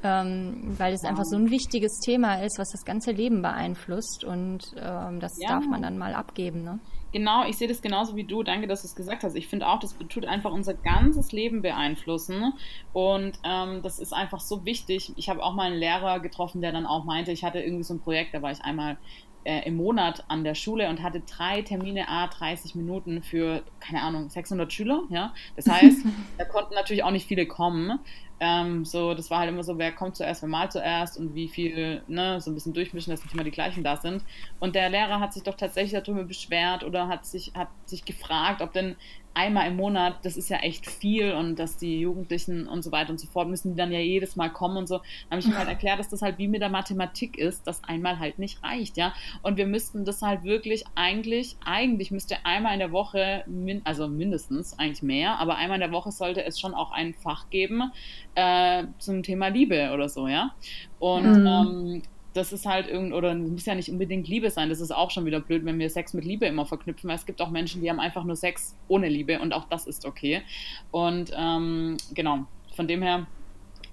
ähm, 0.04 0.76
weil 0.78 0.94
es 0.94 1.04
einfach 1.04 1.24
so 1.26 1.38
ein 1.38 1.50
wichtiges 1.50 2.00
Thema 2.00 2.36
ist, 2.44 2.60
was 2.60 2.70
das 2.70 2.86
ganze 2.86 3.12
Leben 3.12 3.42
beeinflusst 3.42 4.24
und 4.24 4.60
ähm, 4.78 5.20
das 5.20 5.34
ja. 5.42 5.50
darf 5.50 5.66
man 5.66 5.82
dann 5.82 5.98
mal 5.98 6.14
abgeben. 6.14 6.64
Ne? 6.64 6.80
Genau, 7.14 7.46
ich 7.48 7.58
sehe 7.58 7.68
das 7.68 7.82
genauso 7.82 8.16
wie 8.16 8.26
du. 8.26 8.44
Danke, 8.44 8.68
dass 8.68 8.82
du 8.82 8.88
es 8.88 8.96
gesagt 8.96 9.24
hast. 9.24 9.36
Ich 9.36 9.48
finde 9.48 9.68
auch, 9.68 9.80
das 9.80 9.98
tut 10.10 10.26
einfach 10.26 10.52
unser 10.52 10.74
ganzes 10.74 11.32
Leben 11.32 11.62
beeinflussen. 11.62 12.54
Und 12.94 13.40
ähm, 13.44 13.82
das 13.82 13.98
ist 14.00 14.14
einfach 14.14 14.40
so 14.40 14.66
wichtig. 14.66 15.14
Ich 15.16 15.30
habe 15.30 15.42
auch 15.42 15.56
mal 15.56 15.72
einen 15.72 15.80
Lehrer 15.80 16.20
getroffen, 16.20 16.62
der 16.62 16.72
dann 16.72 16.86
auch 16.86 17.06
meinte, 17.06 17.32
ich 17.32 17.44
hatte 17.44 17.60
irgendwie 17.60 17.84
so 17.84 17.94
ein 17.96 18.02
Projekt, 18.02 18.34
da 18.34 18.42
war 18.42 18.52
ich 18.52 18.62
einmal 18.62 18.98
äh, 19.43 19.65
im 19.65 19.76
Monat 19.78 20.23
an 20.28 20.43
der 20.43 20.56
Schule 20.56 20.89
und 20.89 21.02
hatte 21.02 21.21
drei 21.21 21.62
Termine 21.62 22.10
a 22.10 22.28
30 22.28 22.76
Minuten 22.76 23.23
für, 23.23 23.63
keine 23.80 24.02
Ahnung, 24.02 24.30
600 24.30 24.71
Schüler. 24.71 25.04
Ja? 25.10 25.34
Das 25.56 25.67
heißt, 25.67 26.06
da 26.38 26.45
konnten 26.45 26.73
natürlich 26.73 27.04
auch 27.04 27.12
nicht 27.12 27.28
viele 27.28 27.45
kommen. 27.45 28.00
Ähm, 28.39 28.86
so, 28.86 29.13
das 29.13 29.32
war 29.32 29.39
halt 29.39 29.50
immer 29.50 29.63
so, 29.63 29.78
wer 29.78 29.91
kommt 29.91 30.15
zuerst, 30.15 30.43
wer 30.43 30.50
malt 30.50 30.71
zuerst 30.71 31.17
und 31.17 31.34
wie 31.34 31.47
viel, 31.47 32.04
ne, 32.08 32.39
so 32.39 32.52
ein 32.52 32.54
bisschen 32.54 32.73
durchmischen, 32.73 33.12
dass 33.12 33.23
nicht 33.23 33.34
immer 33.34 33.43
die 33.43 33.52
gleichen 33.52 33.84
da 33.84 33.97
sind. 33.97 34.23
Und 34.60 34.76
der 34.76 34.89
Lehrer 34.89 35.19
hat 35.19 35.34
sich 35.34 35.43
doch 35.43 35.56
tatsächlich 35.56 36.00
darüber 36.00 36.23
beschwert 36.23 36.84
oder 36.84 37.08
hat 37.08 37.26
sich, 37.26 37.54
hat 37.56 37.69
sich 37.86 38.06
gefragt, 38.06 38.62
ob 38.62 38.73
denn 38.73 38.95
einmal 39.38 39.67
im 39.67 39.76
Monat, 39.76 40.26
das 40.26 40.36
ist 40.36 40.50
ja 40.50 40.58
echt 40.58 40.89
viel 40.89 41.32
und 41.32 41.60
dass 41.60 41.78
die 41.78 42.00
Jugendlichen 42.00 42.67
und 42.67 42.82
so 42.82 42.91
weiter 42.91 43.12
und 43.12 43.19
so 43.19 43.28
fort 43.28 43.47
müssen 43.47 43.73
die 43.73 43.78
dann 43.78 43.91
ja 43.91 44.00
jedes 44.00 44.36
Mal 44.36 44.50
kommen 44.50 44.78
und 44.78 44.88
so. 44.88 44.97
Dann 44.97 45.38
habe 45.38 45.39
ich 45.41 45.45
ihm 45.45 45.58
halt 45.58 45.67
erklärt, 45.67 46.00
dass 46.00 46.10
das 46.10 46.23
halt 46.23 46.39
wie 46.39 46.47
mit 46.47 46.62
der 46.62 46.69
Mathematik 46.69 47.38
ist, 47.38 47.67
dass 47.67 47.84
einmal 47.84 48.17
halt 48.17 48.39
nicht 48.39 48.63
reicht, 48.63 48.97
ja. 48.97 49.13
Und 49.43 49.58
wir 49.58 49.67
müssten 49.67 50.06
das 50.06 50.23
halt 50.23 50.43
wirklich 50.43 50.86
eigentlich, 50.95 51.56
eigentlich 51.63 52.10
müsste 52.10 52.38
einmal 52.45 52.73
in 52.73 52.80
der 52.80 52.91
Woche, 52.91 53.43
min, 53.45 53.82
also 53.84 54.08
mindestens, 54.08 54.78
eigentlich 54.80 55.04
mehr, 55.04 55.38
aber 55.39 55.56
einmal 55.56 55.76
in 55.76 55.82
der 55.82 55.91
Woche 55.91 56.12
sollte 56.12 56.43
es 56.43 56.60
schon 56.60 56.73
auch 56.73 56.91
ein 56.91 57.13
Fach 57.13 57.52
geben 57.52 57.91
äh, 58.38 58.86
zum 59.00 59.23
Thema 59.23 59.47
Liebe 59.47 59.89
oder 59.93 60.08
so, 60.08 60.28
ja. 60.28 60.52
Und 61.00 61.41
mhm. 61.41 61.47
ähm, 61.47 62.02
das 62.36 62.54
ist 62.54 62.67
halt 62.67 62.88
irgend, 62.88 63.13
oder 63.13 63.34
muss 63.34 63.65
ja 63.65 63.73
nicht 63.73 63.89
unbedingt 63.89 64.28
Liebe 64.28 64.52
sein. 64.52 64.69
Das 64.69 64.80
ist 64.80 64.91
auch 64.91 65.10
schon 65.10 65.26
wieder 65.26 65.39
blöd, 65.39 65.65
wenn 65.65 65.80
wir 65.80 65.89
Sex 65.89 66.13
mit 66.13 66.23
Liebe 66.23 66.45
immer 66.45 66.67
verknüpfen, 66.67 67.10
weil 67.10 67.15
es 67.15 67.26
gibt 67.26 67.41
auch 67.41 67.50
Menschen, 67.50 67.82
die 67.82 67.89
haben 67.89 68.00
einfach 68.00 68.23
nur 68.23 68.36
Sex 68.36 68.76
ohne 68.88 69.10
Liebe 69.10 69.39
und 69.39 69.54
auch 69.54 69.65
das 69.69 69.88
ist 69.88 70.06
okay. 70.06 70.43
Und 70.91 71.32
ähm, 71.36 71.97
genau, 72.13 72.45
von 72.76 72.88
dem 72.88 73.02
her 73.02 73.26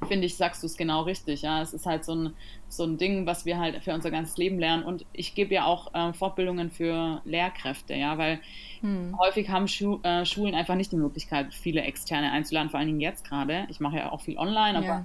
finde 0.09 0.27
ich, 0.27 0.37
sagst 0.37 0.63
du 0.63 0.67
es 0.67 0.77
genau 0.77 1.03
richtig. 1.03 1.43
Ja, 1.43 1.63
es 1.63 1.73
ist 1.73 1.87
halt 1.87 2.05
so 2.05 2.15
ein, 2.15 2.35
so 2.69 2.85
ein 2.85 2.97
Ding, 2.97 3.27
was 3.27 3.45
wir 3.45 3.59
halt 3.59 3.83
für 3.83 3.95
unser 3.95 4.11
ganzes 4.11 4.37
Leben 4.37 4.59
lernen. 4.59 4.85
Und 4.85 5.05
ich 5.13 5.35
gebe 5.35 5.55
ja 5.55 5.65
auch 5.65 5.95
äh, 5.95 6.13
Fortbildungen 6.13 6.71
für 6.71 7.21
Lehrkräfte, 7.25 7.95
ja, 7.95 8.19
weil 8.19 8.41
hm. 8.81 9.17
häufig 9.19 9.49
haben 9.49 9.69
Schu 9.69 10.01
äh, 10.03 10.25
Schulen 10.25 10.55
einfach 10.55 10.75
nicht 10.75 10.93
die 10.93 10.97
Möglichkeit, 10.97 11.55
viele 11.55 11.83
Externe 11.83 12.33
einzuladen, 12.33 12.71
vor 12.71 12.79
allen 12.79 12.89
Dingen 12.89 13.01
jetzt 13.01 13.29
gerade. 13.29 13.67
Ich 13.69 13.81
mache 13.81 13.97
ja 13.97 14.13
auch 14.13 14.21
viel 14.21 14.39
online, 14.39 14.79
aber 14.79 14.87
ja. 14.87 15.05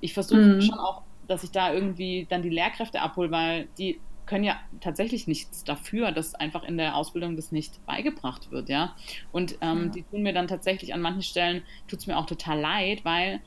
ich 0.00 0.14
versuche 0.14 0.40
mhm. 0.40 0.62
schon 0.62 0.78
auch 0.78 1.02
dass 1.30 1.44
ich 1.44 1.52
da 1.52 1.72
irgendwie 1.72 2.26
dann 2.28 2.42
die 2.42 2.50
Lehrkräfte 2.50 3.00
abhole, 3.00 3.30
weil 3.30 3.68
die 3.78 4.00
können 4.26 4.44
ja 4.44 4.56
tatsächlich 4.80 5.26
nichts 5.26 5.64
dafür, 5.64 6.12
dass 6.12 6.34
einfach 6.34 6.62
in 6.62 6.76
der 6.76 6.96
Ausbildung 6.96 7.36
das 7.36 7.52
nicht 7.52 7.84
beigebracht 7.86 8.50
wird, 8.50 8.68
ja. 8.68 8.94
Und 9.32 9.56
ähm, 9.60 9.84
ja. 9.84 9.88
die 9.90 10.02
tun 10.02 10.22
mir 10.22 10.32
dann 10.32 10.48
tatsächlich 10.48 10.92
an 10.92 11.00
manchen 11.00 11.22
Stellen, 11.22 11.62
tut 11.88 12.00
es 12.00 12.06
mir 12.06 12.16
auch 12.16 12.26
total 12.26 12.60
leid, 12.60 13.04
weil 13.04 13.40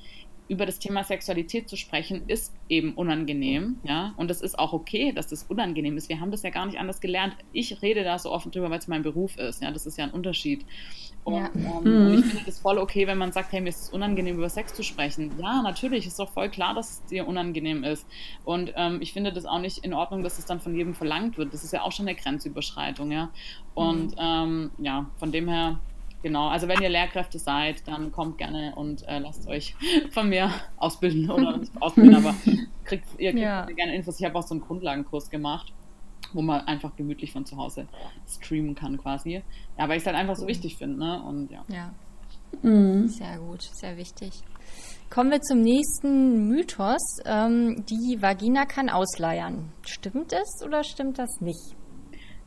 über 0.47 0.65
das 0.65 0.79
Thema 0.79 1.03
Sexualität 1.03 1.69
zu 1.69 1.77
sprechen, 1.77 2.23
ist 2.27 2.53
eben 2.69 2.93
unangenehm, 2.93 3.77
ja, 3.84 4.13
und 4.17 4.29
das 4.29 4.41
ist 4.41 4.60
auch 4.60 4.73
okay, 4.73 5.12
dass 5.13 5.27
das 5.27 5.43
unangenehm 5.43 5.97
ist. 5.97 6.10
Wir 6.10 6.19
haben 6.19 6.32
das 6.32 6.43
ja 6.43 6.49
gar 6.49 6.65
nicht 6.65 6.79
anders 6.79 6.99
gelernt. 6.99 7.36
Ich 7.53 7.82
rede 7.82 8.03
da 8.03 8.19
so 8.19 8.32
offen 8.32 8.51
drüber, 8.51 8.69
weil 8.69 8.79
es 8.79 8.88
mein 8.88 9.03
Beruf 9.03 9.38
ist, 9.38 9.62
ja, 9.63 9.71
das 9.71 9.86
ist 9.86 9.97
ja 9.97 10.03
ein 10.03 10.12
Unterschied. 10.12 10.65
Und, 11.23 11.36
ja. 11.36 11.49
ähm, 11.56 12.12
mhm. 12.12 12.19
ich 12.19 12.25
finde 12.25 12.45
das 12.45 12.60
voll 12.60 12.77
okay, 12.77 13.08
wenn 13.08 13.17
man 13.17 13.32
sagt, 13.32 13.53
hey, 13.53 13.62
mir 13.62 13.69
ist 13.69 13.84
es 13.84 13.89
unangenehm, 13.89 14.36
über 14.36 14.49
Sex 14.49 14.73
zu 14.73 14.84
sprechen. 14.84 15.32
Ja, 15.39 15.62
natürlich, 15.62 16.06
ist 16.06 16.19
doch 16.19 16.29
voll 16.29 16.49
klar, 16.49 16.73
dass 16.73 16.91
es 16.91 17.06
dir 17.06 17.27
unangenehm 17.27 17.84
ist. 17.84 18.06
Und 18.43 18.73
ähm, 18.75 18.99
ich 19.01 19.13
finde 19.13 19.32
das 19.32 19.45
auch 19.45 19.60
nicht 19.60 19.79
in 19.79 19.93
Ordnung, 19.93 20.23
dass 20.23 20.38
es 20.38 20.45
dann 20.45 20.60
von 20.60 20.75
jedem 20.75 20.93
verlangt 20.93 21.38
wird. 21.38 21.53
Das 21.53 21.63
ist 21.63 21.71
ja 21.71 21.84
auch 21.84 21.91
schon 21.91 22.08
eine 22.08 22.17
Grenzüberschreitung, 22.17 23.12
ja. 23.12 23.29
Und 23.73 24.12
mhm. 24.12 24.19
ähm, 24.19 24.71
ja, 24.79 25.10
von 25.17 25.32
dem 25.32 25.47
her, 25.47 25.79
genau, 26.23 26.47
also 26.47 26.67
wenn 26.67 26.81
ihr 26.81 26.89
Lehrkräfte 26.89 27.38
seid, 27.38 27.88
dann 27.88 28.12
kommt 28.12 28.39
gerne 28.39 28.73
und 28.75 29.07
äh, 29.07 29.19
lasst 29.19 29.47
euch 29.47 29.75
von 30.12 30.29
mir 30.29 30.49
ausbilden 30.77 31.29
oder 31.29 31.57
nicht 31.59 31.71
ausbilden, 31.79 32.15
aber 32.15 32.33
kriegt, 32.83 33.07
ihr 33.19 33.31
kriegt 33.31 33.43
ja. 33.43 33.65
gerne 33.65 33.95
Infos. 33.95 34.19
Ich 34.19 34.25
habe 34.25 34.39
auch 34.39 34.47
so 34.47 34.55
einen 34.55 34.62
Grundlagenkurs 34.62 35.29
gemacht 35.29 35.71
wo 36.33 36.41
man 36.41 36.62
einfach 36.62 36.95
gemütlich 36.95 37.31
von 37.31 37.45
zu 37.45 37.57
Hause 37.57 37.88
streamen 38.27 38.75
kann 38.75 38.97
quasi. 38.97 39.43
Ja, 39.77 39.88
weil 39.88 39.97
ich 39.97 40.03
es 40.03 40.07
halt 40.07 40.15
einfach 40.15 40.36
so 40.36 40.47
wichtig 40.47 40.77
finde, 40.77 40.97
ne? 40.97 41.23
Und 41.23 41.51
ja. 41.51 41.63
Ja. 41.67 41.93
Mhm. 42.62 43.07
Sehr 43.07 43.38
gut, 43.39 43.62
sehr 43.62 43.97
wichtig. 43.97 44.31
Kommen 45.09 45.31
wir 45.31 45.41
zum 45.41 45.62
nächsten 45.62 46.47
Mythos. 46.47 47.19
Ähm, 47.25 47.83
die 47.86 48.21
Vagina 48.21 48.65
kann 48.65 48.89
ausleiern. 48.89 49.71
Stimmt 49.83 50.33
es 50.33 50.63
oder 50.65 50.83
stimmt 50.83 51.19
das 51.19 51.39
nicht? 51.39 51.75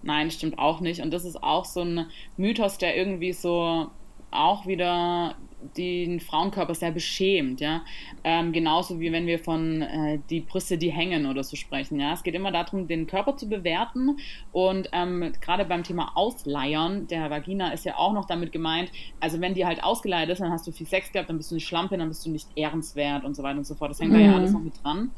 Nein, 0.02 0.30
stimmt 0.30 0.58
auch 0.58 0.80
nicht. 0.80 1.00
Und 1.00 1.12
das 1.12 1.24
ist 1.24 1.42
auch 1.42 1.64
so 1.64 1.82
ein 1.82 2.06
Mythos, 2.36 2.78
der 2.78 2.96
irgendwie 2.96 3.32
so 3.32 3.90
auch 4.30 4.66
wieder 4.66 5.36
den 5.76 6.20
Frauenkörper 6.20 6.74
sehr 6.74 6.90
beschämt, 6.90 7.60
ja. 7.60 7.82
Ähm, 8.24 8.52
genauso 8.52 9.00
wie 9.00 9.10
wenn 9.10 9.26
wir 9.26 9.38
von 9.38 9.82
äh, 9.82 10.18
die 10.30 10.40
Brüste, 10.40 10.78
die 10.78 10.92
hängen 10.92 11.26
oder 11.26 11.42
so 11.42 11.56
sprechen, 11.56 11.98
ja. 11.98 12.12
Es 12.12 12.22
geht 12.22 12.34
immer 12.34 12.52
darum, 12.52 12.86
den 12.86 13.06
Körper 13.06 13.36
zu 13.36 13.48
bewerten 13.48 14.16
und 14.52 14.88
ähm, 14.92 15.32
gerade 15.40 15.64
beim 15.64 15.82
Thema 15.82 16.12
Ausleiern 16.14 17.06
der 17.08 17.30
Vagina 17.30 17.72
ist 17.72 17.84
ja 17.84 17.96
auch 17.96 18.12
noch 18.12 18.26
damit 18.26 18.52
gemeint, 18.52 18.90
also 19.18 19.40
wenn 19.40 19.54
die 19.54 19.66
halt 19.66 19.82
ausgeleiert 19.82 20.28
ist, 20.28 20.40
dann 20.40 20.52
hast 20.52 20.66
du 20.66 20.72
viel 20.72 20.86
Sex 20.86 21.10
gehabt, 21.12 21.30
dann 21.30 21.38
bist 21.38 21.50
du 21.50 21.54
nicht 21.54 21.66
Schlampe, 21.66 21.96
dann 21.96 22.08
bist 22.08 22.24
du 22.26 22.30
nicht 22.30 22.48
ehrenswert 22.54 23.24
und 23.24 23.34
so 23.34 23.42
weiter 23.42 23.58
und 23.58 23.66
so 23.66 23.74
fort. 23.74 23.90
Das 23.90 24.00
hängt 24.00 24.12
mhm. 24.12 24.16
da 24.16 24.20
ja 24.20 24.28
mhm. 24.28 24.36
alles 24.36 24.52
noch 24.52 24.60
mit 24.60 24.84
dran. 24.84 25.10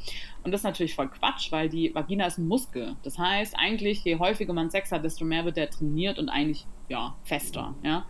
Und 0.48 0.52
das 0.52 0.60
ist 0.60 0.64
natürlich 0.64 0.94
voll 0.94 1.10
Quatsch, 1.10 1.52
weil 1.52 1.68
die 1.68 1.94
Vagina 1.94 2.24
ist 2.24 2.38
ein 2.38 2.48
Muskel. 2.48 2.96
Das 3.02 3.18
heißt, 3.18 3.54
eigentlich, 3.58 4.02
je 4.04 4.18
häufiger 4.18 4.54
man 4.54 4.70
Sex 4.70 4.90
hat, 4.90 5.04
desto 5.04 5.26
mehr 5.26 5.44
wird 5.44 5.58
der 5.58 5.68
trainiert 5.68 6.18
und 6.18 6.30
eigentlich, 6.30 6.66
ja, 6.88 7.14
fester, 7.22 7.74
ja. 7.82 8.06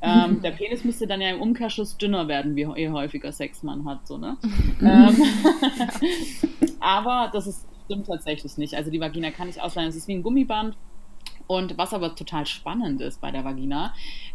Ähm, 0.00 0.40
der 0.42 0.52
Penis 0.52 0.84
müsste 0.84 1.06
dann 1.06 1.20
ja 1.20 1.28
im 1.28 1.42
Umkehrschluss 1.42 1.98
dünner 1.98 2.28
werden, 2.28 2.56
wie 2.56 2.66
je 2.76 2.88
häufiger 2.88 3.30
Sex 3.30 3.62
man 3.62 3.84
hat, 3.84 4.06
so, 4.06 4.16
ne? 4.16 4.38
ähm, 4.80 5.22
aber 6.80 7.28
das 7.30 7.46
ist, 7.46 7.68
stimmt 7.84 8.06
tatsächlich 8.06 8.56
nicht. 8.56 8.74
Also 8.74 8.90
die 8.90 8.98
Vagina 8.98 9.30
kann 9.30 9.48
nicht 9.48 9.60
ausleihen. 9.60 9.90
Es 9.90 9.96
ist 9.96 10.08
wie 10.08 10.14
ein 10.14 10.22
Gummiband. 10.22 10.78
Und 11.46 11.78
was 11.78 11.92
aber 11.94 12.14
total 12.14 12.46
spannend 12.46 13.00
ist 13.00 13.20
bei 13.20 13.30
der 13.30 13.44
Vagina, 13.44 13.92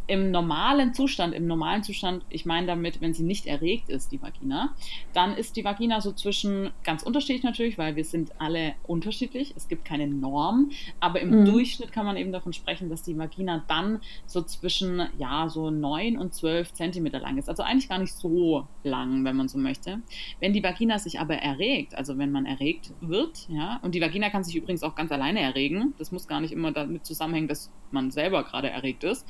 im 0.07 0.31
normalen 0.31 0.93
Zustand, 0.93 1.33
im 1.33 1.47
normalen 1.47 1.83
Zustand, 1.83 2.23
ich 2.29 2.45
meine 2.45 2.67
damit, 2.67 3.01
wenn 3.01 3.13
sie 3.13 3.23
nicht 3.23 3.45
erregt 3.45 3.89
ist, 3.89 4.11
die 4.11 4.21
Vagina, 4.21 4.73
dann 5.13 5.35
ist 5.35 5.57
die 5.57 5.65
Vagina 5.65 5.99
so 5.99 6.13
zwischen, 6.13 6.71
ganz 6.83 7.03
unterschiedlich 7.03 7.43
natürlich, 7.43 7.77
weil 7.77 7.95
wir 7.97 8.05
sind 8.05 8.31
alle 8.39 8.73
unterschiedlich, 8.87 9.53
es 9.57 9.67
gibt 9.67 9.83
keine 9.83 10.07
Norm, 10.07 10.71
aber 11.01 11.19
im 11.19 11.41
mhm. 11.41 11.45
Durchschnitt 11.45 11.91
kann 11.91 12.05
man 12.05 12.15
eben 12.15 12.31
davon 12.31 12.53
sprechen, 12.53 12.89
dass 12.89 13.03
die 13.03 13.17
Vagina 13.17 13.63
dann 13.67 13.99
so 14.25 14.41
zwischen, 14.41 15.07
ja, 15.17 15.49
so 15.49 15.69
neun 15.69 16.17
und 16.17 16.33
zwölf 16.33 16.71
Zentimeter 16.73 17.19
lang 17.19 17.37
ist. 17.37 17.49
Also 17.49 17.63
eigentlich 17.63 17.89
gar 17.89 17.99
nicht 17.99 18.13
so 18.13 18.65
lang, 18.83 19.25
wenn 19.25 19.35
man 19.35 19.49
so 19.49 19.57
möchte. 19.57 19.99
Wenn 20.39 20.53
die 20.53 20.63
Vagina 20.63 20.99
sich 20.99 21.19
aber 21.19 21.35
erregt, 21.35 21.95
also 21.95 22.17
wenn 22.17 22.31
man 22.31 22.45
erregt 22.45 22.93
wird, 23.01 23.47
ja, 23.49 23.79
und 23.83 23.93
die 23.93 24.01
Vagina 24.01 24.29
kann 24.29 24.45
sich 24.45 24.55
übrigens 24.55 24.83
auch 24.83 24.95
ganz 24.95 25.11
alleine 25.11 25.41
erregen, 25.41 25.93
das 25.97 26.13
muss 26.13 26.27
gar 26.27 26.39
nicht 26.39 26.53
immer 26.53 26.71
damit 26.71 26.96
zusammenhängen, 27.03 27.47
dass 27.47 27.71
man 27.91 28.11
selber 28.11 28.43
gerade 28.43 28.69
erregt 28.69 29.03
ist, 29.03 29.25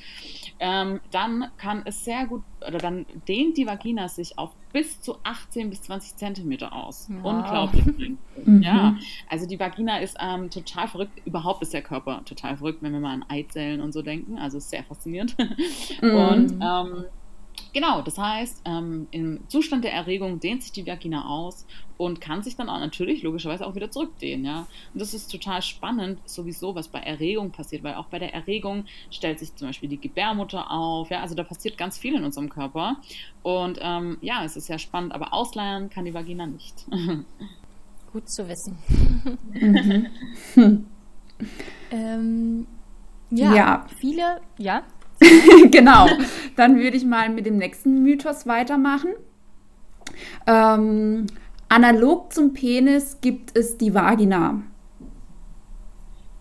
ähm, 0.58 1.00
dann 1.10 1.46
kann 1.58 1.82
es 1.84 2.04
sehr 2.04 2.26
gut, 2.26 2.42
oder 2.66 2.78
dann 2.78 3.06
dehnt 3.28 3.56
die 3.56 3.66
Vagina 3.66 4.08
sich 4.08 4.36
auf 4.38 4.50
bis 4.72 5.00
zu 5.00 5.16
18 5.22 5.70
bis 5.70 5.82
20 5.82 6.16
Zentimeter 6.16 6.72
aus. 6.72 7.08
Wow. 7.08 7.34
Unglaublich. 7.34 7.84
mhm. 8.44 8.62
Ja, 8.62 8.96
also 9.28 9.46
die 9.46 9.58
Vagina 9.58 9.98
ist 9.98 10.16
ähm, 10.20 10.50
total 10.50 10.88
verrückt. 10.88 11.22
Überhaupt 11.24 11.62
ist 11.62 11.72
der 11.72 11.82
Körper 11.82 12.22
total 12.24 12.56
verrückt, 12.56 12.82
wenn 12.82 12.92
wir 12.92 13.00
mal 13.00 13.14
an 13.14 13.24
Eizellen 13.28 13.80
und 13.80 13.92
so 13.92 14.02
denken. 14.02 14.38
Also 14.38 14.58
sehr 14.58 14.84
faszinierend. 14.84 15.36
Mhm. 16.00 16.14
Und 16.14 16.52
ähm, 16.62 17.04
Genau, 17.72 18.02
das 18.02 18.18
heißt, 18.18 18.62
ähm, 18.64 19.08
im 19.10 19.40
Zustand 19.48 19.84
der 19.84 19.92
Erregung 19.92 20.40
dehnt 20.40 20.62
sich 20.62 20.72
die 20.72 20.86
Vagina 20.86 21.28
aus 21.28 21.66
und 21.96 22.20
kann 22.20 22.42
sich 22.42 22.56
dann 22.56 22.68
auch 22.68 22.78
natürlich 22.78 23.22
logischerweise 23.22 23.66
auch 23.66 23.74
wieder 23.74 23.90
zurückdehnen, 23.90 24.44
ja. 24.44 24.66
Und 24.94 25.00
das 25.00 25.14
ist 25.14 25.30
total 25.30 25.62
spannend, 25.62 26.18
sowieso, 26.28 26.74
was 26.74 26.88
bei 26.88 27.00
Erregung 27.00 27.50
passiert, 27.50 27.82
weil 27.82 27.94
auch 27.94 28.06
bei 28.06 28.18
der 28.18 28.32
Erregung 28.32 28.84
stellt 29.10 29.38
sich 29.38 29.54
zum 29.54 29.68
Beispiel 29.68 29.88
die 29.88 30.00
Gebärmutter 30.00 30.70
auf, 30.70 31.10
ja, 31.10 31.20
also 31.20 31.34
da 31.34 31.42
passiert 31.42 31.76
ganz 31.76 31.98
viel 31.98 32.14
in 32.14 32.24
unserem 32.24 32.48
Körper. 32.48 32.96
Und 33.42 33.78
ähm, 33.82 34.18
ja, 34.22 34.44
es 34.44 34.56
ist 34.56 34.66
sehr 34.66 34.78
spannend, 34.78 35.12
aber 35.12 35.34
ausleiern 35.34 35.90
kann 35.90 36.04
die 36.04 36.14
Vagina 36.14 36.46
nicht. 36.46 36.86
Gut 38.12 38.28
zu 38.28 38.48
wissen. 38.48 38.78
mhm. 39.52 40.06
ähm, 41.90 42.66
ja, 43.30 43.54
ja, 43.54 43.86
viele, 44.00 44.40
ja. 44.58 44.82
genau. 45.70 46.08
Dann 46.56 46.76
würde 46.76 46.96
ich 46.96 47.04
mal 47.04 47.28
mit 47.28 47.46
dem 47.46 47.56
nächsten 47.56 48.02
Mythos 48.02 48.46
weitermachen. 48.46 49.10
Ähm, 50.46 51.26
analog 51.68 52.32
zum 52.32 52.52
Penis 52.52 53.18
gibt 53.20 53.56
es 53.56 53.78
die 53.78 53.94
Vagina. 53.94 54.62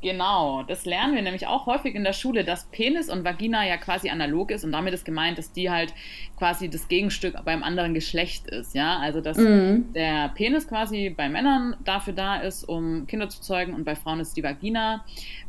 Genau, 0.01 0.62
das 0.62 0.86
lernen 0.86 1.15
wir 1.15 1.23
nämlich 1.23 1.47
auch 1.47 1.65
häufig 1.65 1.95
in 1.95 2.03
der 2.03 2.13
Schule, 2.13 2.43
dass 2.43 2.65
Penis 2.65 3.10
und 3.10 3.23
Vagina 3.23 3.65
ja 3.65 3.77
quasi 3.77 4.10
analog 4.10 4.52
ist 4.52 4.63
und 4.63 4.71
damit 4.71 4.93
ist 4.93 5.06
gemeint, 5.06 5.39
dass 5.39 5.52
die 5.52 5.71
halt 5.71 5.91
quasi 6.37 6.69
das 6.69 6.87
Gegenstück 6.87 7.43
beim 7.43 7.63
anderen 7.63 7.95
Geschlecht 7.95 8.48
ist, 8.48 8.75
ja, 8.75 9.00
also 9.00 9.21
dass 9.21 9.37
mhm. 9.37 9.91
der 9.93 10.29
Penis 10.29 10.67
quasi 10.67 11.10
bei 11.10 11.29
Männern 11.29 11.75
dafür 11.83 12.13
da 12.13 12.35
ist, 12.35 12.63
um 12.63 13.08
Kinder 13.08 13.27
zu 13.27 13.41
zeugen 13.41 13.73
und 13.73 13.85
bei 13.85 13.95
Frauen 13.95 14.19
ist 14.19 14.37
die 14.37 14.43
Vagina 14.43 15.04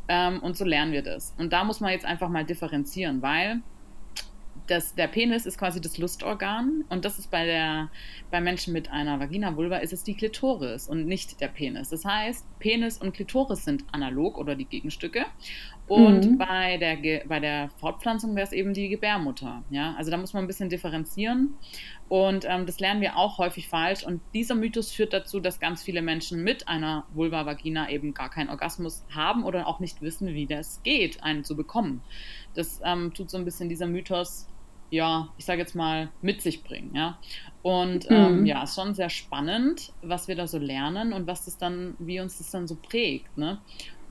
ähm, 0.09 0.41
und 0.41 0.57
so 0.57 0.65
lernen 0.65 0.93
wir 0.93 1.03
das. 1.03 1.35
Und 1.37 1.53
da 1.53 1.65
muss 1.65 1.81
man 1.81 1.93
jetzt 1.93 2.07
einfach 2.07 2.31
mal 2.31 2.45
differenzieren, 2.45 3.21
weil 3.21 3.61
das, 4.69 4.95
der 4.95 5.09
Penis 5.09 5.47
ist 5.47 5.59
quasi 5.59 5.81
das 5.81 5.99
Lustorgan 5.99 6.85
und 6.91 7.05
das 7.05 7.19
ist 7.19 7.31
bei, 7.31 7.45
der, 7.47 7.91
bei 8.31 8.41
Menschen 8.41 8.73
mit 8.73 8.91
einer 8.91 9.19
Vagina-Vulva 9.19 9.79
ist 9.79 9.93
es 9.93 10.05
die 10.05 10.15
Klitoris 10.15 10.89
und 10.89 11.07
nicht 11.07 11.41
der 11.41 11.49
Penis. 11.49 11.89
Das 11.89 12.05
heißt, 12.05 12.47
Penis 12.59 12.99
und 12.99 13.15
Klitoris 13.15 13.65
sind 13.65 13.85
analog 13.93 14.37
oder 14.37 14.55
die 14.55 14.67
Gegenstücke 14.67 15.25
und 15.87 16.33
mhm. 16.33 16.39
bei, 16.39 16.77
der, 16.77 16.99
bei 17.27 17.41
der 17.41 17.71
Fortpflanzung 17.81 18.37
wäre 18.37 18.47
es 18.47 18.53
eben 18.53 18.75
die 18.75 18.91
Gebärmutter. 18.91 19.63
Ja? 19.71 19.95
Also 19.97 20.11
da 20.11 20.19
muss 20.19 20.35
man 20.35 20.45
ein 20.45 20.47
bisschen 20.47 20.69
differenzieren 20.69 21.55
und 22.09 22.45
ähm, 22.47 22.67
das 22.67 22.79
lernen 22.79 23.01
wir 23.01 23.17
auch 23.17 23.39
häufig 23.39 23.69
falsch 23.69 24.05
und 24.05 24.21
dieser 24.35 24.55
Mythos 24.55 24.93
führt 24.93 25.15
dazu, 25.15 25.41
dass 25.41 25.61
ganz 25.61 25.83
viele 25.83 26.03
Menschen 26.03 26.45
mit 26.45 26.69
einer 26.69 27.07
Vulva-Vagina 27.15 27.89
eben 27.89 28.13
gar 28.13 28.29
keinen 28.29 28.51
Orgasmus 28.51 29.03
haben 29.15 29.45
oder 29.45 29.67
auch 29.67 29.81
nicht 29.81 30.03
wissen, 30.03 30.29
wie 30.35 30.47
das 30.47 30.83
geht, 30.83 31.23
einen 31.23 31.43
zu 31.43 31.57
bekommen. 31.57 32.03
Das 32.55 32.83
ähm, 32.85 33.15
tut 33.15 33.31
so 33.31 33.39
ein 33.39 33.47
bisschen 33.47 33.71
dieser 33.71 33.87
Mythos 33.87 34.47
ja, 34.91 35.29
ich 35.37 35.45
sage 35.45 35.61
jetzt 35.61 35.75
mal, 35.75 36.11
mit 36.23 36.41
sich 36.43 36.63
bringen. 36.63 36.95
Ja? 36.95 37.19
Und 37.63 38.11
ähm, 38.11 38.41
mhm. 38.41 38.47
ja, 38.47 38.63
ist 38.63 38.75
schon 38.75 38.95
sehr 38.95 39.11
spannend, 39.11 39.93
was 40.03 40.29
wir 40.29 40.37
da 40.37 40.47
so 40.47 40.59
lernen 40.59 41.13
und 41.13 41.27
was 41.27 41.45
das 41.45 41.59
dann, 41.59 41.95
wie 41.99 42.21
uns 42.21 42.39
das 42.39 42.51
dann 42.51 42.67
so 42.67 42.77
prägt. 42.77 43.37
Ne? 43.37 43.59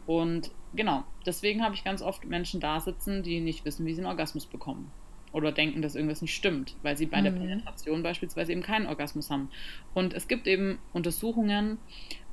Und 0.06 0.52
genau, 0.76 1.04
deswegen 1.26 1.64
habe 1.64 1.76
ich 1.76 1.84
ganz 1.84 2.02
oft 2.02 2.26
Menschen 2.26 2.60
da 2.60 2.80
sitzen, 2.80 3.24
die 3.24 3.40
nicht 3.40 3.66
wissen, 3.66 3.86
wie 3.86 3.94
sie 3.94 4.02
einen 4.02 4.08
Orgasmus 4.08 4.46
bekommen. 4.46 4.92
Oder 5.34 5.52
denken, 5.52 5.82
dass 5.82 5.96
irgendwas 5.96 6.22
nicht 6.22 6.34
stimmt, 6.34 6.76
weil 6.84 6.98
sie 6.98 7.06
bei 7.06 7.20
mhm. 7.20 7.24
der 7.26 7.32
Penetration 7.32 8.04
beispielsweise 8.04 8.52
eben 8.52 8.62
keinen 8.62 8.88
Orgasmus 8.88 9.30
haben. 9.30 9.50
Und 9.94 10.14
es 10.14 10.28
gibt 10.28 10.48
eben 10.48 10.80
Untersuchungen, 10.94 11.80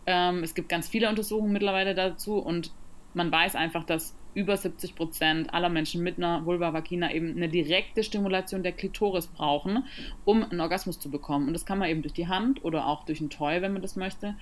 ähm, 0.06 0.42
es 0.42 0.54
gibt 0.54 0.68
ganz 0.68 0.88
viele 0.88 1.08
Untersuchungen 1.08 1.52
mittlerweile 1.52 1.94
dazu 1.94 2.38
und 2.38 2.72
man 3.14 3.32
weiß 3.32 3.56
einfach, 3.56 3.84
dass 3.84 4.14
über 4.34 4.56
70 4.56 4.94
Prozent 4.94 5.54
aller 5.54 5.68
Menschen 5.68 6.02
mit 6.02 6.18
einer 6.18 6.44
Vulva-Vagina 6.44 7.12
eben 7.12 7.36
eine 7.36 7.48
direkte 7.48 8.02
Stimulation 8.02 8.62
der 8.62 8.72
Klitoris 8.72 9.28
brauchen, 9.28 9.84
um 10.24 10.42
einen 10.42 10.60
Orgasmus 10.60 10.98
zu 10.98 11.10
bekommen. 11.10 11.48
Und 11.48 11.54
das 11.54 11.66
kann 11.66 11.78
man 11.78 11.88
eben 11.88 12.02
durch 12.02 12.14
die 12.14 12.28
Hand 12.28 12.64
oder 12.64 12.86
auch 12.86 13.04
durch 13.04 13.20
ein 13.20 13.30
Toy, 13.30 13.62
wenn 13.62 13.72
man 13.72 13.82
das 13.82 13.96
möchte, 13.96 14.34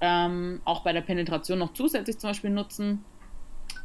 ähm, 0.00 0.60
auch 0.64 0.82
bei 0.82 0.92
der 0.92 1.00
Penetration 1.00 1.58
noch 1.58 1.72
zusätzlich 1.72 2.18
zum 2.18 2.30
Beispiel 2.30 2.50
nutzen. 2.50 3.04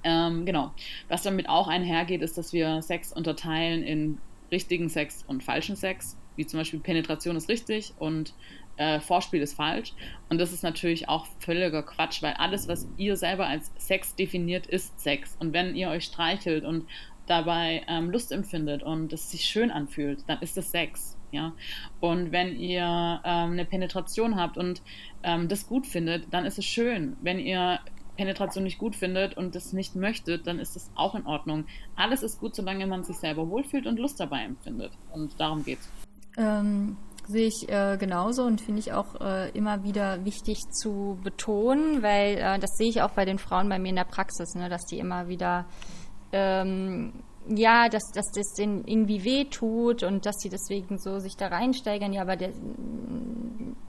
Ähm, 0.03 0.45
genau. 0.45 0.72
Was 1.08 1.24
damit 1.24 1.49
auch 1.49 1.68
einhergeht, 1.68 2.22
ist, 2.22 2.38
dass 2.38 2.53
wir 2.53 2.82
Sex 2.82 3.12
unterteilen 3.12 3.84
in 3.84 4.18
richtigen 4.51 4.89
Sex 4.89 5.24
und 5.28 5.43
falschen 5.43 5.76
Sex. 5.76 6.18
Wie 6.36 6.45
zum 6.45 6.60
Beispiel 6.60 6.80
Penetration 6.80 7.36
ist 7.36 7.49
richtig 7.49 7.93
und 7.97 8.34
äh, 8.78 8.99
Vorspiel 8.99 9.41
ist 9.41 9.55
falsch. 9.55 9.93
Und 10.30 10.39
das 10.39 10.51
ist 10.51 10.63
natürlich 10.63 11.09
auch 11.09 11.28
völliger 11.39 11.84
Quatsch, 11.84 12.21
weil 12.21 12.34
alles, 12.34 12.67
was 12.67 12.88
ihr 12.97 13.15
selber 13.15 13.47
als 13.47 13.71
Sex 13.78 14.15
definiert, 14.15 14.67
ist 14.67 14.99
Sex. 14.99 15.36
Und 15.39 15.53
wenn 15.53 15.76
ihr 15.76 15.89
euch 15.89 16.05
streichelt 16.05 16.65
und 16.65 16.86
dabei 17.28 17.84
ähm, 17.88 18.11
Lust 18.11 18.32
empfindet 18.32 18.84
und 18.84 19.11
es 19.13 19.32
sich 19.32 19.45
schön 19.45 19.71
anfühlt, 19.71 20.23
dann 20.28 20.39
ist 20.41 20.57
es 20.57 20.71
Sex. 20.71 21.17
Ja? 21.32 21.53
Und 21.99 22.32
wenn 22.32 22.57
ihr 22.57 22.84
ähm, 23.23 23.51
eine 23.51 23.65
Penetration 23.65 24.36
habt 24.36 24.57
und 24.57 24.82
ähm, 25.23 25.47
das 25.47 25.67
gut 25.67 25.88
findet, 25.88 26.34
dann 26.34 26.45
ist 26.45 26.57
es 26.57 26.65
schön. 26.65 27.15
Wenn 27.21 27.39
ihr 27.39 27.80
Penetration 28.15 28.63
nicht 28.63 28.78
gut 28.78 28.95
findet 28.95 29.36
und 29.36 29.55
das 29.55 29.73
nicht 29.73 29.95
möchtet, 29.95 30.47
dann 30.47 30.59
ist 30.59 30.76
das 30.76 30.89
auch 30.95 31.15
in 31.15 31.26
Ordnung. 31.26 31.65
Alles 31.95 32.23
ist 32.23 32.39
gut, 32.39 32.55
solange 32.55 32.88
man 32.88 33.03
sich 33.03 33.17
selber 33.17 33.49
wohlfühlt 33.49 33.86
und 33.88 33.99
Lust 33.99 34.19
dabei 34.19 34.43
empfindet. 34.43 34.91
Und 35.11 35.39
darum 35.39 35.65
geht's. 35.65 35.89
Ähm, 36.38 36.97
sehe 37.28 37.47
ich 37.47 37.69
äh, 37.69 37.97
genauso 37.97 38.43
und 38.43 38.61
finde 38.61 38.80
ich 38.80 38.93
auch 38.93 39.19
äh, 39.21 39.49
immer 39.51 39.84
wieder 39.84 40.23
wichtig 40.26 40.59
zu 40.71 41.17
betonen, 41.23 42.03
weil 42.03 42.38
äh, 42.38 42.59
das 42.59 42.78
sehe 42.78 42.89
ich 42.89 43.01
auch 43.01 43.11
bei 43.11 43.26
den 43.26 43.39
Frauen 43.39 43.69
bei 43.69 43.80
mir 43.80 43.89
in 43.89 43.95
der 43.95 44.03
Praxis, 44.03 44.55
ne, 44.55 44.69
dass 44.69 44.86
die 44.86 44.99
immer 44.99 45.28
wieder 45.28 45.65
ähm, 46.32 47.13
ja, 47.47 47.89
dass, 47.89 48.11
dass 48.11 48.32
das 48.32 48.53
denen 48.53 48.86
irgendwie 48.86 49.23
weh 49.23 49.45
tut 49.45 50.03
und 50.03 50.26
dass 50.26 50.36
sie 50.39 50.49
deswegen 50.49 50.97
so 50.97 51.19
sich 51.19 51.36
da 51.38 51.47
reinsteigern. 51.47 52.11
Ja, 52.11 52.23
aber 52.23 52.36
der 52.36 52.51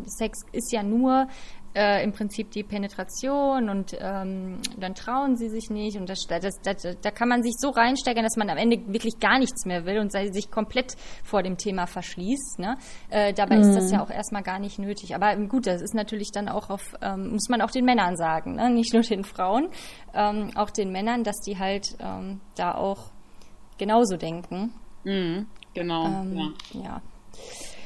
Sex 0.04 0.40
ist 0.52 0.72
ja 0.72 0.82
nur 0.82 1.28
äh, 1.76 2.02
im 2.02 2.12
Prinzip 2.12 2.50
die 2.50 2.62
Penetration 2.62 3.68
und 3.68 3.94
ähm, 4.00 4.60
dann 4.78 4.94
trauen 4.94 5.36
sie 5.36 5.50
sich 5.50 5.68
nicht 5.68 5.98
und 5.98 6.08
das, 6.08 6.20
das, 6.26 6.58
das, 6.62 6.96
da 7.02 7.10
kann 7.10 7.28
man 7.28 7.42
sich 7.42 7.52
so 7.58 7.68
reinsteigern, 7.68 8.24
dass 8.24 8.36
man 8.36 8.48
am 8.48 8.56
Ende 8.56 8.78
wirklich 8.86 9.18
gar 9.20 9.38
nichts 9.38 9.66
mehr 9.66 9.84
will 9.84 9.98
und 9.98 10.10
sich 10.10 10.50
komplett 10.50 10.94
vor 11.22 11.42
dem 11.42 11.58
Thema 11.58 11.86
verschließt. 11.86 12.58
Ne? 12.58 12.78
Äh, 13.10 13.34
dabei 13.34 13.56
mhm. 13.56 13.62
ist 13.62 13.74
das 13.74 13.90
ja 13.90 13.98
mhm. 13.98 14.04
auch 14.04 14.10
erstmal 14.10 14.42
gar 14.42 14.58
nicht 14.58 14.78
nötig. 14.78 15.14
Aber 15.14 15.36
gut, 15.36 15.66
das 15.66 15.82
ist 15.82 15.94
natürlich 15.94 16.30
dann 16.32 16.48
auch 16.48 16.70
auf, 16.70 16.94
ähm, 17.02 17.32
muss 17.32 17.50
man 17.50 17.60
auch 17.60 17.70
den 17.70 17.84
Männern 17.84 18.16
sagen, 18.16 18.54
ne? 18.54 18.70
nicht 18.70 18.94
nur 18.94 19.02
den 19.02 19.24
Frauen, 19.24 19.68
ähm, 20.14 20.50
auch 20.54 20.70
den 20.70 20.90
Männern, 20.90 21.24
dass 21.24 21.36
die 21.46 21.58
halt 21.58 21.96
ähm, 22.00 22.40
da 22.56 22.74
auch 22.74 23.10
genauso 23.76 24.16
denken. 24.16 24.72
Mhm, 25.04 25.46
genau, 25.74 26.06
ähm, 26.06 26.54
ja. 26.72 26.80
ja. 26.82 27.02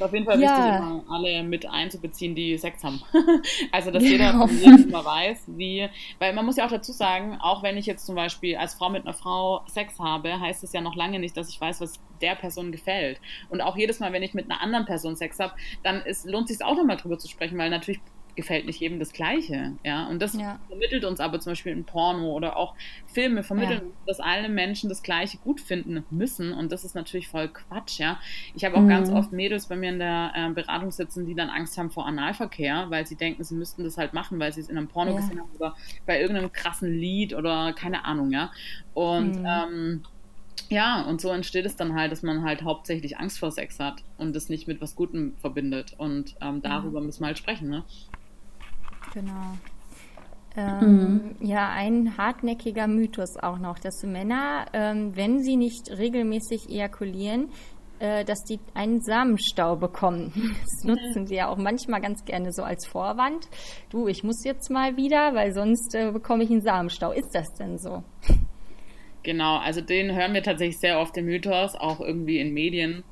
Ist 0.01 0.03
auf 0.03 0.15
jeden 0.15 0.25
Fall 0.25 0.41
ja. 0.41 0.49
wichtig, 0.49 0.65
immer 0.65 1.05
alle 1.11 1.43
mit 1.43 1.67
einzubeziehen, 1.67 2.35
die 2.35 2.57
Sex 2.57 2.83
haben. 2.83 3.03
also, 3.73 3.91
dass 3.91 4.03
jeder 4.03 4.33
von 4.33 4.49
jedem 4.49 4.89
immer 4.89 5.05
weiß, 5.05 5.45
wie, 5.49 5.89
weil 6.19 6.33
man 6.33 6.47
muss 6.47 6.57
ja 6.57 6.65
auch 6.65 6.71
dazu 6.71 6.93
sagen, 6.93 7.37
auch 7.41 7.63
wenn 7.63 7.77
ich 7.77 7.85
jetzt 7.85 8.07
zum 8.07 8.15
Beispiel 8.15 8.57
als 8.57 8.75
Frau 8.75 8.89
mit 8.89 9.05
einer 9.05 9.13
Frau 9.13 9.63
Sex 9.67 9.99
habe, 9.99 10.41
heißt 10.41 10.65
es 10.65 10.73
ja 10.73 10.81
noch 10.81 10.97
lange 10.97 11.19
nicht, 11.19 11.37
dass 11.37 11.51
ich 11.51 11.61
weiß, 11.61 11.83
was 11.83 12.01
der 12.23 12.35
Person 12.35 12.73
gefällt. 12.73 13.21
Und 13.51 13.61
auch 13.61 13.77
jedes 13.77 14.01
Mal, 14.01 14.13
wenn 14.15 14.23
ich 14.23 14.33
mit 14.33 14.51
einer 14.51 14.63
anderen 14.63 14.87
Person 14.87 15.17
Sex 15.17 15.39
habe, 15.39 15.53
dann 15.83 16.01
ist, 16.03 16.25
lohnt 16.25 16.49
es 16.49 16.57
sich 16.57 16.67
auch 16.67 16.77
nochmal 16.77 16.97
drüber 16.97 17.19
zu 17.19 17.29
sprechen, 17.29 17.59
weil 17.59 17.69
natürlich 17.69 18.01
gefällt 18.41 18.67
nicht 18.67 18.81
jedem 18.81 18.99
das 18.99 19.13
Gleiche. 19.13 19.73
Ja? 19.85 20.07
Und 20.09 20.21
das 20.21 20.35
ja. 20.35 20.59
vermittelt 20.69 21.05
uns 21.05 21.21
aber 21.21 21.41
zum 21.41 21.53
Beispiel 21.53 21.73
in 21.73 21.85
Porno 21.85 22.33
oder 22.33 22.57
auch 22.57 22.75
Filme 23.07 23.43
vermitteln, 23.43 23.81
ja. 23.85 23.93
dass 24.07 24.21
alle 24.21 24.49
Menschen 24.49 24.89
das 24.89 25.03
Gleiche 25.03 25.39
gut 25.39 25.61
finden 25.61 26.05
müssen. 26.11 26.53
Und 26.53 26.73
das 26.73 26.85
ist 26.85 26.95
natürlich 26.95 27.29
voll 27.29 27.49
Quatsch. 27.49 27.99
Ja? 27.99 28.19
Ich 28.55 28.65
habe 28.65 28.77
auch 28.77 28.83
mhm. 28.83 28.89
ganz 28.89 29.11
oft 29.11 29.33
Mädels 29.33 29.67
bei 29.67 29.77
mir 29.77 29.91
in 29.91 29.99
der 29.99 30.33
äh, 30.35 30.51
Beratung 30.51 30.91
sitzen, 30.91 31.27
die 31.27 31.35
dann 31.35 31.49
Angst 31.49 31.77
haben 31.79 31.91
vor 31.91 32.07
Analverkehr, 32.07 32.87
weil 32.89 33.07
sie 33.07 33.17
denken, 33.17 33.45
sie 33.45 33.55
müssten 33.55 33.85
das 33.85 33.97
halt 33.97 34.13
machen, 34.13 34.39
weil 34.39 34.53
sie 34.53 34.61
es 34.61 34.69
in 34.69 34.77
einem 34.77 34.89
Porno 34.89 35.13
ja. 35.13 35.17
gesehen 35.19 35.41
haben 35.41 35.51
oder 35.57 35.77
bei 36.07 36.21
irgendeinem 36.21 36.53
krassen 36.53 36.93
Lied 36.93 37.35
oder 37.35 37.73
keine 37.73 38.05
Ahnung. 38.05 38.33
Ja? 38.33 38.51
Und 38.95 39.41
mhm. 39.41 39.47
ähm, 39.47 40.03
ja, 40.69 41.03
und 41.03 41.21
so 41.21 41.31
entsteht 41.31 41.67
es 41.67 41.77
dann 41.77 41.95
halt, 41.95 42.13
dass 42.13 42.23
man 42.23 42.45
halt 42.45 42.63
hauptsächlich 42.63 43.19
Angst 43.19 43.41
vor 43.41 43.51
Sex 43.51 43.81
hat 43.81 44.05
und 44.19 44.37
das 44.37 44.49
nicht 44.49 44.69
mit 44.69 44.81
was 44.81 44.95
Gutem 44.95 45.35
verbindet. 45.39 45.95
Und 45.99 46.37
ähm, 46.41 46.63
darüber 46.63 47.01
müssen 47.01 47.23
wir 47.23 47.27
halt 47.27 47.39
sprechen, 47.39 47.69
ne? 47.69 47.85
Genau. 49.15 49.57
Ähm, 50.57 51.35
mhm. 51.39 51.47
Ja, 51.47 51.71
ein 51.71 52.17
hartnäckiger 52.17 52.87
Mythos 52.87 53.37
auch 53.37 53.59
noch, 53.59 53.79
dass 53.79 54.03
Männer, 54.03 54.67
ähm, 54.73 55.17
wenn 55.17 55.43
sie 55.43 55.57
nicht 55.57 55.91
regelmäßig 55.91 56.69
ejakulieren, 56.69 57.51
äh, 58.01 58.25
dass 58.25 58.43
die 58.45 58.59
einen 58.75 59.01
Samenstau 59.01 59.77
bekommen. 59.77 60.33
Das 60.63 60.85
nutzen 60.85 61.27
sie 61.27 61.37
ja 61.37 61.49
auch 61.49 61.59
manchmal 61.59 62.01
ganz 62.01 62.25
gerne 62.25 62.53
so 62.53 62.63
als 62.63 62.87
Vorwand. 62.87 63.49
Du, 63.91 64.09
ich 64.09 64.25
muss 64.25 64.45
jetzt 64.45 64.71
mal 64.71 64.97
wieder, 64.97 65.35
weil 65.35 65.53
sonst 65.53 65.95
äh, 65.95 66.11
bekomme 66.11 66.45
ich 66.45 66.51
einen 66.51 66.63
Samenstau. 66.63 67.13
Ist 67.13 67.35
das 67.35 67.53
denn 67.55 67.79
so? 67.79 68.03
Genau, 69.23 69.59
also 69.59 69.83
den 69.83 70.15
hören 70.15 70.33
wir 70.33 70.43
tatsächlich 70.43 70.79
sehr 70.79 70.99
oft 70.99 71.17
im 71.19 71.27
Mythos, 71.27 71.75
auch 71.75 72.01
irgendwie 72.01 72.39
in 72.39 72.55
Medien 72.55 73.05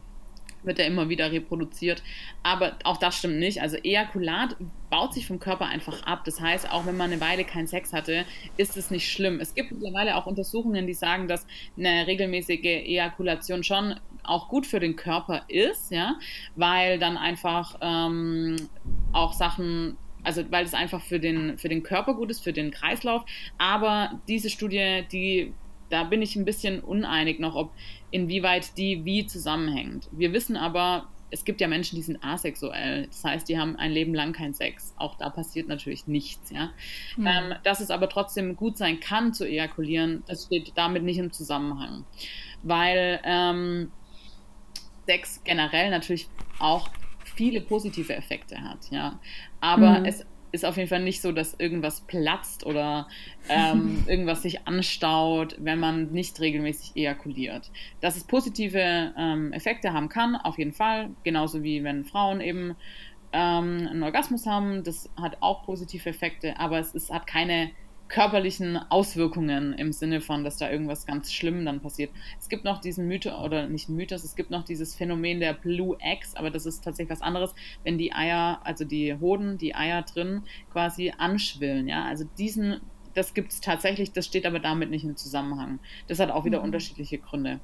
wird 0.62 0.78
er 0.78 0.86
immer 0.86 1.08
wieder 1.08 1.30
reproduziert. 1.32 2.02
Aber 2.42 2.76
auch 2.84 2.96
das 2.96 3.16
stimmt 3.16 3.38
nicht. 3.38 3.60
Also 3.60 3.76
Ejakulat 3.76 4.56
baut 4.90 5.14
sich 5.14 5.26
vom 5.26 5.38
Körper 5.38 5.66
einfach 5.66 6.02
ab. 6.04 6.24
Das 6.24 6.40
heißt, 6.40 6.70
auch 6.70 6.86
wenn 6.86 6.96
man 6.96 7.12
eine 7.12 7.20
Weile 7.20 7.44
keinen 7.44 7.66
Sex 7.66 7.92
hatte, 7.92 8.24
ist 8.56 8.76
es 8.76 8.90
nicht 8.90 9.10
schlimm. 9.10 9.40
Es 9.40 9.54
gibt 9.54 9.72
mittlerweile 9.72 10.16
auch 10.16 10.26
Untersuchungen, 10.26 10.86
die 10.86 10.94
sagen, 10.94 11.28
dass 11.28 11.46
eine 11.76 12.06
regelmäßige 12.06 12.64
Ejakulation 12.64 13.62
schon 13.62 13.94
auch 14.22 14.48
gut 14.48 14.66
für 14.66 14.80
den 14.80 14.96
Körper 14.96 15.42
ist, 15.48 15.90
ja, 15.90 16.16
weil 16.54 16.98
dann 16.98 17.16
einfach 17.16 17.78
ähm, 17.80 18.56
auch 19.12 19.32
Sachen 19.32 19.96
also 20.24 20.42
weil 20.50 20.64
es 20.64 20.74
einfach 20.74 21.00
für 21.00 21.20
den, 21.20 21.56
für 21.58 21.68
den 21.68 21.82
Körper 21.82 22.14
gut 22.14 22.30
ist, 22.30 22.42
für 22.42 22.52
den 22.52 22.70
Kreislauf. 22.70 23.24
Aber 23.56 24.20
diese 24.28 24.50
Studie, 24.50 25.04
die 25.10 25.54
da 25.90 26.04
bin 26.04 26.22
ich 26.22 26.36
ein 26.36 26.44
bisschen 26.44 26.80
uneinig 26.80 27.38
noch, 27.38 27.54
ob 27.54 27.72
inwieweit 28.10 28.76
die 28.76 29.04
wie 29.04 29.26
zusammenhängt. 29.26 30.08
Wir 30.12 30.32
wissen 30.32 30.56
aber, 30.56 31.08
es 31.30 31.44
gibt 31.44 31.60
ja 31.60 31.68
Menschen, 31.68 31.96
die 31.96 32.02
sind 32.02 32.22
asexuell. 32.22 33.06
Das 33.06 33.24
heißt, 33.24 33.48
die 33.48 33.58
haben 33.58 33.76
ein 33.76 33.92
Leben 33.92 34.14
lang 34.14 34.32
keinen 34.32 34.54
Sex. 34.54 34.94
Auch 34.96 35.16
da 35.16 35.28
passiert 35.30 35.68
natürlich 35.68 36.06
nichts. 36.06 36.50
Ja? 36.50 36.70
Mhm. 37.16 37.26
Ähm, 37.26 37.54
dass 37.64 37.80
es 37.80 37.90
aber 37.90 38.08
trotzdem 38.08 38.56
gut 38.56 38.78
sein 38.78 39.00
kann, 39.00 39.34
zu 39.34 39.44
ejakulieren, 39.44 40.22
das 40.26 40.44
steht 40.44 40.72
damit 40.74 41.02
nicht 41.02 41.18
im 41.18 41.32
Zusammenhang. 41.32 42.04
Weil 42.62 43.20
ähm, 43.24 43.92
Sex 45.06 45.42
generell 45.44 45.90
natürlich 45.90 46.28
auch 46.58 46.88
viele 47.36 47.60
positive 47.60 48.14
Effekte 48.14 48.62
hat. 48.62 48.90
Ja? 48.90 49.20
Aber 49.60 50.00
mhm. 50.00 50.04
es 50.06 50.26
ist 50.52 50.64
auf 50.64 50.76
jeden 50.76 50.88
Fall 50.88 51.02
nicht 51.02 51.20
so, 51.20 51.32
dass 51.32 51.54
irgendwas 51.54 52.00
platzt 52.02 52.64
oder 52.64 53.08
ähm, 53.48 54.04
irgendwas 54.06 54.42
sich 54.42 54.66
anstaut, 54.66 55.56
wenn 55.58 55.78
man 55.78 56.12
nicht 56.12 56.40
regelmäßig 56.40 56.96
ejakuliert. 56.96 57.70
Dass 58.00 58.16
es 58.16 58.24
positive 58.24 59.12
ähm, 59.16 59.52
Effekte 59.52 59.92
haben 59.92 60.08
kann, 60.08 60.36
auf 60.36 60.58
jeden 60.58 60.72
Fall. 60.72 61.10
Genauso 61.24 61.62
wie 61.62 61.84
wenn 61.84 62.04
Frauen 62.04 62.40
eben 62.40 62.76
ähm, 63.32 63.88
einen 63.90 64.02
Orgasmus 64.02 64.46
haben, 64.46 64.84
das 64.84 65.10
hat 65.20 65.36
auch 65.40 65.64
positive 65.64 66.08
Effekte, 66.08 66.58
aber 66.58 66.78
es 66.78 66.94
ist, 66.94 67.12
hat 67.12 67.26
keine 67.26 67.70
körperlichen 68.08 68.76
Auswirkungen 68.90 69.74
im 69.74 69.92
Sinne 69.92 70.20
von, 70.20 70.44
dass 70.44 70.56
da 70.56 70.70
irgendwas 70.70 71.06
ganz 71.06 71.32
schlimm 71.32 71.64
dann 71.64 71.80
passiert. 71.80 72.10
Es 72.38 72.48
gibt 72.48 72.64
noch 72.64 72.80
diesen 72.80 73.06
Mythos, 73.06 73.34
oder 73.40 73.68
nicht 73.68 73.88
Mythos, 73.88 74.24
es 74.24 74.34
gibt 74.34 74.50
noch 74.50 74.64
dieses 74.64 74.94
Phänomen 74.94 75.40
der 75.40 75.52
Blue 75.52 75.96
Eggs, 76.00 76.34
aber 76.34 76.50
das 76.50 76.66
ist 76.66 76.82
tatsächlich 76.82 77.10
was 77.10 77.22
anderes, 77.22 77.54
wenn 77.84 77.98
die 77.98 78.12
Eier, 78.12 78.60
also 78.64 78.84
die 78.84 79.14
Hoden, 79.14 79.58
die 79.58 79.74
Eier 79.74 80.02
drin 80.02 80.42
quasi 80.72 81.12
anschwillen, 81.16 81.88
ja, 81.88 82.04
also 82.04 82.24
diesen, 82.38 82.80
das 83.14 83.34
gibt 83.34 83.52
es 83.52 83.60
tatsächlich, 83.60 84.12
das 84.12 84.26
steht 84.26 84.46
aber 84.46 84.60
damit 84.60 84.90
nicht 84.90 85.04
im 85.04 85.16
Zusammenhang. 85.16 85.78
Das 86.06 86.18
hat 86.18 86.30
auch 86.30 86.44
wieder 86.44 86.58
mhm. 86.58 86.66
unterschiedliche 86.66 87.18
Gründe. 87.18 87.60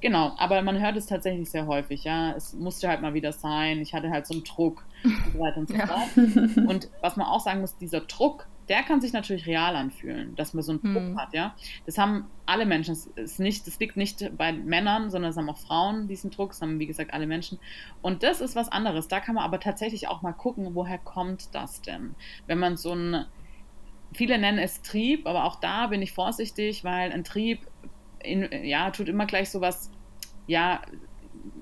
Genau, 0.00 0.34
aber 0.36 0.62
man 0.62 0.80
hört 0.80 0.96
es 0.96 1.06
tatsächlich 1.06 1.50
sehr 1.50 1.66
häufig, 1.66 2.04
ja, 2.04 2.32
es 2.32 2.54
musste 2.54 2.88
halt 2.88 3.00
mal 3.00 3.14
wieder 3.14 3.32
sein, 3.32 3.78
ich 3.78 3.94
hatte 3.94 4.10
halt 4.10 4.26
so 4.26 4.34
einen 4.34 4.44
Druck 4.44 4.84
und 5.02 5.32
so 5.32 5.38
weiter 5.38 5.58
und 5.58 5.68
so 5.68 5.74
fort. 5.74 5.88
Ja. 6.16 6.62
Und 6.68 6.90
was 7.00 7.16
man 7.16 7.26
auch 7.26 7.40
sagen 7.40 7.60
muss, 7.60 7.76
dieser 7.76 8.00
Druck, 8.00 8.46
der 8.68 8.82
kann 8.82 9.00
sich 9.00 9.12
natürlich 9.12 9.46
real 9.46 9.76
anfühlen, 9.76 10.34
dass 10.36 10.54
man 10.54 10.62
so 10.62 10.72
einen 10.72 10.82
Druck 10.82 11.02
hm. 11.02 11.20
hat, 11.20 11.34
ja. 11.34 11.54
Das 11.86 11.98
haben 11.98 12.26
alle 12.46 12.64
Menschen. 12.64 12.94
Das, 12.94 13.06
ist 13.06 13.40
nicht, 13.40 13.66
das 13.66 13.78
liegt 13.78 13.96
nicht 13.96 14.36
bei 14.36 14.52
Männern, 14.52 15.10
sondern 15.10 15.30
es 15.30 15.36
haben 15.36 15.50
auch 15.50 15.58
Frauen 15.58 16.08
diesen 16.08 16.30
Druck. 16.30 16.50
Das 16.50 16.62
haben, 16.62 16.78
wie 16.78 16.86
gesagt, 16.86 17.12
alle 17.12 17.26
Menschen. 17.26 17.58
Und 18.00 18.22
das 18.22 18.40
ist 18.40 18.56
was 18.56 18.70
anderes. 18.70 19.08
Da 19.08 19.20
kann 19.20 19.34
man 19.34 19.44
aber 19.44 19.60
tatsächlich 19.60 20.08
auch 20.08 20.22
mal 20.22 20.32
gucken, 20.32 20.74
woher 20.74 20.98
kommt 20.98 21.54
das 21.54 21.82
denn? 21.82 22.14
Wenn 22.46 22.58
man 22.58 22.76
so 22.76 22.94
ein, 22.94 23.26
viele 24.12 24.38
nennen 24.38 24.58
es 24.58 24.80
Trieb, 24.82 25.26
aber 25.26 25.44
auch 25.44 25.56
da 25.56 25.88
bin 25.88 26.00
ich 26.00 26.12
vorsichtig, 26.12 26.84
weil 26.84 27.12
ein 27.12 27.24
Trieb, 27.24 27.60
in, 28.24 28.48
ja, 28.64 28.90
tut 28.90 29.08
immer 29.08 29.26
gleich 29.26 29.50
sowas, 29.50 29.90
ja, 30.46 30.80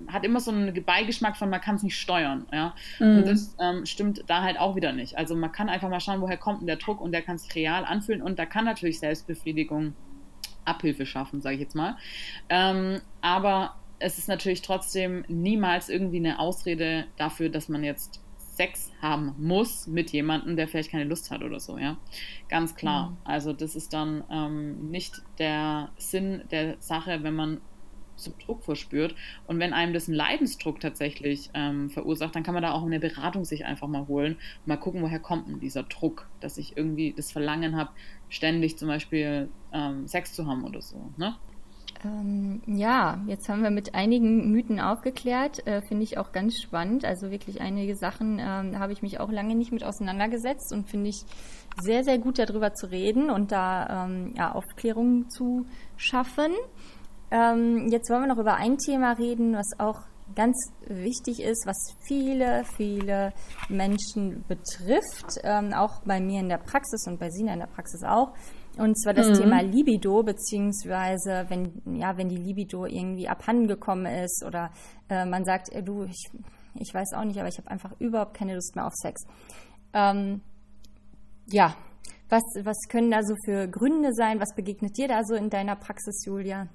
hat 0.08 0.24
immer 0.24 0.40
so 0.40 0.50
einen 0.50 0.84
Beigeschmack 0.84 1.36
von, 1.36 1.50
man 1.50 1.60
kann 1.60 1.76
es 1.76 1.82
nicht 1.82 1.98
steuern. 1.98 2.46
Ja? 2.52 2.74
Mhm. 2.98 3.18
Und 3.18 3.26
das 3.26 3.56
ähm, 3.60 3.86
stimmt 3.86 4.24
da 4.26 4.42
halt 4.42 4.58
auch 4.58 4.76
wieder 4.76 4.92
nicht. 4.92 5.16
Also 5.16 5.34
man 5.34 5.52
kann 5.52 5.68
einfach 5.68 5.88
mal 5.88 6.00
schauen, 6.00 6.20
woher 6.20 6.36
kommt 6.36 6.60
denn 6.60 6.66
der 6.66 6.76
Druck 6.76 7.00
und 7.00 7.12
der 7.12 7.22
kann 7.22 7.38
sich 7.38 7.54
real 7.54 7.84
anfühlen 7.84 8.22
und 8.22 8.38
da 8.38 8.46
kann 8.46 8.64
natürlich 8.64 8.98
Selbstbefriedigung 8.98 9.94
Abhilfe 10.64 11.06
schaffen, 11.06 11.40
sage 11.40 11.56
ich 11.56 11.60
jetzt 11.60 11.74
mal. 11.74 11.96
Ähm, 12.48 13.00
aber 13.20 13.76
es 13.98 14.18
ist 14.18 14.28
natürlich 14.28 14.62
trotzdem 14.62 15.24
niemals 15.28 15.88
irgendwie 15.88 16.18
eine 16.18 16.38
Ausrede 16.38 17.06
dafür, 17.16 17.48
dass 17.48 17.68
man 17.68 17.84
jetzt 17.84 18.20
Sex 18.52 18.92
haben 19.00 19.34
muss 19.38 19.86
mit 19.86 20.10
jemandem, 20.10 20.56
der 20.56 20.68
vielleicht 20.68 20.90
keine 20.90 21.04
Lust 21.04 21.30
hat 21.30 21.42
oder 21.42 21.58
so, 21.58 21.78
ja. 21.78 21.96
Ganz 22.48 22.74
klar. 22.74 23.10
Mhm. 23.10 23.16
Also 23.24 23.52
das 23.54 23.74
ist 23.74 23.94
dann 23.94 24.24
ähm, 24.30 24.90
nicht 24.90 25.22
der 25.38 25.88
Sinn 25.96 26.42
der 26.50 26.76
Sache, 26.78 27.22
wenn 27.22 27.34
man 27.34 27.60
so 28.16 28.32
Druck 28.44 28.62
verspürt. 28.62 29.14
Und 29.46 29.58
wenn 29.58 29.72
einem 29.72 29.94
das 29.94 30.06
einen 30.06 30.16
Leidensdruck 30.16 30.80
tatsächlich 30.80 31.48
ähm, 31.54 31.88
verursacht, 31.88 32.36
dann 32.36 32.42
kann 32.42 32.52
man 32.52 32.62
da 32.62 32.72
auch 32.72 32.84
eine 32.84 33.00
Beratung 33.00 33.46
sich 33.46 33.64
einfach 33.64 33.88
mal 33.88 34.06
holen 34.06 34.34
und 34.34 34.66
mal 34.66 34.76
gucken, 34.76 35.02
woher 35.02 35.18
kommt 35.18 35.48
denn 35.48 35.58
dieser 35.58 35.84
Druck, 35.84 36.28
dass 36.40 36.58
ich 36.58 36.76
irgendwie 36.76 37.14
das 37.16 37.32
Verlangen 37.32 37.74
habe, 37.76 37.90
ständig 38.28 38.76
zum 38.76 38.88
Beispiel 38.88 39.48
ähm, 39.72 40.06
Sex 40.06 40.34
zu 40.34 40.46
haben 40.46 40.64
oder 40.64 40.82
so. 40.82 41.10
Ne? 41.16 41.34
Ähm, 42.04 42.62
ja, 42.66 43.20
jetzt 43.26 43.48
haben 43.48 43.62
wir 43.62 43.70
mit 43.70 43.94
einigen 43.94 44.50
Mythen 44.50 44.80
aufgeklärt, 44.80 45.66
äh, 45.66 45.82
finde 45.82 46.04
ich 46.04 46.18
auch 46.18 46.32
ganz 46.32 46.60
spannend. 46.60 47.04
Also 47.04 47.30
wirklich 47.30 47.60
einige 47.60 47.96
Sachen 47.96 48.38
ähm, 48.38 48.78
habe 48.78 48.92
ich 48.92 49.02
mich 49.02 49.20
auch 49.20 49.30
lange 49.30 49.54
nicht 49.54 49.72
mit 49.72 49.84
auseinandergesetzt 49.84 50.72
und 50.72 50.88
finde 50.88 51.10
ich 51.10 51.24
sehr, 51.80 52.04
sehr 52.04 52.18
gut 52.18 52.38
darüber 52.38 52.74
zu 52.74 52.90
reden 52.90 53.30
und 53.30 53.52
da 53.52 54.06
ähm, 54.06 54.34
ja, 54.36 54.52
Aufklärung 54.52 55.30
zu 55.30 55.66
schaffen. 55.96 56.52
Ähm, 57.30 57.88
jetzt 57.90 58.10
wollen 58.10 58.22
wir 58.22 58.34
noch 58.34 58.38
über 58.38 58.56
ein 58.56 58.78
Thema 58.78 59.12
reden, 59.12 59.54
was 59.54 59.78
auch 59.78 60.00
ganz 60.34 60.56
wichtig 60.86 61.42
ist, 61.42 61.66
was 61.66 61.96
viele, 62.06 62.64
viele 62.76 63.32
Menschen 63.68 64.44
betrifft, 64.48 65.40
ähm, 65.42 65.72
auch 65.72 66.02
bei 66.04 66.20
mir 66.20 66.40
in 66.40 66.48
der 66.48 66.58
Praxis 66.58 67.06
und 67.06 67.18
bei 67.18 67.30
Sina 67.30 67.52
in 67.52 67.60
der 67.60 67.66
Praxis 67.66 68.02
auch. 68.02 68.32
Und 68.78 68.98
zwar 68.98 69.12
das 69.12 69.28
mhm. 69.28 69.42
Thema 69.42 69.60
Libido, 69.60 70.22
beziehungsweise 70.22 71.44
wenn, 71.48 71.82
ja, 71.98 72.16
wenn 72.16 72.28
die 72.28 72.36
Libido 72.36 72.86
irgendwie 72.86 73.28
abhandengekommen 73.28 74.06
ist 74.06 74.42
oder 74.46 74.72
äh, 75.10 75.26
man 75.26 75.44
sagt, 75.44 75.70
äh, 75.72 75.82
du, 75.82 76.04
ich, 76.04 76.30
ich 76.74 76.94
weiß 76.94 77.12
auch 77.14 77.24
nicht, 77.24 77.38
aber 77.38 77.48
ich 77.48 77.58
habe 77.58 77.70
einfach 77.70 77.92
überhaupt 77.98 78.34
keine 78.34 78.54
Lust 78.54 78.74
mehr 78.74 78.86
auf 78.86 78.94
Sex. 78.94 79.26
Ähm, 79.92 80.40
ja, 81.50 81.76
was, 82.30 82.42
was 82.62 82.78
können 82.88 83.10
da 83.10 83.22
so 83.22 83.34
für 83.44 83.68
Gründe 83.68 84.14
sein? 84.14 84.40
Was 84.40 84.54
begegnet 84.54 84.96
dir 84.96 85.06
da 85.06 85.22
so 85.22 85.34
in 85.34 85.50
deiner 85.50 85.76
Praxis, 85.76 86.24
Julia? 86.24 86.68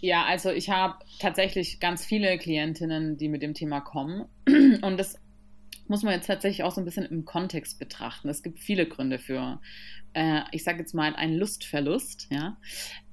Ja, 0.00 0.24
also 0.24 0.50
ich 0.50 0.70
habe 0.70 0.94
tatsächlich 1.20 1.78
ganz 1.78 2.04
viele 2.04 2.38
Klientinnen, 2.38 3.18
die 3.18 3.28
mit 3.28 3.42
dem 3.42 3.54
Thema 3.54 3.80
kommen. 3.80 4.24
Und 4.82 4.98
das 4.98 5.16
muss 5.86 6.02
man 6.02 6.14
jetzt 6.14 6.26
tatsächlich 6.26 6.64
auch 6.64 6.72
so 6.72 6.80
ein 6.80 6.84
bisschen 6.84 7.04
im 7.04 7.24
Kontext 7.24 7.78
betrachten. 7.78 8.28
Es 8.28 8.42
gibt 8.42 8.60
viele 8.60 8.86
Gründe 8.86 9.18
für, 9.18 9.60
äh, 10.14 10.42
ich 10.52 10.64
sage 10.64 10.78
jetzt 10.78 10.94
mal, 10.94 11.14
einen 11.14 11.36
Lustverlust. 11.36 12.28
Ja? 12.30 12.56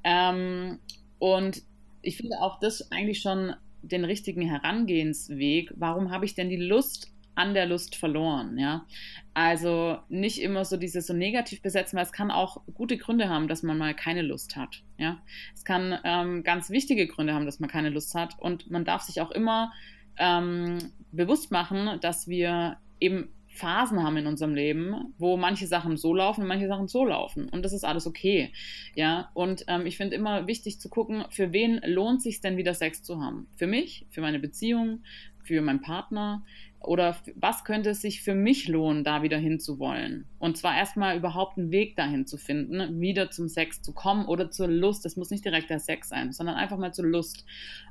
Ähm, 0.04 0.80
und 1.20 1.64
ich 2.02 2.18
finde 2.18 2.40
auch 2.40 2.60
das 2.60 2.92
eigentlich 2.92 3.20
schon 3.20 3.54
den 3.82 4.06
richtigen 4.06 4.42
Herangehensweg. 4.42 5.74
Warum 5.76 6.12
habe 6.12 6.26
ich 6.26 6.36
denn 6.36 6.50
die 6.50 6.58
Lust 6.58 7.12
an 7.38 7.54
der 7.54 7.68
Lust 7.68 7.96
verloren, 7.96 8.58
ja. 8.58 8.88
Also 9.36 10.00
nicht 10.10 10.42
immer 10.42 10.66
so 10.66 10.76
dieses 10.76 11.06
so 11.06 11.14
negativ 11.14 11.62
besetzen, 11.62 11.96
weil 11.96 12.06
es 12.06 12.12
kann 12.12 12.32
auch 12.32 12.64
gute 12.74 12.98
Gründe 12.98 13.30
haben, 13.30 13.48
dass 13.48 13.62
man 13.62 13.78
mal 13.78 13.94
keine 13.94 14.24
Lust 14.24 14.56
hat, 14.56 14.82
ja. 14.98 15.22
Es 15.54 15.64
kann 15.64 16.00
ähm, 16.04 16.44
ganz 16.44 16.72
wichtige 16.72 17.06
Gründe 17.06 17.36
haben, 17.36 17.46
dass 17.46 17.60
man 17.60 17.70
keine 17.70 17.90
Lust 17.90 18.16
hat 18.16 18.40
und 18.40 18.72
man 18.72 18.86
darf 18.86 19.04
sich 19.04 19.22
auch 19.22 19.30
immer 19.30 19.72
ähm, 20.18 20.80
bewusst 21.12 21.52
machen, 21.52 22.00
dass 22.02 22.28
wir 22.28 22.78
eben 23.00 23.30
Phasen 23.58 24.04
haben 24.04 24.18
in 24.18 24.28
unserem 24.28 24.54
Leben, 24.54 25.14
wo 25.18 25.38
manche 25.38 25.68
Sachen 25.68 25.98
so 25.98 26.14
laufen 26.14 26.42
und 26.42 26.48
manche 26.48 26.68
Sachen 26.68 26.88
so 26.88 27.06
laufen. 27.06 27.50
Und 27.50 27.64
das 27.64 27.74
ist 27.74 27.84
alles 27.84 28.08
okay. 28.08 28.52
Ja, 28.96 29.30
und 29.34 29.66
ähm, 29.68 29.86
ich 29.86 29.98
finde 29.98 30.16
immer 30.16 30.48
wichtig 30.48 30.80
zu 30.80 30.90
gucken, 30.90 31.26
für 31.30 31.52
wen 31.52 31.82
lohnt 31.84 32.22
sich 32.22 32.42
denn 32.42 32.58
wieder 32.58 32.74
Sex 32.74 33.04
zu 33.04 33.22
haben? 33.22 33.48
Für 33.56 33.68
mich, 33.68 34.06
für 34.10 34.22
meine 34.22 34.40
Beziehung, 34.40 35.04
für 35.44 35.62
meinen 35.62 35.82
Partner, 35.82 36.44
oder 36.80 37.18
was 37.36 37.64
könnte 37.64 37.90
es 37.90 38.02
sich 38.02 38.22
für 38.22 38.36
mich 38.36 38.68
lohnen, 38.68 39.04
da 39.04 39.24
wieder 39.24 39.38
hinzuwollen? 39.38 40.26
Und 40.40 40.58
zwar 40.58 40.78
erstmal 40.78 41.18
überhaupt 41.18 41.58
einen 41.58 41.72
Weg 41.72 41.96
dahin 41.96 42.26
zu 42.26 42.38
finden, 42.38 43.02
wieder 43.02 43.32
zum 43.32 43.48
Sex 43.48 43.82
zu 43.82 43.94
kommen 43.94 44.26
oder 44.26 44.52
zur 44.52 44.68
Lust. 44.68 45.04
Das 45.04 45.18
muss 45.18 45.32
nicht 45.32 45.44
direkt 45.44 45.70
der 45.70 45.80
Sex 45.80 46.10
sein, 46.10 46.32
sondern 46.32 46.56
einfach 46.56 46.78
mal 46.78 46.94
zur 46.94 47.06
Lust. 47.06 47.46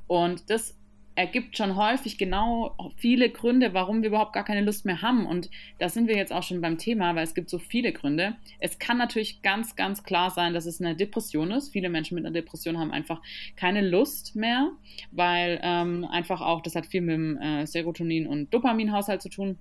Und 0.06 0.50
das 0.50 0.78
ergibt 1.16 1.56
schon 1.56 1.76
häufig 1.76 2.18
genau 2.18 2.76
viele 2.96 3.30
Gründe, 3.30 3.74
warum 3.74 4.02
wir 4.02 4.10
überhaupt 4.10 4.34
gar 4.34 4.44
keine 4.44 4.60
Lust 4.60 4.84
mehr 4.84 5.02
haben. 5.02 5.26
Und 5.26 5.50
da 5.78 5.88
sind 5.88 6.08
wir 6.08 6.16
jetzt 6.16 6.32
auch 6.32 6.42
schon 6.42 6.60
beim 6.60 6.78
Thema, 6.78 7.14
weil 7.14 7.24
es 7.24 7.34
gibt 7.34 7.48
so 7.48 7.58
viele 7.58 7.92
Gründe. 7.92 8.36
Es 8.60 8.78
kann 8.78 8.98
natürlich 8.98 9.42
ganz, 9.42 9.76
ganz 9.76 10.04
klar 10.04 10.30
sein, 10.30 10.54
dass 10.54 10.66
es 10.66 10.80
eine 10.80 10.94
Depression 10.94 11.50
ist. 11.50 11.72
Viele 11.72 11.88
Menschen 11.88 12.14
mit 12.14 12.24
einer 12.24 12.34
Depression 12.34 12.78
haben 12.78 12.92
einfach 12.92 13.20
keine 13.56 13.80
Lust 13.80 14.36
mehr, 14.36 14.70
weil 15.10 15.58
ähm, 15.62 16.04
einfach 16.04 16.42
auch, 16.42 16.60
das 16.60 16.76
hat 16.76 16.86
viel 16.86 17.00
mit 17.00 17.14
dem 17.14 17.38
äh, 17.38 17.66
Serotonin- 17.66 18.26
und 18.26 18.52
Dopaminhaushalt 18.52 19.22
zu 19.22 19.30
tun. 19.30 19.58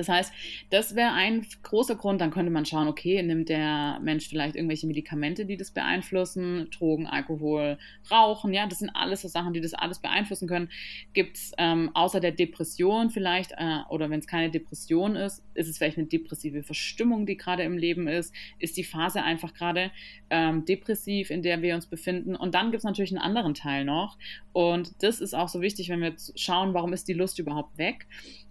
Das 0.00 0.08
heißt, 0.08 0.32
das 0.70 0.94
wäre 0.94 1.12
ein 1.12 1.46
großer 1.62 1.94
Grund. 1.94 2.22
Dann 2.22 2.30
könnte 2.30 2.50
man 2.50 2.64
schauen, 2.64 2.88
okay, 2.88 3.22
nimmt 3.22 3.50
der 3.50 4.00
Mensch 4.02 4.28
vielleicht 4.28 4.56
irgendwelche 4.56 4.86
Medikamente, 4.86 5.44
die 5.44 5.58
das 5.58 5.70
beeinflussen, 5.72 6.68
Drogen, 6.70 7.06
Alkohol, 7.06 7.78
Rauchen, 8.10 8.54
ja, 8.54 8.66
das 8.66 8.78
sind 8.78 8.90
alles 8.90 9.20
so 9.20 9.28
Sachen, 9.28 9.52
die 9.52 9.60
das 9.60 9.74
alles 9.74 9.98
beeinflussen 9.98 10.48
können. 10.48 10.70
Gibt 11.12 11.36
es 11.36 11.52
ähm, 11.58 11.90
außer 11.92 12.20
der 12.20 12.32
Depression 12.32 13.10
vielleicht, 13.10 13.52
äh, 13.52 13.80
oder 13.90 14.08
wenn 14.08 14.20
es 14.20 14.26
keine 14.26 14.50
Depression 14.50 15.16
ist, 15.16 15.44
ist 15.52 15.68
es 15.68 15.76
vielleicht 15.76 15.98
eine 15.98 16.06
depressive 16.06 16.62
Verstimmung, 16.62 17.26
die 17.26 17.36
gerade 17.36 17.62
im 17.62 17.76
Leben 17.76 18.08
ist, 18.08 18.34
ist 18.58 18.78
die 18.78 18.84
Phase 18.84 19.22
einfach 19.22 19.52
gerade 19.52 19.90
ähm, 20.30 20.64
depressiv, 20.64 21.28
in 21.28 21.42
der 21.42 21.60
wir 21.60 21.74
uns 21.74 21.86
befinden. 21.86 22.34
Und 22.34 22.54
dann 22.54 22.70
gibt 22.70 22.78
es 22.78 22.84
natürlich 22.84 23.10
einen 23.10 23.20
anderen 23.20 23.52
Teil 23.52 23.84
noch. 23.84 24.16
Und 24.52 25.02
das 25.02 25.20
ist 25.20 25.34
auch 25.34 25.48
so 25.48 25.60
wichtig, 25.60 25.90
wenn 25.90 26.00
wir 26.00 26.14
schauen, 26.36 26.72
warum 26.72 26.94
ist 26.94 27.06
die 27.06 27.12
Lust 27.12 27.38
überhaupt 27.38 27.76
weg. 27.76 28.06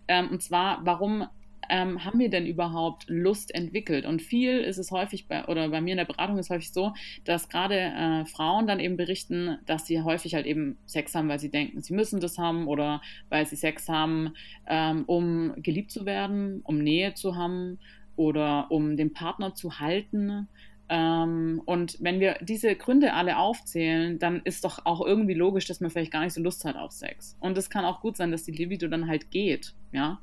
Ähm, 0.08 0.30
und 0.30 0.42
zwar, 0.42 0.86
warum 0.86 1.28
ähm, 1.70 2.04
haben 2.04 2.20
wir 2.20 2.30
denn 2.30 2.46
überhaupt 2.46 3.06
Lust 3.08 3.54
entwickelt? 3.54 4.06
Und 4.06 4.22
viel 4.22 4.60
ist 4.60 4.78
es 4.78 4.92
häufig 4.92 5.28
bei, 5.28 5.46
oder 5.46 5.70
bei 5.70 5.82
mir 5.82 5.92
in 5.92 5.98
der 5.98 6.06
Beratung 6.06 6.38
ist 6.38 6.50
häufig 6.50 6.72
so, 6.72 6.94
dass 7.24 7.50
gerade 7.50 7.76
äh, 7.76 8.26
Frauen 8.26 8.68
dann 8.68 8.80
eben 8.80 8.98
berichten, 8.98 9.58
dass 9.66 9.86
sie 9.86 10.02
häufig 10.02 10.36
halt 10.36 10.46
eben 10.46 10.78
Sex 10.86 11.16
haben, 11.16 11.30
weil 11.30 11.40
sie 11.40 11.50
denken, 11.50 11.82
sie 11.82 11.94
müssen 11.94 12.20
das 12.20 12.38
haben 12.38 12.68
oder 12.68 13.02
weil 13.30 13.46
sie 13.46 13.56
Sex 13.56 13.88
haben, 13.88 14.34
ähm, 14.68 15.04
um 15.06 15.54
geliebt 15.58 15.92
zu 15.92 16.06
werden, 16.06 16.62
um 16.64 16.80
Nähe 16.80 17.14
zu 17.14 17.36
haben 17.36 17.80
oder 18.16 18.70
um 18.70 18.98
den 18.98 19.14
Partner 19.14 19.56
zu 19.56 19.80
halten. 19.80 20.48
Ähm, 20.90 21.62
und 21.66 21.98
wenn 22.00 22.20
wir 22.20 22.38
diese 22.42 22.76
Gründe 22.76 23.14
alle 23.14 23.38
aufzählen, 23.38 24.18
dann 24.18 24.42
ist 24.44 24.66
doch 24.66 24.86
auch 24.86 25.06
irgendwie 25.06 25.36
logisch, 25.36 25.66
dass 25.66 25.82
man 25.82 25.92
vielleicht 25.92 26.12
gar 26.12 26.24
nicht 26.24 26.34
so 26.34 26.42
Lust 26.42 26.66
hat 26.66 26.76
auf 26.76 26.92
Sex. 26.92 27.38
Und 27.40 27.58
es 27.58 27.70
kann 27.70 27.86
auch 27.86 28.02
gut 28.02 28.18
sein, 28.18 28.32
dass 28.32 28.44
die 28.44 28.52
Libido 28.52 28.88
dann 28.88 29.08
halt 29.08 29.30
geht, 29.30 29.76
ja. 29.92 30.20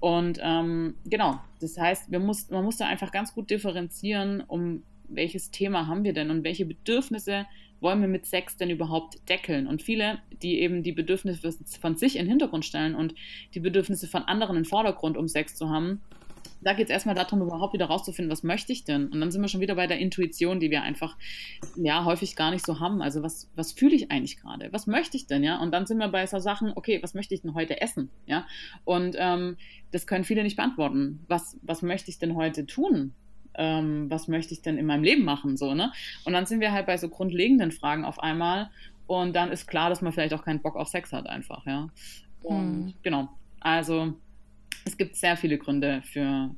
Und 0.00 0.38
ähm, 0.42 0.94
genau, 1.04 1.38
das 1.60 1.76
heißt, 1.76 2.10
muss, 2.12 2.48
man 2.48 2.64
muss 2.64 2.78
da 2.78 2.86
einfach 2.86 3.12
ganz 3.12 3.34
gut 3.34 3.50
differenzieren, 3.50 4.40
um 4.40 4.82
welches 5.08 5.50
Thema 5.50 5.86
haben 5.86 6.04
wir 6.04 6.14
denn 6.14 6.30
und 6.30 6.44
welche 6.44 6.64
Bedürfnisse 6.64 7.46
wollen 7.80 8.00
wir 8.00 8.08
mit 8.08 8.24
Sex 8.26 8.56
denn 8.56 8.70
überhaupt 8.70 9.28
deckeln? 9.28 9.66
Und 9.66 9.82
viele, 9.82 10.18
die 10.42 10.60
eben 10.60 10.82
die 10.82 10.92
Bedürfnisse 10.92 11.52
von 11.80 11.96
sich 11.96 12.16
in 12.16 12.24
den 12.24 12.30
Hintergrund 12.30 12.64
stellen 12.64 12.94
und 12.94 13.14
die 13.54 13.60
Bedürfnisse 13.60 14.06
von 14.06 14.22
anderen 14.22 14.56
in 14.56 14.62
den 14.62 14.68
Vordergrund, 14.68 15.18
um 15.18 15.28
Sex 15.28 15.56
zu 15.56 15.68
haben, 15.68 16.00
da 16.62 16.74
geht 16.74 16.86
es 16.86 16.90
erstmal 16.90 17.14
darum, 17.14 17.40
überhaupt 17.40 17.72
wieder 17.72 17.86
rauszufinden, 17.86 18.30
was 18.30 18.42
möchte 18.42 18.72
ich 18.72 18.84
denn? 18.84 19.08
Und 19.08 19.20
dann 19.20 19.30
sind 19.30 19.40
wir 19.40 19.48
schon 19.48 19.60
wieder 19.60 19.74
bei 19.74 19.86
der 19.86 19.98
Intuition, 19.98 20.60
die 20.60 20.70
wir 20.70 20.82
einfach 20.82 21.16
ja 21.76 22.04
häufig 22.04 22.36
gar 22.36 22.50
nicht 22.50 22.64
so 22.64 22.80
haben. 22.80 23.02
Also 23.02 23.22
was, 23.22 23.50
was 23.54 23.72
fühle 23.72 23.94
ich 23.94 24.10
eigentlich 24.10 24.36
gerade? 24.38 24.72
Was 24.72 24.86
möchte 24.86 25.16
ich 25.16 25.26
denn? 25.26 25.42
Ja? 25.42 25.60
Und 25.60 25.72
dann 25.72 25.86
sind 25.86 25.98
wir 25.98 26.08
bei 26.08 26.26
so 26.26 26.38
Sachen, 26.38 26.72
okay, 26.74 27.02
was 27.02 27.14
möchte 27.14 27.34
ich 27.34 27.42
denn 27.42 27.54
heute 27.54 27.80
essen? 27.80 28.10
Ja. 28.26 28.46
Und 28.84 29.16
ähm, 29.18 29.56
das 29.90 30.06
können 30.06 30.24
viele 30.24 30.42
nicht 30.42 30.56
beantworten. 30.56 31.24
Was, 31.28 31.58
was 31.62 31.82
möchte 31.82 32.10
ich 32.10 32.18
denn 32.18 32.36
heute 32.36 32.66
tun? 32.66 33.14
Ähm, 33.54 34.10
was 34.10 34.28
möchte 34.28 34.54
ich 34.54 34.62
denn 34.62 34.78
in 34.78 34.86
meinem 34.86 35.02
Leben 35.02 35.24
machen? 35.24 35.56
So, 35.56 35.74
ne? 35.74 35.92
Und 36.24 36.32
dann 36.32 36.46
sind 36.46 36.60
wir 36.60 36.72
halt 36.72 36.86
bei 36.86 36.96
so 36.96 37.08
grundlegenden 37.08 37.72
Fragen 37.72 38.04
auf 38.04 38.20
einmal. 38.20 38.70
Und 39.06 39.34
dann 39.34 39.50
ist 39.50 39.66
klar, 39.66 39.88
dass 39.88 40.02
man 40.02 40.12
vielleicht 40.12 40.34
auch 40.34 40.44
keinen 40.44 40.62
Bock 40.62 40.76
auf 40.76 40.88
Sex 40.88 41.12
hat, 41.12 41.26
einfach, 41.26 41.66
ja. 41.66 41.88
Und 42.42 42.86
hm. 42.86 42.94
genau. 43.02 43.28
Also 43.58 44.14
es 44.84 44.96
gibt 44.96 45.16
sehr 45.16 45.36
viele 45.36 45.58
Gründe 45.58 46.02
für 46.02 46.54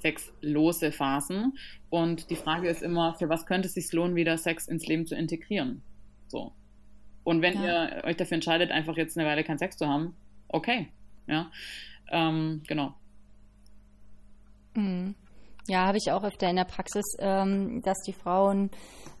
sexlose 0.00 0.92
Phasen. 0.92 1.58
Und 1.90 2.30
die 2.30 2.36
Frage 2.36 2.68
ist 2.68 2.82
immer, 2.82 3.14
für 3.14 3.28
was 3.28 3.46
könnte 3.46 3.68
es 3.68 3.74
sich 3.74 3.92
lohnen, 3.92 4.14
wieder 4.14 4.38
Sex 4.38 4.68
ins 4.68 4.86
Leben 4.86 5.06
zu 5.06 5.14
integrieren? 5.14 5.82
So. 6.28 6.52
Und 7.24 7.42
wenn 7.42 7.60
ja. 7.62 7.88
ihr 7.88 8.04
euch 8.04 8.16
dafür 8.16 8.36
entscheidet, 8.36 8.70
einfach 8.70 8.96
jetzt 8.96 9.18
eine 9.18 9.28
Weile 9.28 9.42
keinen 9.42 9.58
Sex 9.58 9.76
zu 9.76 9.88
haben, 9.88 10.14
okay. 10.48 10.88
Ja. 11.26 11.50
Ähm, 12.10 12.62
genau. 12.66 12.94
Mhm. 14.74 15.14
Ja, 15.68 15.86
habe 15.86 15.98
ich 15.98 16.12
auch 16.12 16.22
öfter 16.22 16.48
in 16.48 16.56
der 16.56 16.64
Praxis, 16.64 17.16
ähm, 17.18 17.82
dass 17.82 17.98
die 18.02 18.12
Frauen 18.12 18.70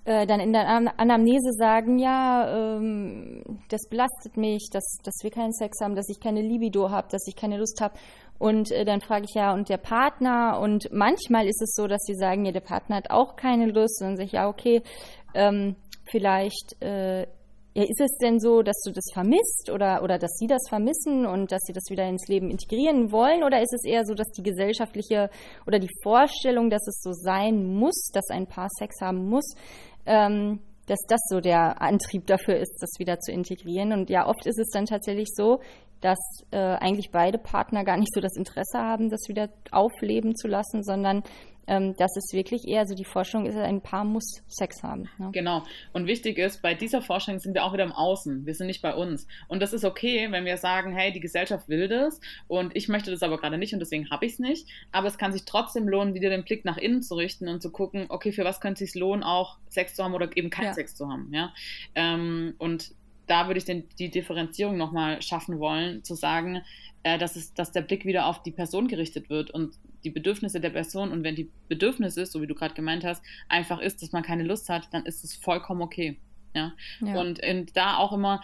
äh, 0.04 0.26
dann 0.26 0.38
in 0.38 0.52
der 0.52 0.68
Anamnese 0.68 1.50
sagen, 1.52 1.98
ja, 1.98 2.76
ähm, 2.76 3.42
das 3.68 3.88
belastet 3.88 4.36
mich, 4.36 4.68
dass, 4.70 4.98
dass 5.02 5.14
wir 5.22 5.30
keinen 5.30 5.52
Sex 5.52 5.78
haben, 5.82 5.96
dass 5.96 6.08
ich 6.08 6.20
keine 6.20 6.42
Libido 6.42 6.90
habe, 6.90 7.08
dass 7.10 7.26
ich 7.26 7.34
keine 7.34 7.58
Lust 7.58 7.80
habe. 7.80 7.94
Und 8.38 8.70
äh, 8.70 8.84
dann 8.84 9.00
frage 9.00 9.24
ich 9.28 9.34
ja, 9.34 9.52
und 9.52 9.68
der 9.68 9.78
Partner? 9.78 10.60
Und 10.60 10.88
manchmal 10.92 11.48
ist 11.48 11.60
es 11.60 11.74
so, 11.74 11.88
dass 11.88 12.02
sie 12.02 12.14
sagen, 12.14 12.44
ja, 12.44 12.52
der 12.52 12.60
Partner 12.60 12.96
hat 12.96 13.10
auch 13.10 13.34
keine 13.34 13.66
Lust. 13.66 14.00
Und 14.00 14.08
dann 14.08 14.16
sage 14.16 14.26
ich, 14.26 14.32
ja, 14.32 14.48
okay, 14.48 14.82
ähm, 15.34 15.74
vielleicht 16.04 16.80
äh, 16.80 17.26
ja, 17.76 17.82
ist 17.82 18.00
es 18.00 18.16
denn 18.22 18.40
so, 18.40 18.62
dass 18.62 18.80
du 18.86 18.90
das 18.90 19.04
vermisst 19.12 19.70
oder, 19.70 20.02
oder 20.02 20.16
dass 20.18 20.38
sie 20.38 20.46
das 20.46 20.62
vermissen 20.66 21.26
und 21.26 21.52
dass 21.52 21.60
sie 21.66 21.74
das 21.74 21.90
wieder 21.90 22.08
ins 22.08 22.26
Leben 22.26 22.50
integrieren 22.50 23.12
wollen? 23.12 23.44
Oder 23.44 23.60
ist 23.60 23.74
es 23.74 23.84
eher 23.84 24.06
so, 24.06 24.14
dass 24.14 24.28
die 24.28 24.42
gesellschaftliche 24.42 25.28
oder 25.66 25.78
die 25.78 25.90
Vorstellung, 26.02 26.70
dass 26.70 26.88
es 26.88 27.02
so 27.02 27.12
sein 27.12 27.66
muss, 27.74 28.08
dass 28.14 28.30
ein 28.30 28.46
Paar 28.46 28.68
Sex 28.78 29.02
haben 29.02 29.28
muss, 29.28 29.52
ähm, 30.06 30.60
dass 30.86 31.00
das 31.06 31.20
so 31.28 31.40
der 31.40 31.82
Antrieb 31.82 32.26
dafür 32.26 32.56
ist, 32.56 32.78
das 32.80 32.98
wieder 32.98 33.20
zu 33.20 33.30
integrieren? 33.30 33.92
Und 33.92 34.08
ja, 34.08 34.26
oft 34.26 34.46
ist 34.46 34.58
es 34.58 34.70
dann 34.70 34.86
tatsächlich 34.86 35.28
so, 35.34 35.60
dass 36.00 36.18
äh, 36.52 36.56
eigentlich 36.56 37.10
beide 37.12 37.36
Partner 37.36 37.84
gar 37.84 37.98
nicht 37.98 38.14
so 38.14 38.22
das 38.22 38.36
Interesse 38.38 38.78
haben, 38.78 39.10
das 39.10 39.28
wieder 39.28 39.50
aufleben 39.70 40.34
zu 40.34 40.48
lassen, 40.48 40.82
sondern 40.82 41.24
ähm, 41.66 41.94
dass 41.96 42.16
es 42.16 42.32
wirklich 42.32 42.66
eher 42.66 42.86
so 42.86 42.94
die 42.94 43.04
Forschung 43.04 43.46
ist, 43.46 43.56
ein 43.56 43.80
Paar 43.80 44.04
muss 44.04 44.42
Sex 44.46 44.82
haben. 44.82 45.08
Ne? 45.18 45.30
Genau. 45.32 45.62
Und 45.92 46.06
wichtig 46.06 46.38
ist, 46.38 46.62
bei 46.62 46.74
dieser 46.74 47.02
Forschung 47.02 47.38
sind 47.38 47.54
wir 47.54 47.64
auch 47.64 47.72
wieder 47.72 47.84
im 47.84 47.92
Außen. 47.92 48.46
Wir 48.46 48.54
sind 48.54 48.66
nicht 48.66 48.82
bei 48.82 48.94
uns. 48.94 49.26
Und 49.48 49.60
das 49.60 49.72
ist 49.72 49.84
okay, 49.84 50.28
wenn 50.30 50.44
wir 50.44 50.56
sagen, 50.56 50.92
hey, 50.92 51.12
die 51.12 51.20
Gesellschaft 51.20 51.68
will 51.68 51.88
das 51.88 52.20
und 52.48 52.76
ich 52.76 52.88
möchte 52.88 53.10
das 53.10 53.22
aber 53.22 53.38
gerade 53.38 53.58
nicht 53.58 53.72
und 53.72 53.80
deswegen 53.80 54.10
habe 54.10 54.26
ich 54.26 54.34
es 54.34 54.38
nicht. 54.38 54.68
Aber 54.92 55.08
es 55.08 55.18
kann 55.18 55.32
sich 55.32 55.44
trotzdem 55.44 55.88
lohnen, 55.88 56.14
wieder 56.14 56.30
den 56.30 56.44
Blick 56.44 56.64
nach 56.64 56.76
innen 56.76 57.02
zu 57.02 57.14
richten 57.14 57.48
und 57.48 57.62
zu 57.62 57.70
gucken, 57.70 58.06
okay, 58.08 58.32
für 58.32 58.44
was 58.44 58.60
könnte 58.60 58.84
es 58.84 58.92
sich 58.92 59.00
lohnen, 59.00 59.22
auch 59.22 59.58
Sex 59.68 59.94
zu 59.94 60.04
haben 60.04 60.14
oder 60.14 60.34
eben 60.36 60.50
keinen 60.50 60.66
ja. 60.66 60.74
Sex 60.74 60.94
zu 60.94 61.08
haben. 61.08 61.32
Ja? 61.32 61.52
Ähm, 61.94 62.54
und 62.58 62.92
da 63.26 63.46
würde 63.46 63.58
ich 63.58 63.64
den, 63.64 63.88
die 63.98 64.10
Differenzierung 64.10 64.76
nochmal 64.76 65.20
schaffen 65.22 65.58
wollen, 65.58 66.04
zu 66.04 66.14
sagen, 66.14 66.62
äh, 67.02 67.18
dass, 67.18 67.36
es, 67.36 67.54
dass 67.54 67.72
der 67.72 67.82
Blick 67.82 68.04
wieder 68.04 68.26
auf 68.26 68.42
die 68.42 68.50
Person 68.50 68.88
gerichtet 68.88 69.30
wird 69.30 69.50
und 69.50 69.74
die 70.04 70.10
Bedürfnisse 70.10 70.60
der 70.60 70.70
Person. 70.70 71.10
Und 71.10 71.24
wenn 71.24 71.34
die 71.34 71.50
Bedürfnisse, 71.68 72.26
so 72.26 72.40
wie 72.42 72.46
du 72.46 72.54
gerade 72.54 72.74
gemeint 72.74 73.04
hast, 73.04 73.22
einfach 73.48 73.80
ist, 73.80 74.02
dass 74.02 74.12
man 74.12 74.22
keine 74.22 74.44
Lust 74.44 74.68
hat, 74.68 74.88
dann 74.92 75.04
ist 75.06 75.24
es 75.24 75.34
vollkommen 75.34 75.82
okay. 75.82 76.18
Ja? 76.54 76.72
ja. 77.00 77.20
Und, 77.20 77.44
und 77.44 77.76
da 77.76 77.96
auch 77.98 78.12
immer 78.12 78.42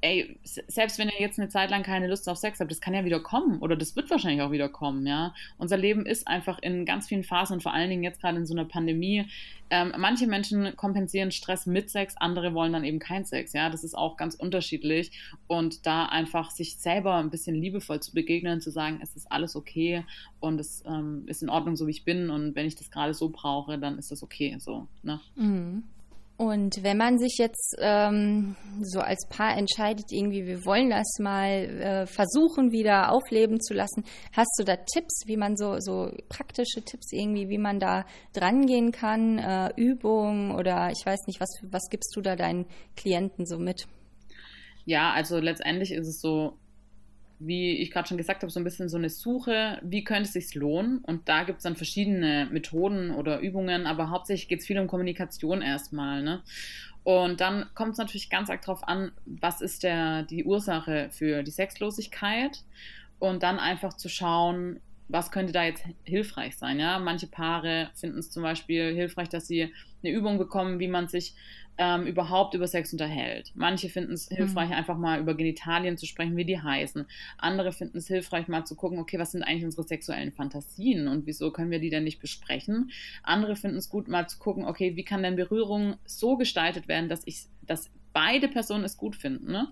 ey, 0.00 0.38
selbst 0.44 0.98
wenn 0.98 1.08
ihr 1.08 1.20
jetzt 1.20 1.38
eine 1.38 1.48
Zeit 1.48 1.70
lang 1.70 1.82
keine 1.82 2.08
Lust 2.08 2.28
auf 2.28 2.38
Sex 2.38 2.60
habt, 2.60 2.70
das 2.70 2.80
kann 2.80 2.94
ja 2.94 3.04
wieder 3.04 3.20
kommen 3.20 3.58
oder 3.60 3.76
das 3.76 3.96
wird 3.96 4.10
wahrscheinlich 4.10 4.42
auch 4.42 4.50
wieder 4.50 4.68
kommen, 4.68 5.06
ja. 5.06 5.34
Unser 5.56 5.76
Leben 5.76 6.06
ist 6.06 6.26
einfach 6.26 6.58
in 6.60 6.84
ganz 6.84 7.08
vielen 7.08 7.24
Phasen 7.24 7.54
und 7.54 7.62
vor 7.62 7.72
allen 7.72 7.90
Dingen 7.90 8.02
jetzt 8.02 8.20
gerade 8.20 8.38
in 8.38 8.46
so 8.46 8.54
einer 8.54 8.64
Pandemie. 8.64 9.26
Ähm, 9.70 9.92
manche 9.98 10.26
Menschen 10.26 10.74
kompensieren 10.76 11.30
Stress 11.30 11.66
mit 11.66 11.90
Sex, 11.90 12.16
andere 12.16 12.54
wollen 12.54 12.72
dann 12.72 12.84
eben 12.84 12.98
kein 12.98 13.24
Sex, 13.24 13.52
ja. 13.52 13.70
Das 13.70 13.84
ist 13.84 13.96
auch 13.96 14.16
ganz 14.16 14.34
unterschiedlich 14.34 15.12
und 15.46 15.86
da 15.86 16.06
einfach 16.06 16.50
sich 16.50 16.76
selber 16.76 17.16
ein 17.16 17.30
bisschen 17.30 17.54
liebevoll 17.56 18.00
zu 18.00 18.12
begegnen, 18.14 18.60
zu 18.60 18.70
sagen, 18.70 19.00
es 19.02 19.16
ist 19.16 19.30
alles 19.30 19.56
okay 19.56 20.04
und 20.40 20.60
es 20.60 20.82
ähm, 20.86 21.24
ist 21.26 21.42
in 21.42 21.50
Ordnung, 21.50 21.76
so 21.76 21.86
wie 21.86 21.92
ich 21.92 22.04
bin 22.04 22.30
und 22.30 22.54
wenn 22.54 22.66
ich 22.66 22.76
das 22.76 22.90
gerade 22.90 23.14
so 23.14 23.28
brauche, 23.30 23.78
dann 23.78 23.98
ist 23.98 24.10
das 24.10 24.22
okay, 24.22 24.56
so, 24.58 24.86
ne. 25.02 25.20
Mhm. 25.36 25.84
Und 26.38 26.84
wenn 26.84 26.96
man 26.96 27.18
sich 27.18 27.34
jetzt 27.36 27.74
ähm, 27.80 28.54
so 28.80 29.00
als 29.00 29.26
Paar 29.28 29.56
entscheidet, 29.56 30.12
irgendwie, 30.12 30.46
wir 30.46 30.64
wollen 30.64 30.88
das 30.88 31.18
mal 31.18 31.50
äh, 31.50 32.06
versuchen, 32.06 32.70
wieder 32.70 33.10
aufleben 33.10 33.60
zu 33.60 33.74
lassen, 33.74 34.04
hast 34.32 34.52
du 34.56 34.62
da 34.62 34.76
Tipps, 34.76 35.24
wie 35.26 35.36
man 35.36 35.56
so, 35.56 35.80
so 35.80 36.12
praktische 36.28 36.80
Tipps 36.84 37.10
irgendwie, 37.10 37.48
wie 37.48 37.58
man 37.58 37.80
da 37.80 38.06
drangehen 38.34 38.92
kann, 38.92 39.38
äh, 39.38 39.70
Übungen 39.74 40.54
oder 40.54 40.92
ich 40.92 41.04
weiß 41.04 41.26
nicht, 41.26 41.40
was, 41.40 41.50
was 41.64 41.88
gibst 41.90 42.14
du 42.14 42.20
da 42.20 42.36
deinen 42.36 42.66
Klienten 42.94 43.44
so 43.44 43.58
mit? 43.58 43.88
Ja, 44.84 45.10
also 45.10 45.40
letztendlich 45.40 45.90
ist 45.90 46.06
es 46.06 46.20
so, 46.20 46.56
wie 47.38 47.76
ich 47.76 47.90
gerade 47.90 48.08
schon 48.08 48.16
gesagt 48.16 48.42
habe, 48.42 48.50
so 48.50 48.58
ein 48.58 48.64
bisschen 48.64 48.88
so 48.88 48.96
eine 48.96 49.10
Suche, 49.10 49.78
wie 49.82 50.04
könnte 50.04 50.24
es 50.24 50.32
sich 50.32 50.54
lohnen? 50.54 50.98
Und 50.98 51.28
da 51.28 51.44
gibt 51.44 51.58
es 51.58 51.62
dann 51.62 51.76
verschiedene 51.76 52.48
Methoden 52.50 53.10
oder 53.10 53.40
Übungen, 53.40 53.86
aber 53.86 54.10
hauptsächlich 54.10 54.48
geht 54.48 54.60
es 54.60 54.66
viel 54.66 54.78
um 54.78 54.88
Kommunikation 54.88 55.62
erstmal. 55.62 56.22
Ne? 56.22 56.42
Und 57.04 57.40
dann 57.40 57.66
kommt 57.74 57.92
es 57.92 57.98
natürlich 57.98 58.28
ganz 58.28 58.50
arg 58.50 58.62
darauf 58.62 58.86
an, 58.86 59.12
was 59.24 59.60
ist 59.60 59.82
der, 59.82 60.24
die 60.24 60.44
Ursache 60.44 61.08
für 61.10 61.42
die 61.42 61.50
Sexlosigkeit 61.50 62.64
und 63.18 63.42
dann 63.42 63.58
einfach 63.58 63.94
zu 63.94 64.08
schauen, 64.08 64.80
was 65.08 65.30
könnte 65.30 65.52
da 65.52 65.64
jetzt 65.64 65.84
hilfreich 66.04 66.56
sein? 66.56 66.78
Ja, 66.78 66.98
manche 66.98 67.26
Paare 67.26 67.90
finden 67.94 68.18
es 68.18 68.30
zum 68.30 68.42
Beispiel 68.42 68.94
hilfreich, 68.94 69.28
dass 69.28 69.46
sie 69.46 69.72
eine 70.02 70.12
Übung 70.12 70.38
bekommen, 70.38 70.78
wie 70.78 70.88
man 70.88 71.08
sich 71.08 71.34
ähm, 71.78 72.06
überhaupt 72.06 72.54
über 72.54 72.66
Sex 72.66 72.92
unterhält. 72.92 73.52
Manche 73.54 73.88
finden 73.88 74.12
es 74.12 74.28
hilfreich, 74.28 74.68
mhm. 74.68 74.74
einfach 74.74 74.98
mal 74.98 75.20
über 75.20 75.34
Genitalien 75.34 75.96
zu 75.96 76.06
sprechen, 76.06 76.36
wie 76.36 76.44
die 76.44 76.60
heißen. 76.60 77.06
Andere 77.38 77.72
finden 77.72 77.98
es 77.98 78.08
hilfreich, 78.08 78.48
mal 78.48 78.64
zu 78.64 78.74
gucken, 78.74 78.98
okay, 78.98 79.18
was 79.18 79.32
sind 79.32 79.44
eigentlich 79.44 79.64
unsere 79.64 79.86
sexuellen 79.86 80.32
Fantasien 80.32 81.06
und 81.06 81.26
wieso 81.26 81.52
können 81.52 81.70
wir 81.70 81.78
die 81.78 81.90
denn 81.90 82.04
nicht 82.04 82.20
besprechen? 82.20 82.90
Andere 83.22 83.54
finden 83.54 83.78
es 83.78 83.88
gut, 83.88 84.08
mal 84.08 84.28
zu 84.28 84.38
gucken, 84.38 84.66
okay, 84.66 84.96
wie 84.96 85.04
kann 85.04 85.22
denn 85.22 85.36
Berührung 85.36 85.96
so 86.04 86.36
gestaltet 86.36 86.88
werden, 86.88 87.08
dass 87.08 87.22
ich, 87.24 87.46
dass 87.62 87.90
beide 88.12 88.48
Personen 88.48 88.84
es 88.84 88.96
gut 88.96 89.14
finden, 89.14 89.52
ne? 89.52 89.68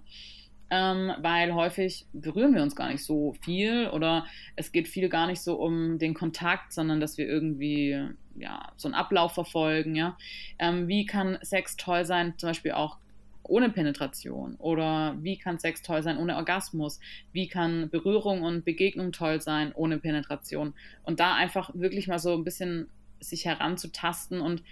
Ähm, 0.70 1.12
weil 1.20 1.54
häufig 1.54 2.06
berühren 2.12 2.54
wir 2.54 2.62
uns 2.62 2.74
gar 2.74 2.90
nicht 2.90 3.04
so 3.04 3.34
viel 3.42 3.88
oder 3.90 4.26
es 4.56 4.72
geht 4.72 4.88
viel 4.88 5.08
gar 5.08 5.26
nicht 5.26 5.40
so 5.40 5.54
um 5.54 5.98
den 5.98 6.14
Kontakt, 6.14 6.72
sondern 6.72 7.00
dass 7.00 7.18
wir 7.18 7.26
irgendwie 7.26 8.08
ja, 8.34 8.72
so 8.76 8.88
einen 8.88 8.94
Ablauf 8.94 9.32
verfolgen. 9.32 9.94
Ja? 9.94 10.16
Ähm, 10.58 10.88
wie 10.88 11.06
kann 11.06 11.38
Sex 11.42 11.76
toll 11.76 12.04
sein, 12.04 12.34
zum 12.38 12.50
Beispiel 12.50 12.72
auch 12.72 12.98
ohne 13.44 13.70
Penetration? 13.70 14.56
Oder 14.56 15.16
wie 15.20 15.38
kann 15.38 15.58
Sex 15.58 15.82
toll 15.82 16.02
sein 16.02 16.18
ohne 16.18 16.36
Orgasmus? 16.36 17.00
Wie 17.32 17.48
kann 17.48 17.88
Berührung 17.90 18.42
und 18.42 18.64
Begegnung 18.64 19.12
toll 19.12 19.40
sein 19.40 19.72
ohne 19.74 19.98
Penetration? 19.98 20.74
Und 21.04 21.20
da 21.20 21.34
einfach 21.34 21.70
wirklich 21.74 22.08
mal 22.08 22.18
so 22.18 22.34
ein 22.34 22.44
bisschen 22.44 22.88
sich 23.20 23.46
heranzutasten 23.46 24.40
und 24.40 24.62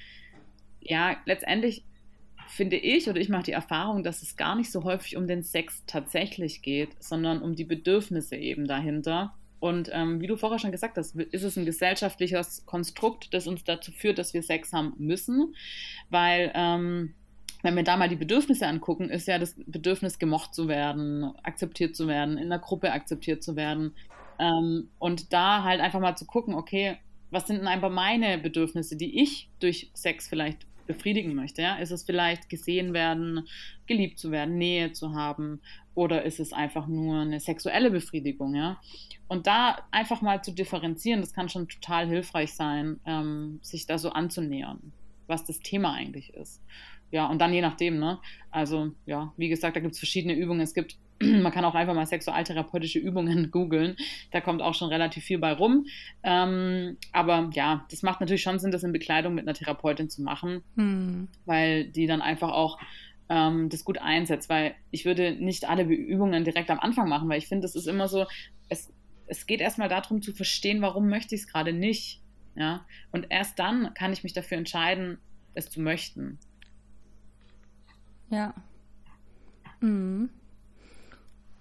ja, 0.80 1.16
letztendlich 1.24 1.84
finde 2.48 2.76
ich 2.76 3.08
oder 3.08 3.20
ich 3.20 3.28
mache 3.28 3.44
die 3.44 3.52
Erfahrung, 3.52 4.02
dass 4.02 4.22
es 4.22 4.36
gar 4.36 4.54
nicht 4.54 4.70
so 4.70 4.84
häufig 4.84 5.16
um 5.16 5.26
den 5.26 5.42
Sex 5.42 5.82
tatsächlich 5.86 6.62
geht, 6.62 6.90
sondern 7.00 7.42
um 7.42 7.54
die 7.54 7.64
Bedürfnisse 7.64 8.36
eben 8.36 8.66
dahinter. 8.66 9.34
Und 9.60 9.88
ähm, 9.92 10.20
wie 10.20 10.26
du 10.26 10.36
vorher 10.36 10.58
schon 10.58 10.72
gesagt 10.72 10.98
hast, 10.98 11.16
ist 11.16 11.42
es 11.42 11.56
ein 11.56 11.64
gesellschaftliches 11.64 12.66
Konstrukt, 12.66 13.32
das 13.32 13.46
uns 13.46 13.64
dazu 13.64 13.92
führt, 13.92 14.18
dass 14.18 14.34
wir 14.34 14.42
Sex 14.42 14.72
haben 14.72 14.92
müssen, 14.98 15.54
weil 16.10 16.52
ähm, 16.54 17.14
wenn 17.62 17.76
wir 17.76 17.82
da 17.82 17.96
mal 17.96 18.10
die 18.10 18.16
Bedürfnisse 18.16 18.66
angucken, 18.66 19.08
ist 19.08 19.26
ja 19.26 19.38
das 19.38 19.54
Bedürfnis, 19.56 20.18
gemocht 20.18 20.54
zu 20.54 20.68
werden, 20.68 21.32
akzeptiert 21.42 21.96
zu 21.96 22.06
werden, 22.06 22.36
in 22.36 22.50
der 22.50 22.58
Gruppe 22.58 22.92
akzeptiert 22.92 23.42
zu 23.42 23.56
werden. 23.56 23.94
Ähm, 24.38 24.90
und 24.98 25.32
da 25.32 25.62
halt 25.62 25.80
einfach 25.80 26.00
mal 26.00 26.14
zu 26.14 26.26
gucken, 26.26 26.54
okay, 26.54 26.98
was 27.30 27.46
sind 27.46 27.58
denn 27.58 27.66
einfach 27.66 27.90
meine 27.90 28.36
Bedürfnisse, 28.36 28.96
die 28.96 29.22
ich 29.22 29.48
durch 29.60 29.90
Sex 29.94 30.28
vielleicht 30.28 30.66
befriedigen 30.86 31.34
möchte. 31.34 31.62
Ja? 31.62 31.76
Ist 31.76 31.90
es 31.90 32.02
vielleicht 32.02 32.48
gesehen 32.48 32.92
werden, 32.92 33.46
geliebt 33.86 34.18
zu 34.18 34.30
werden, 34.30 34.58
Nähe 34.58 34.92
zu 34.92 35.14
haben 35.14 35.60
oder 35.94 36.24
ist 36.24 36.40
es 36.40 36.52
einfach 36.52 36.86
nur 36.86 37.20
eine 37.20 37.40
sexuelle 37.40 37.90
Befriedigung? 37.90 38.54
Ja? 38.54 38.80
Und 39.28 39.46
da 39.46 39.78
einfach 39.90 40.22
mal 40.22 40.42
zu 40.42 40.52
differenzieren, 40.52 41.20
das 41.20 41.32
kann 41.32 41.48
schon 41.48 41.68
total 41.68 42.06
hilfreich 42.08 42.54
sein, 42.54 43.00
ähm, 43.06 43.58
sich 43.62 43.86
da 43.86 43.98
so 43.98 44.10
anzunähern, 44.10 44.92
was 45.26 45.44
das 45.44 45.60
Thema 45.60 45.94
eigentlich 45.94 46.34
ist. 46.34 46.62
Ja, 47.10 47.26
und 47.26 47.38
dann 47.38 47.54
je 47.54 47.60
nachdem, 47.60 48.00
ne? 48.00 48.18
Also, 48.50 48.90
ja, 49.06 49.32
wie 49.36 49.48
gesagt, 49.48 49.76
da 49.76 49.80
gibt 49.80 49.92
es 49.92 50.00
verschiedene 50.00 50.34
Übungen. 50.34 50.60
Es 50.60 50.74
gibt 50.74 50.96
man 51.42 51.52
kann 51.52 51.64
auch 51.64 51.74
einfach 51.74 51.94
mal 51.94 52.06
sexualtherapeutische 52.06 52.98
Übungen 52.98 53.50
googeln. 53.52 53.96
Da 54.30 54.40
kommt 54.40 54.62
auch 54.62 54.74
schon 54.74 54.88
relativ 54.88 55.24
viel 55.24 55.38
bei 55.38 55.52
rum. 55.52 55.86
Ähm, 56.22 56.96
aber 57.12 57.50
ja, 57.54 57.86
das 57.90 58.02
macht 58.02 58.20
natürlich 58.20 58.42
schon 58.42 58.58
Sinn, 58.58 58.70
das 58.70 58.82
in 58.82 58.92
Bekleidung 58.92 59.34
mit 59.34 59.46
einer 59.46 59.54
Therapeutin 59.54 60.08
zu 60.08 60.22
machen, 60.22 60.62
hm. 60.76 61.28
weil 61.44 61.86
die 61.86 62.06
dann 62.06 62.22
einfach 62.22 62.50
auch 62.50 62.78
ähm, 63.28 63.68
das 63.68 63.84
gut 63.84 63.98
einsetzt. 63.98 64.48
Weil 64.48 64.74
ich 64.90 65.04
würde 65.04 65.32
nicht 65.32 65.68
alle 65.68 65.84
Übungen 65.84 66.44
direkt 66.44 66.70
am 66.70 66.80
Anfang 66.80 67.08
machen, 67.08 67.28
weil 67.28 67.38
ich 67.38 67.48
finde, 67.48 67.62
das 67.62 67.74
ist 67.74 67.86
immer 67.86 68.08
so, 68.08 68.26
es, 68.68 68.92
es 69.26 69.46
geht 69.46 69.60
erstmal 69.60 69.88
darum 69.88 70.22
zu 70.22 70.32
verstehen, 70.32 70.82
warum 70.82 71.08
möchte 71.08 71.34
ich 71.34 71.42
es 71.42 71.46
gerade 71.48 71.72
nicht. 71.72 72.20
Ja? 72.56 72.84
Und 73.10 73.26
erst 73.30 73.58
dann 73.58 73.94
kann 73.94 74.12
ich 74.12 74.22
mich 74.22 74.32
dafür 74.32 74.58
entscheiden, 74.58 75.18
es 75.54 75.70
zu 75.70 75.80
möchten. 75.80 76.38
Ja. 78.30 78.54
Mhm. 79.80 80.30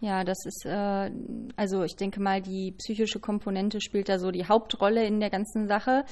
Ja, 0.03 0.25
das 0.25 0.45
ist, 0.45 0.65
äh, 0.65 1.11
also 1.55 1.83
ich 1.83 1.95
denke 1.95 2.19
mal, 2.19 2.41
die 2.41 2.73
psychische 2.73 3.21
Komponente 3.21 3.79
spielt 3.79 4.09
da 4.09 4.19
so 4.19 4.31
die 4.31 4.45
Hauptrolle 4.45 5.05
in 5.05 5.21
der 5.21 5.29
ganzen 5.29 5.69
Sache. 5.69 6.03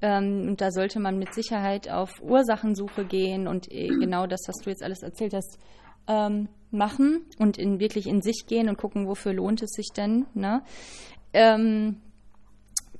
Ähm, 0.00 0.50
und 0.50 0.60
da 0.60 0.70
sollte 0.70 1.00
man 1.00 1.18
mit 1.18 1.34
Sicherheit 1.34 1.90
auf 1.90 2.22
Ursachensuche 2.22 3.04
gehen 3.04 3.48
und 3.48 3.66
äh, 3.72 3.88
genau 3.88 4.28
das, 4.28 4.42
was 4.46 4.58
du 4.62 4.70
jetzt 4.70 4.84
alles 4.84 5.02
erzählt 5.02 5.34
hast, 5.34 5.58
ähm, 6.06 6.48
machen 6.70 7.26
und 7.40 7.58
in, 7.58 7.80
wirklich 7.80 8.06
in 8.06 8.22
sich 8.22 8.44
gehen 8.46 8.68
und 8.68 8.78
gucken, 8.78 9.08
wofür 9.08 9.32
lohnt 9.32 9.62
es 9.62 9.70
sich 9.70 9.88
denn. 9.96 10.26
Ne? 10.34 10.62
Ähm, 11.32 12.00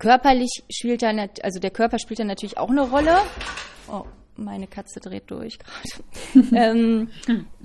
körperlich 0.01 0.65
spielt 0.69 1.03
da, 1.03 1.13
also 1.45 1.61
der 1.61 1.71
Körper 1.71 2.01
spielt 2.01 2.19
da 2.19 2.25
natürlich 2.25 2.59
auch 2.59 2.71
eine 2.71 2.91
Rolle. 2.91 3.19
Oh, 3.89 4.03
meine 4.41 4.67
Katze 4.67 5.01
dreht 5.01 5.31
durch 5.31 5.59
gerade. 5.59 6.49
ähm, 6.57 7.09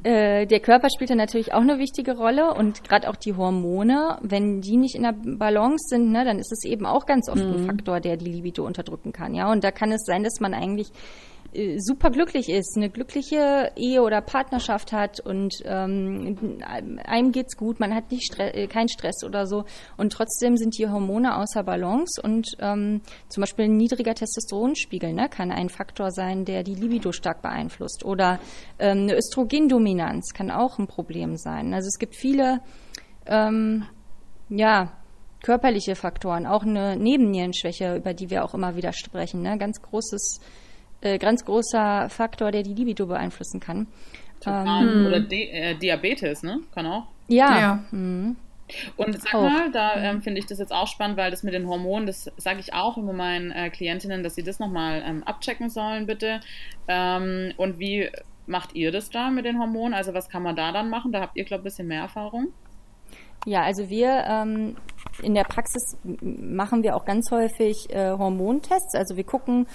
äh, 0.03 0.45
der 0.45 0.59
Körper 0.59 0.89
spielt 0.93 1.09
da 1.09 1.15
natürlich 1.15 1.53
auch 1.53 1.61
eine 1.61 1.79
wichtige 1.79 2.17
Rolle 2.17 2.53
und 2.53 2.83
gerade 2.83 3.09
auch 3.09 3.15
die 3.15 3.35
Hormone, 3.35 4.17
wenn 4.21 4.61
die 4.61 4.77
nicht 4.77 4.95
in 4.95 5.03
der 5.03 5.13
Balance 5.13 5.87
sind, 5.89 6.11
ne, 6.11 6.23
dann 6.25 6.39
ist 6.39 6.51
es 6.51 6.63
eben 6.63 6.85
auch 6.85 7.05
ganz 7.05 7.29
oft 7.29 7.43
mhm. 7.43 7.53
ein 7.53 7.65
Faktor, 7.65 7.99
der 7.99 8.17
die 8.17 8.31
Libido 8.31 8.65
unterdrücken 8.65 9.11
kann. 9.11 9.33
Ja, 9.33 9.51
und 9.51 9.63
da 9.63 9.71
kann 9.71 9.91
es 9.91 10.05
sein, 10.05 10.23
dass 10.23 10.39
man 10.39 10.53
eigentlich 10.53 10.91
äh, 11.55 11.79
super 11.79 12.09
glücklich 12.11 12.49
ist, 12.49 12.75
eine 12.75 12.89
glückliche 12.89 13.71
Ehe 13.75 14.01
oder 14.01 14.21
Partnerschaft 14.21 14.91
hat 14.91 15.19
und 15.19 15.55
ähm, 15.65 16.59
einem 17.03 17.31
geht's 17.31 17.57
gut, 17.57 17.79
man 17.79 17.93
hat 17.93 18.11
nicht 18.11 18.25
Stress, 18.25 18.53
äh, 18.53 18.67
keinen 18.67 18.89
Stress 18.89 19.23
oder 19.23 19.47
so 19.47 19.65
und 19.97 20.11
trotzdem 20.11 20.57
sind 20.57 20.77
die 20.77 20.87
Hormone 20.87 21.37
außer 21.37 21.63
Balance 21.63 22.21
und 22.21 22.47
ähm, 22.59 23.01
zum 23.29 23.41
Beispiel 23.41 23.65
ein 23.65 23.77
niedriger 23.77 24.15
Testosteronspiegel 24.15 25.13
ne, 25.13 25.29
kann 25.29 25.51
ein 25.51 25.69
Faktor 25.69 26.11
sein, 26.11 26.45
der 26.45 26.63
die 26.63 26.75
Libido 26.75 27.11
stark 27.11 27.41
beeinflusst 27.41 28.05
oder 28.05 28.39
ähm, 28.79 29.03
eine 29.03 29.15
Östrogendominanz 29.15 30.33
kann 30.33 30.51
auch 30.51 30.79
ein 30.79 30.87
Problem 30.87 31.37
sein. 31.37 31.73
Also 31.73 31.87
es 31.87 31.99
gibt 31.99 32.15
viele 32.15 32.61
ähm, 33.25 33.85
ja 34.49 34.91
körperliche 35.45 35.95
Faktoren, 35.95 36.47
auch 36.47 36.63
eine 36.63 36.97
Nebennierenschwäche, 36.97 37.95
über 37.95 38.15
die 38.15 38.31
wir 38.31 38.43
auch 38.43 38.55
immer 38.55 38.75
wieder 38.75 38.93
sprechen, 38.93 39.43
ne, 39.43 39.57
ganz 39.59 39.79
großes 39.81 40.39
äh, 41.01 41.17
ganz 41.17 41.45
großer 41.45 42.09
Faktor, 42.09 42.51
der 42.51 42.63
die 42.63 42.73
Libido 42.73 43.05
beeinflussen 43.05 43.59
kann. 43.59 43.87
Ähm, 44.45 45.07
oder 45.07 45.19
Di 45.21 45.49
äh, 45.49 45.75
Diabetes, 45.75 46.43
ne? 46.43 46.59
Kann 46.73 46.85
auch. 46.85 47.07
Ja. 47.27 47.59
ja. 47.59 47.83
Mhm. 47.91 48.35
Und 48.97 49.21
sag 49.21 49.35
auch. 49.35 49.41
mal, 49.43 49.71
da 49.71 49.95
ähm, 49.95 50.21
finde 50.21 50.39
ich 50.39 50.47
das 50.47 50.59
jetzt 50.59 50.71
auch 50.71 50.87
spannend, 50.87 51.17
weil 51.17 51.29
das 51.29 51.43
mit 51.43 51.53
den 51.53 51.67
Hormonen, 51.67 52.07
das 52.07 52.31
sage 52.37 52.59
ich 52.59 52.73
auch 52.73 52.97
immer 52.97 53.13
meinen 53.13 53.51
äh, 53.51 53.69
Klientinnen, 53.69 54.23
dass 54.23 54.35
sie 54.35 54.43
das 54.43 54.59
nochmal 54.59 55.03
ähm, 55.05 55.23
abchecken 55.23 55.69
sollen, 55.69 56.07
bitte. 56.07 56.39
Ähm, 56.87 57.53
und 57.57 57.79
wie 57.79 58.09
macht 58.47 58.73
ihr 58.73 58.91
das 58.91 59.09
da 59.09 59.29
mit 59.29 59.45
den 59.45 59.59
Hormonen? 59.59 59.93
Also 59.93 60.13
was 60.13 60.29
kann 60.29 60.43
man 60.43 60.55
da 60.55 60.71
dann 60.71 60.89
machen? 60.89 61.11
Da 61.11 61.21
habt 61.21 61.37
ihr, 61.37 61.45
glaube 61.45 61.61
ich, 61.61 61.63
ein 61.63 61.69
bisschen 61.69 61.87
mehr 61.87 62.01
Erfahrung. 62.01 62.47
Ja, 63.45 63.61
also 63.61 63.89
wir 63.89 64.23
ähm, 64.27 64.75
in 65.21 65.35
der 65.35 65.43
Praxis 65.43 65.97
machen 66.03 66.81
wir 66.81 66.95
auch 66.95 67.05
ganz 67.05 67.29
häufig 67.29 67.89
äh, 67.91 68.11
Hormontests. 68.11 68.95
Also 68.95 69.15
wir 69.15 69.23
gucken, 69.23 69.67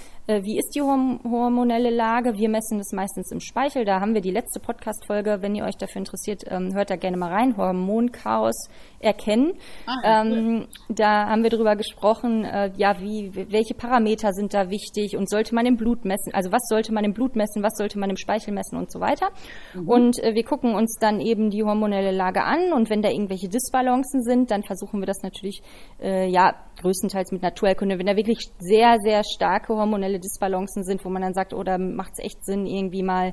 wie 0.42 0.58
ist 0.58 0.74
die 0.74 0.80
horm 0.80 1.20
hormonelle 1.24 1.90
Lage. 1.90 2.36
Wir 2.36 2.48
messen 2.48 2.78
das 2.78 2.92
meistens 2.92 3.32
im 3.32 3.40
Speichel. 3.40 3.84
Da 3.84 4.00
haben 4.00 4.14
wir 4.14 4.20
die 4.20 4.30
letzte 4.30 4.60
Podcast-Folge. 4.60 5.38
Wenn 5.40 5.54
ihr 5.54 5.64
euch 5.64 5.76
dafür 5.76 5.98
interessiert, 5.98 6.44
ähm, 6.46 6.74
hört 6.74 6.90
da 6.90 6.96
gerne 6.96 7.16
mal 7.16 7.32
rein. 7.32 7.56
Hormonchaos 7.56 8.68
erkennen. 9.00 9.54
Ah, 9.86 10.22
ähm, 10.22 10.66
Da 10.88 11.26
haben 11.28 11.42
wir 11.42 11.50
darüber 11.50 11.74
gesprochen, 11.74 12.44
äh, 12.44 12.70
ja, 12.76 13.00
wie, 13.00 13.32
welche 13.34 13.74
Parameter 13.74 14.32
sind 14.32 14.54
da 14.54 14.70
wichtig 14.70 15.16
und 15.16 15.28
sollte 15.28 15.54
man 15.54 15.66
im 15.66 15.76
Blut 15.76 16.04
messen? 16.04 16.32
Also 16.34 16.52
was 16.52 16.68
sollte 16.68 16.92
man 16.92 17.04
im 17.04 17.12
Blut 17.12 17.34
messen? 17.34 17.62
Was 17.62 17.76
sollte 17.76 17.98
man 17.98 18.10
im 18.10 18.16
Speichel 18.16 18.52
messen 18.52 18.78
und 18.78 18.92
so 18.92 19.00
weiter? 19.00 19.30
Mhm. 19.74 19.88
Und 19.88 20.22
äh, 20.22 20.34
wir 20.34 20.44
gucken 20.44 20.74
uns 20.74 20.98
dann 21.00 21.20
eben 21.20 21.50
die 21.50 21.64
hormonelle 21.64 22.12
Lage 22.12 22.44
an 22.44 22.72
und 22.72 22.90
wenn 22.90 23.02
da 23.02 23.10
irgendwelche 23.10 23.48
Disbalancen 23.48 24.22
sind, 24.22 24.50
dann 24.50 24.62
versuchen 24.62 25.00
wir 25.00 25.06
das 25.06 25.22
natürlich, 25.22 25.62
äh, 26.00 26.28
ja, 26.28 26.54
größtenteils 26.80 27.32
mit 27.32 27.42
Naturerkunde. 27.42 27.98
Wenn 27.98 28.06
da 28.06 28.16
wirklich 28.16 28.50
sehr, 28.58 28.96
sehr 29.02 29.22
starke 29.24 29.74
hormonelle 29.74 30.19
Disbalancen 30.20 30.84
sind, 30.84 31.04
wo 31.04 31.08
man 31.08 31.22
dann 31.22 31.34
sagt, 31.34 31.52
oh, 31.52 31.62
da 31.62 31.78
macht 31.78 32.12
es 32.14 32.24
echt 32.24 32.44
Sinn, 32.44 32.66
irgendwie 32.66 33.02
mal 33.02 33.32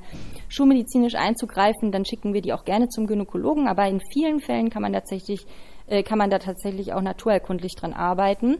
schulmedizinisch 0.50 1.16
einzugreifen, 1.16 1.92
dann 1.92 2.06
schicken 2.06 2.34
wir 2.34 2.42
die 2.42 2.54
auch 2.54 2.66
gerne 2.66 2.88
zum 2.90 3.08
Gynäkologen. 3.08 3.68
Aber 3.68 3.88
in 3.88 4.02
vielen 4.12 4.40
Fällen 4.40 4.70
kann 4.70 4.82
man 4.82 4.94
tatsächlich 4.94 5.46
äh, 5.88 6.04
kann 6.04 6.18
man 6.18 6.30
da 6.30 6.40
tatsächlich 6.40 6.94
auch 6.94 7.02
naturerkundlich 7.02 7.76
dran 7.76 7.94
arbeiten. 7.94 8.58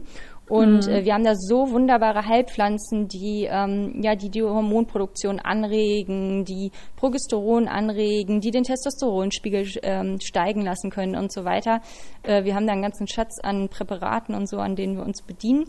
Und 0.48 0.86
mhm. 0.86 0.92
äh, 0.92 1.04
wir 1.04 1.12
haben 1.12 1.24
da 1.24 1.34
so 1.34 1.70
wunderbare 1.70 2.24
Heilpflanzen, 2.24 3.06
die 3.06 3.46
ähm, 3.50 4.00
ja 4.02 4.14
die 4.14 4.30
die 4.30 4.42
Hormonproduktion 4.42 5.38
anregen, 5.40 6.46
die 6.46 6.72
Progesteron 6.96 7.68
anregen, 7.68 8.40
die 8.40 8.50
den 8.50 8.64
Testosteronspiegel 8.64 9.66
ähm, 9.82 10.18
steigen 10.22 10.62
lassen 10.62 10.90
können 10.90 11.16
und 11.16 11.32
so 11.32 11.44
weiter. 11.44 11.82
Äh, 12.22 12.44
wir 12.44 12.54
haben 12.54 12.66
da 12.66 12.72
einen 12.72 12.82
ganzen 12.82 13.06
Schatz 13.06 13.38
an 13.42 13.68
Präparaten 13.68 14.34
und 14.34 14.48
so, 14.48 14.56
an 14.56 14.74
denen 14.74 14.96
wir 14.96 15.04
uns 15.04 15.22
bedienen. 15.22 15.66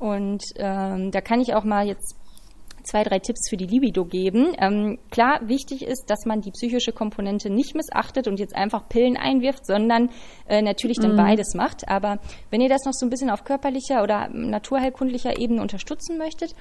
Und 0.00 0.42
ähm, 0.56 1.12
da 1.12 1.20
kann 1.20 1.40
ich 1.40 1.54
auch 1.54 1.64
mal 1.64 1.86
jetzt 1.86 2.16
zwei, 2.82 3.04
drei 3.04 3.18
Tipps 3.18 3.48
für 3.48 3.56
die 3.56 3.66
Libido 3.66 4.04
geben. 4.04 4.54
Ähm, 4.58 4.98
klar, 5.10 5.40
wichtig 5.44 5.86
ist, 5.86 6.08
dass 6.08 6.26
man 6.26 6.40
die 6.40 6.50
psychische 6.50 6.92
Komponente 6.92 7.50
nicht 7.50 7.74
missachtet 7.74 8.26
und 8.26 8.40
jetzt 8.40 8.56
einfach 8.56 8.88
Pillen 8.88 9.16
einwirft, 9.16 9.66
sondern 9.66 10.10
äh, 10.48 10.62
natürlich 10.62 10.98
dann 10.98 11.12
mhm. 11.12 11.16
beides 11.16 11.54
macht. 11.54 11.88
Aber 11.88 12.18
wenn 12.50 12.60
ihr 12.60 12.68
das 12.68 12.84
noch 12.84 12.94
so 12.94 13.06
ein 13.06 13.10
bisschen 13.10 13.30
auf 13.30 13.44
körperlicher 13.44 14.02
oder 14.02 14.28
naturheilkundlicher 14.28 15.38
Ebene 15.38 15.62
unterstützen 15.62 16.18
möchtet, 16.18 16.54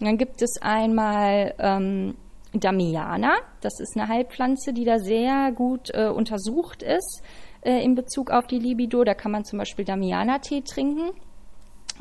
dann 0.00 0.16
gibt 0.16 0.42
es 0.42 0.60
einmal 0.62 1.54
ähm, 1.58 2.14
Damiana. 2.54 3.32
Das 3.60 3.80
ist 3.80 3.96
eine 3.96 4.08
Heilpflanze, 4.08 4.72
die 4.72 4.84
da 4.84 4.98
sehr 4.98 5.52
gut 5.52 5.90
äh, 5.92 6.08
untersucht 6.08 6.82
ist 6.82 7.22
äh, 7.62 7.82
in 7.84 7.94
Bezug 7.94 8.30
auf 8.30 8.46
die 8.46 8.58
Libido. 8.58 9.04
Da 9.04 9.14
kann 9.14 9.32
man 9.32 9.44
zum 9.44 9.58
Beispiel 9.58 9.84
Damiana-Tee 9.84 10.62
trinken. 10.62 11.10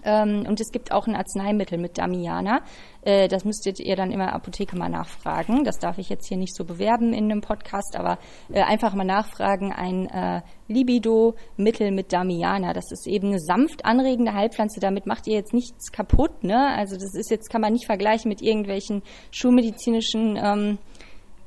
Ähm, 0.03 0.45
und 0.47 0.59
es 0.59 0.71
gibt 0.71 0.91
auch 0.91 1.07
ein 1.07 1.15
Arzneimittel 1.15 1.77
mit 1.77 1.97
Damiana. 1.97 2.61
Äh, 3.01 3.27
das 3.27 3.45
müsstet 3.45 3.79
ihr 3.79 3.95
dann 3.95 4.11
immer 4.11 4.33
Apotheke 4.33 4.77
mal 4.77 4.89
nachfragen. 4.89 5.63
Das 5.63 5.79
darf 5.79 5.97
ich 5.97 6.09
jetzt 6.09 6.27
hier 6.27 6.37
nicht 6.37 6.55
so 6.55 6.65
bewerben 6.65 7.13
in 7.13 7.31
einem 7.31 7.41
Podcast, 7.41 7.95
aber 7.95 8.19
äh, 8.51 8.61
einfach 8.61 8.93
mal 8.93 9.03
nachfragen. 9.03 9.71
Ein 9.71 10.07
äh, 10.07 10.41
Libido-Mittel 10.67 11.91
mit 11.91 12.13
Damiana. 12.13 12.73
Das 12.73 12.91
ist 12.91 13.07
eben 13.07 13.27
eine 13.29 13.39
sanft 13.39 13.85
anregende 13.85 14.33
Heilpflanze. 14.33 14.79
Damit 14.79 15.05
macht 15.05 15.27
ihr 15.27 15.35
jetzt 15.35 15.53
nichts 15.53 15.91
kaputt. 15.91 16.43
Ne? 16.43 16.67
Also 16.75 16.95
das 16.95 17.15
ist 17.15 17.31
jetzt, 17.31 17.49
kann 17.49 17.61
man 17.61 17.73
nicht 17.73 17.85
vergleichen 17.85 18.29
mit 18.29 18.41
irgendwelchen 18.41 19.03
schulmedizinischen 19.31 20.37
ähm, 20.41 20.77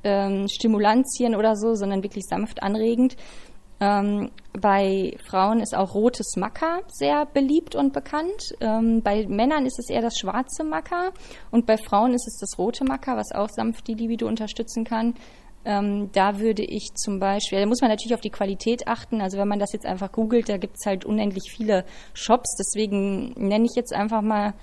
ähm, 0.05 0.49
Stimulantien 0.49 1.35
oder 1.35 1.57
so, 1.57 1.75
sondern 1.75 2.03
wirklich 2.03 2.25
sanft 2.27 2.63
anregend. 2.63 3.17
Ähm, 3.81 4.31
bei 4.53 5.17
Frauen 5.27 5.61
ist 5.61 5.75
auch 5.75 5.95
rotes 5.95 6.37
Maca 6.37 6.81
sehr 6.89 7.25
beliebt 7.25 7.75
und 7.75 7.93
bekannt. 7.93 8.55
Ähm, 8.61 9.01
bei 9.03 9.27
Männern 9.27 9.65
ist 9.65 9.79
es 9.79 9.89
eher 9.89 10.03
das 10.03 10.19
schwarze 10.19 10.65
Maca 10.65 11.13
und 11.51 11.67
bei 11.67 11.79
Frauen 11.79 12.13
ist 12.13 12.27
es 12.29 12.39
das 12.39 12.59
rote 12.59 12.85
Maca, 12.85 13.17
was 13.17 13.33
auch 13.33 13.49
sanft 13.49 13.89
die 13.89 13.95
Libido 13.95 14.27
unterstützen 14.27 14.85
kann. 14.85 15.15
Ähm, 15.65 16.11
da 16.13 16.39
würde 16.39 16.63
ich 16.63 16.95
zum 16.95 17.21
Beispiel, 17.21 17.61
da 17.61 17.67
muss 17.67 17.81
man 17.81 17.91
natürlich 17.91 18.15
auf 18.15 18.21
die 18.21 18.31
Qualität 18.31 18.87
achten. 18.87 19.21
Also 19.21 19.39
wenn 19.39 19.49
man 19.49 19.59
das 19.59 19.73
jetzt 19.73 19.87
einfach 19.87 20.11
googelt, 20.13 20.49
da 20.49 20.57
gibt 20.57 20.77
es 20.79 20.87
halt 20.87 21.05
unendlich 21.05 21.51
viele 21.55 21.85
Shops. 22.15 22.57
Deswegen 22.59 23.33
nenne 23.37 23.67
ich 23.67 23.77
jetzt 23.77 23.95
einfach 23.95 24.23
mal 24.23 24.55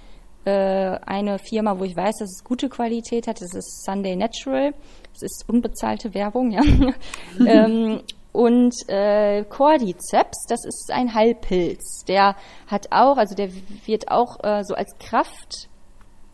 äh, 0.45 0.97
eine 1.05 1.38
Firma, 1.39 1.80
wo 1.80 1.84
ich 1.84 1.95
weiß, 1.95 2.18
dass 2.20 2.32
es 2.32 2.43
gute 2.43 2.70
Qualität 2.70 3.28
hat. 3.28 3.41
Das 3.41 3.53
ist 3.53 3.84
Sunday 3.84 4.15
Natural. 4.15 4.74
Das 5.13 5.22
ist 5.22 5.45
unbezahlte 5.47 6.13
Werbung, 6.15 6.51
ja. 6.51 6.61
ähm, 7.45 8.01
und 8.38 8.88
äh, 8.88 9.43
Cordyceps, 9.45 10.45
das 10.47 10.63
ist 10.63 10.91
ein 10.93 11.15
Heilpilz. 11.15 12.05
Der 12.07 12.35
hat 12.67 12.91
auch, 12.91 13.17
also 13.17 13.33
der 13.33 13.49
wird 13.88 14.11
auch 14.11 14.43
äh, 14.43 14.63
so 14.63 14.75
als 14.75 14.95
Kraft 14.99 15.69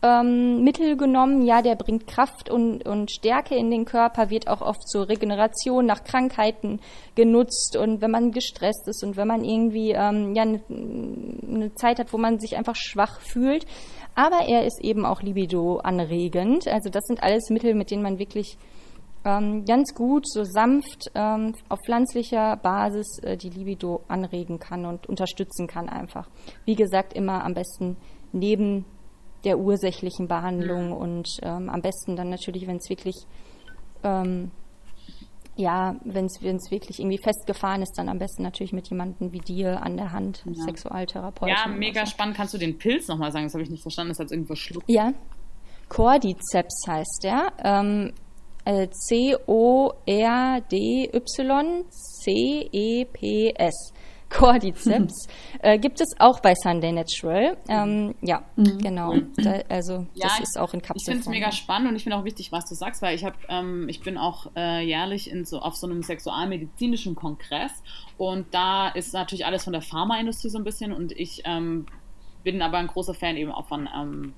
ähm, 0.02 0.62
Mittel 0.62 0.98
genommen. 0.98 1.46
Ja, 1.46 1.62
der 1.62 1.76
bringt 1.76 2.06
Kraft 2.06 2.50
und, 2.50 2.86
und 2.86 3.10
Stärke 3.10 3.56
in 3.56 3.70
den 3.70 3.86
Körper, 3.86 4.28
wird 4.28 4.48
auch 4.48 4.60
oft 4.60 4.86
zur 4.86 5.08
Regeneration 5.08 5.86
nach 5.86 6.04
Krankheiten 6.04 6.78
genutzt 7.14 7.74
und 7.74 8.02
wenn 8.02 8.10
man 8.10 8.32
gestresst 8.32 8.86
ist 8.86 9.02
und 9.02 9.16
wenn 9.16 9.26
man 9.26 9.42
irgendwie 9.42 9.92
ähm, 9.92 10.34
ja 10.34 10.42
eine 10.42 10.60
ne 10.68 11.74
Zeit 11.74 11.98
hat, 11.98 12.12
wo 12.12 12.18
man 12.18 12.38
sich 12.38 12.58
einfach 12.58 12.76
schwach 12.76 13.18
fühlt. 13.22 13.64
Aber 14.14 14.46
er 14.46 14.66
ist 14.66 14.84
eben 14.84 15.06
auch 15.06 15.22
libido 15.22 15.78
anregend. 15.78 16.68
Also 16.68 16.90
das 16.90 17.04
sind 17.06 17.22
alles 17.22 17.48
Mittel, 17.48 17.74
mit 17.74 17.90
denen 17.90 18.02
man 18.02 18.18
wirklich 18.18 18.58
ähm, 19.24 19.64
ganz 19.64 19.94
gut, 19.94 20.28
so 20.28 20.44
sanft 20.44 21.10
ähm, 21.14 21.54
auf 21.68 21.78
pflanzlicher 21.84 22.56
Basis 22.56 23.18
äh, 23.22 23.36
die 23.36 23.50
Libido 23.50 24.02
anregen 24.08 24.58
kann 24.58 24.84
und 24.84 25.06
unterstützen 25.08 25.66
kann 25.66 25.88
einfach. 25.88 26.28
Wie 26.64 26.74
gesagt, 26.74 27.12
immer 27.14 27.44
am 27.44 27.54
besten 27.54 27.96
neben 28.32 28.84
der 29.44 29.58
ursächlichen 29.58 30.28
Behandlung 30.28 30.92
und 30.92 31.28
ähm, 31.42 31.68
am 31.68 31.82
besten 31.82 32.16
dann 32.16 32.30
natürlich, 32.30 32.66
wenn 32.66 32.76
es 32.76 32.88
wirklich 32.88 33.16
ähm, 34.02 34.50
ja, 35.56 35.94
wenn 36.04 36.26
es 36.26 36.40
wirklich 36.40 36.98
irgendwie 36.98 37.18
festgefahren 37.18 37.82
ist, 37.82 37.96
dann 37.96 38.08
am 38.08 38.18
besten 38.18 38.42
natürlich 38.42 38.72
mit 38.72 38.88
jemandem 38.88 39.32
wie 39.32 39.38
dir 39.38 39.82
an 39.82 39.96
der 39.96 40.10
Hand, 40.12 40.44
ja. 40.46 40.64
Sexualtherapeut. 40.64 41.48
Ja, 41.48 41.68
mega 41.68 42.04
so. 42.04 42.10
spannend. 42.10 42.36
Kannst 42.36 42.54
du 42.54 42.58
den 42.58 42.76
Pilz 42.76 43.06
nochmal 43.06 43.30
sagen? 43.30 43.46
Das 43.46 43.54
habe 43.54 43.62
ich 43.62 43.70
nicht 43.70 43.82
verstanden. 43.82 44.10
Das 44.10 44.18
hat 44.18 44.32
irgendwo 44.32 44.56
schluckt. 44.56 44.88
Ja, 44.88 45.12
Cordyceps 45.88 46.86
heißt 46.88 47.20
der. 47.22 47.52
Ähm, 47.62 48.08
äh, 48.08 48.23
C-O-R-D-Y-C-E-P-S. 48.90 50.14
Cordyceps. 54.30 55.28
äh, 55.62 55.78
gibt 55.78 56.00
es 56.00 56.14
auch 56.18 56.40
bei 56.40 56.54
Sunday 56.54 56.92
Natural. 56.92 57.56
Ähm, 57.68 58.14
ja, 58.20 58.42
mhm. 58.56 58.78
genau. 58.78 59.14
Da, 59.36 59.60
also 59.68 60.06
ja, 60.14 60.28
das 60.28 60.40
ist 60.40 60.58
auch 60.58 60.74
in 60.74 60.82
Kapseln. 60.82 60.96
Ich 60.96 61.04
finde 61.04 61.20
es 61.20 61.28
mega 61.28 61.52
spannend 61.52 61.88
und 61.90 61.96
ich 61.96 62.02
finde 62.02 62.18
auch 62.18 62.24
wichtig, 62.24 62.50
was 62.50 62.64
du 62.64 62.74
sagst, 62.74 63.00
weil 63.00 63.14
ich 63.14 63.24
habe, 63.24 63.36
ähm, 63.48 63.88
ich 63.88 64.00
bin 64.00 64.18
auch 64.18 64.50
äh, 64.56 64.84
jährlich 64.84 65.30
in 65.30 65.44
so, 65.44 65.60
auf 65.60 65.76
so 65.76 65.86
einem 65.86 66.02
sexualmedizinischen 66.02 67.14
Kongress 67.14 67.72
und 68.18 68.52
da 68.52 68.88
ist 68.88 69.14
natürlich 69.14 69.46
alles 69.46 69.64
von 69.64 69.72
der 69.72 69.82
Pharmaindustrie 69.82 70.48
so 70.48 70.58
ein 70.58 70.64
bisschen 70.64 70.92
und 70.92 71.12
ich 71.12 71.42
ähm, 71.44 71.86
bin 72.42 72.60
aber 72.60 72.78
ein 72.78 72.88
großer 72.88 73.14
Fan 73.14 73.36
eben 73.36 73.52
auch 73.52 73.68
von 73.68 73.88
ähm, 73.94 74.34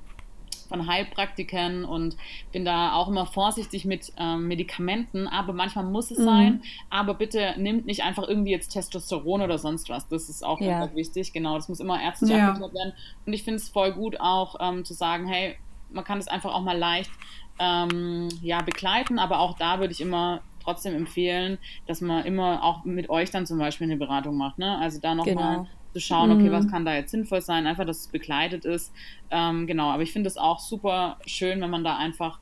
von 0.68 0.86
Heilpraktikern 0.86 1.84
und 1.84 2.16
bin 2.52 2.64
da 2.64 2.94
auch 2.94 3.08
immer 3.08 3.26
vorsichtig 3.26 3.84
mit 3.84 4.12
ähm, 4.18 4.48
Medikamenten, 4.48 5.26
aber 5.28 5.52
manchmal 5.52 5.84
muss 5.84 6.10
es 6.10 6.18
mhm. 6.18 6.24
sein. 6.24 6.62
Aber 6.90 7.14
bitte 7.14 7.54
nimmt 7.58 7.86
nicht 7.86 8.02
einfach 8.02 8.26
irgendwie 8.26 8.50
jetzt 8.50 8.68
Testosteron 8.68 9.42
oder 9.42 9.58
sonst 9.58 9.88
was. 9.88 10.08
Das 10.08 10.28
ist 10.28 10.44
auch 10.44 10.60
ja. 10.60 10.94
wichtig. 10.94 11.32
Genau, 11.32 11.56
das 11.56 11.68
muss 11.68 11.80
immer 11.80 12.00
ärztlich 12.00 12.30
ja. 12.30 12.48
abgeklärt 12.48 12.74
werden. 12.74 12.92
Und 13.24 13.32
ich 13.32 13.42
finde 13.42 13.56
es 13.56 13.68
voll 13.68 13.92
gut 13.92 14.20
auch 14.20 14.56
ähm, 14.60 14.84
zu 14.84 14.94
sagen, 14.94 15.26
hey, 15.26 15.56
man 15.90 16.04
kann 16.04 16.18
es 16.18 16.28
einfach 16.28 16.54
auch 16.54 16.62
mal 16.62 16.76
leicht 16.76 17.10
ähm, 17.58 18.28
ja, 18.42 18.62
begleiten, 18.62 19.18
aber 19.18 19.40
auch 19.40 19.56
da 19.56 19.80
würde 19.80 19.92
ich 19.92 20.00
immer 20.00 20.42
trotzdem 20.62 20.94
empfehlen, 20.94 21.58
dass 21.86 22.00
man 22.00 22.24
immer 22.24 22.62
auch 22.64 22.84
mit 22.84 23.08
euch 23.08 23.30
dann 23.30 23.46
zum 23.46 23.58
Beispiel 23.58 23.86
eine 23.86 23.96
Beratung 23.96 24.36
macht. 24.36 24.58
Ne? 24.58 24.76
Also 24.78 25.00
da 25.00 25.14
nochmal 25.14 25.34
genau 25.34 25.66
zu 25.96 26.00
schauen, 26.00 26.30
okay, 26.30 26.52
was 26.52 26.66
mhm. 26.66 26.70
kann 26.70 26.84
da 26.84 26.94
jetzt 26.94 27.10
sinnvoll 27.10 27.40
sein, 27.40 27.66
einfach, 27.66 27.86
dass 27.86 28.00
es 28.00 28.08
begleitet 28.08 28.66
ist. 28.66 28.92
Ähm, 29.30 29.66
genau, 29.66 29.88
aber 29.90 30.02
ich 30.02 30.12
finde 30.12 30.28
es 30.28 30.36
auch 30.36 30.58
super 30.58 31.16
schön, 31.24 31.58
wenn 31.62 31.70
man 31.70 31.84
da 31.84 31.96
einfach 31.96 32.38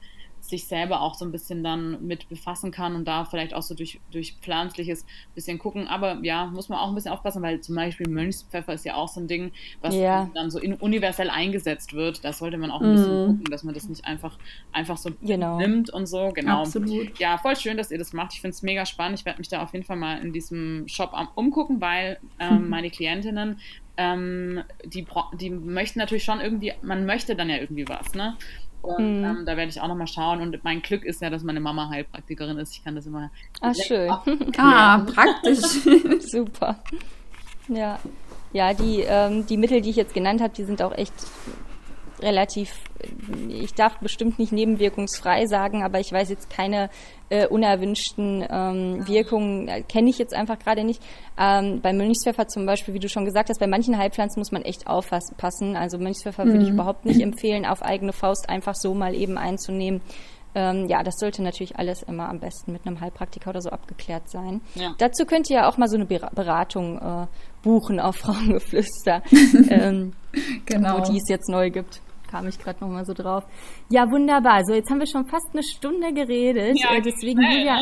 sich 0.48 0.66
selber 0.66 1.00
auch 1.00 1.14
so 1.14 1.24
ein 1.24 1.32
bisschen 1.32 1.64
dann 1.64 2.06
mit 2.06 2.28
befassen 2.28 2.70
kann 2.70 2.94
und 2.94 3.06
da 3.06 3.24
vielleicht 3.24 3.54
auch 3.54 3.62
so 3.62 3.74
durch, 3.74 4.00
durch 4.10 4.36
pflanzliches 4.42 5.06
bisschen 5.34 5.58
gucken. 5.58 5.88
Aber 5.88 6.18
ja, 6.22 6.46
muss 6.46 6.68
man 6.68 6.78
auch 6.78 6.88
ein 6.88 6.94
bisschen 6.94 7.12
aufpassen, 7.12 7.42
weil 7.42 7.60
zum 7.60 7.74
Beispiel 7.74 8.08
Mönchspfeffer 8.10 8.74
ist 8.74 8.84
ja 8.84 8.94
auch 8.94 9.08
so 9.08 9.20
ein 9.20 9.26
Ding, 9.26 9.52
was 9.80 9.94
ja. 9.94 10.30
dann 10.34 10.50
so 10.50 10.58
in, 10.58 10.74
universell 10.74 11.30
eingesetzt 11.30 11.94
wird. 11.94 12.24
Da 12.24 12.34
sollte 12.34 12.58
man 12.58 12.70
auch 12.70 12.82
ein 12.82 12.92
bisschen 12.92 13.24
mm. 13.24 13.26
gucken, 13.26 13.44
dass 13.50 13.64
man 13.64 13.74
das 13.74 13.88
nicht 13.88 14.04
einfach, 14.04 14.38
einfach 14.72 14.98
so 14.98 15.10
genau. 15.22 15.56
nimmt 15.56 15.88
und 15.88 16.06
so. 16.06 16.30
Genau. 16.34 16.60
Absolut. 16.60 17.18
Ja, 17.18 17.38
voll 17.38 17.56
schön, 17.56 17.78
dass 17.78 17.90
ihr 17.90 17.98
das 17.98 18.12
macht. 18.12 18.34
Ich 18.34 18.42
finde 18.42 18.54
es 18.54 18.62
mega 18.62 18.84
spannend. 18.84 19.20
Ich 19.20 19.24
werde 19.24 19.38
mich 19.38 19.48
da 19.48 19.62
auf 19.62 19.72
jeden 19.72 19.86
Fall 19.86 19.96
mal 19.96 20.18
in 20.18 20.34
diesem 20.34 20.86
Shop 20.88 21.14
umgucken, 21.36 21.80
weil 21.80 22.18
ähm, 22.38 22.68
meine 22.68 22.90
Klientinnen 22.90 23.60
ähm, 23.96 24.62
die, 24.84 25.06
die 25.40 25.50
möchten 25.50 26.00
natürlich 26.00 26.24
schon 26.24 26.40
irgendwie, 26.40 26.72
man 26.82 27.06
möchte 27.06 27.36
dann 27.36 27.48
ja 27.48 27.56
irgendwie 27.56 27.88
was, 27.88 28.14
ne? 28.14 28.36
Und 28.84 29.20
mhm. 29.20 29.24
ähm, 29.24 29.46
da 29.46 29.56
werde 29.56 29.70
ich 29.70 29.80
auch 29.80 29.88
nochmal 29.88 30.06
schauen. 30.06 30.42
Und 30.42 30.62
mein 30.62 30.82
Glück 30.82 31.04
ist 31.04 31.22
ja, 31.22 31.30
dass 31.30 31.42
meine 31.42 31.60
Mama 31.60 31.88
Heilpraktikerin 31.88 32.58
ist. 32.58 32.74
Ich 32.74 32.84
kann 32.84 32.94
das 32.94 33.06
immer. 33.06 33.30
Ah, 33.60 33.72
schön. 33.72 34.10
ah, 34.58 34.98
praktisch. 34.98 35.60
Super. 36.20 36.76
Ja. 37.68 37.98
Ja, 38.52 38.74
die, 38.74 39.00
ähm, 39.00 39.46
die 39.46 39.56
Mittel, 39.56 39.80
die 39.80 39.90
ich 39.90 39.96
jetzt 39.96 40.12
genannt 40.12 40.42
habe, 40.42 40.52
die 40.54 40.64
sind 40.64 40.82
auch 40.82 40.92
echt 40.92 41.14
relativ, 42.20 42.72
ich 43.48 43.74
darf 43.74 43.98
bestimmt 43.98 44.38
nicht 44.38 44.52
nebenwirkungsfrei 44.52 45.46
sagen, 45.46 45.82
aber 45.82 46.00
ich 46.00 46.12
weiß 46.12 46.30
jetzt 46.30 46.50
keine 46.50 46.90
äh, 47.30 47.46
unerwünschten 47.46 48.46
ähm, 48.48 49.06
Wirkungen, 49.08 49.68
äh, 49.68 49.82
kenne 49.82 50.10
ich 50.10 50.18
jetzt 50.18 50.34
einfach 50.34 50.58
gerade 50.58 50.84
nicht. 50.84 51.02
Ähm, 51.38 51.80
bei 51.80 51.92
Mönchspfeffer 51.92 52.46
zum 52.48 52.66
Beispiel, 52.66 52.94
wie 52.94 53.00
du 53.00 53.08
schon 53.08 53.24
gesagt 53.24 53.48
hast, 53.48 53.58
bei 53.58 53.66
manchen 53.66 53.98
Heilpflanzen 53.98 54.40
muss 54.40 54.52
man 54.52 54.62
echt 54.62 54.86
aufpassen. 54.86 55.76
Also 55.76 55.98
Mönchspfeffer 55.98 56.44
mhm. 56.44 56.48
würde 56.50 56.62
ich 56.62 56.68
mhm. 56.68 56.74
überhaupt 56.74 57.04
nicht 57.04 57.20
empfehlen, 57.20 57.66
auf 57.66 57.82
eigene 57.82 58.12
Faust 58.12 58.48
einfach 58.48 58.74
so 58.74 58.94
mal 58.94 59.14
eben 59.14 59.38
einzunehmen. 59.38 60.00
Ähm, 60.56 60.86
ja, 60.88 61.02
das 61.02 61.14
sollte 61.18 61.42
natürlich 61.42 61.76
alles 61.78 62.02
immer 62.04 62.28
am 62.28 62.38
besten 62.38 62.72
mit 62.72 62.86
einem 62.86 63.00
Heilpraktiker 63.00 63.50
oder 63.50 63.60
so 63.60 63.70
abgeklärt 63.70 64.30
sein. 64.30 64.60
Ja. 64.76 64.94
Dazu 64.98 65.24
könnt 65.26 65.50
ihr 65.50 65.56
ja 65.56 65.68
auch 65.68 65.78
mal 65.78 65.88
so 65.88 65.96
eine 65.96 66.04
Beratung 66.04 66.98
äh, 66.98 67.26
buchen 67.62 67.98
auf 67.98 68.16
Frauengeflüster, 68.18 69.22
ähm, 69.70 70.12
genau. 70.64 70.98
wo 70.98 71.02
die 71.02 71.16
es 71.16 71.28
jetzt 71.28 71.48
neu 71.48 71.70
gibt 71.70 72.00
kam 72.34 72.48
ich 72.48 72.58
gerade 72.58 72.80
noch 72.80 72.90
mal 72.90 73.04
so 73.04 73.14
drauf. 73.14 73.44
Ja, 73.90 74.10
wunderbar. 74.10 74.62
So, 74.64 74.74
jetzt 74.74 74.90
haben 74.90 74.98
wir 74.98 75.06
schon 75.06 75.24
fast 75.26 75.50
eine 75.52 75.62
Stunde 75.62 76.12
geredet. 76.12 76.76
Ja, 76.80 76.96
äh, 76.96 77.00
deswegen, 77.00 77.40
Julia, 77.40 77.78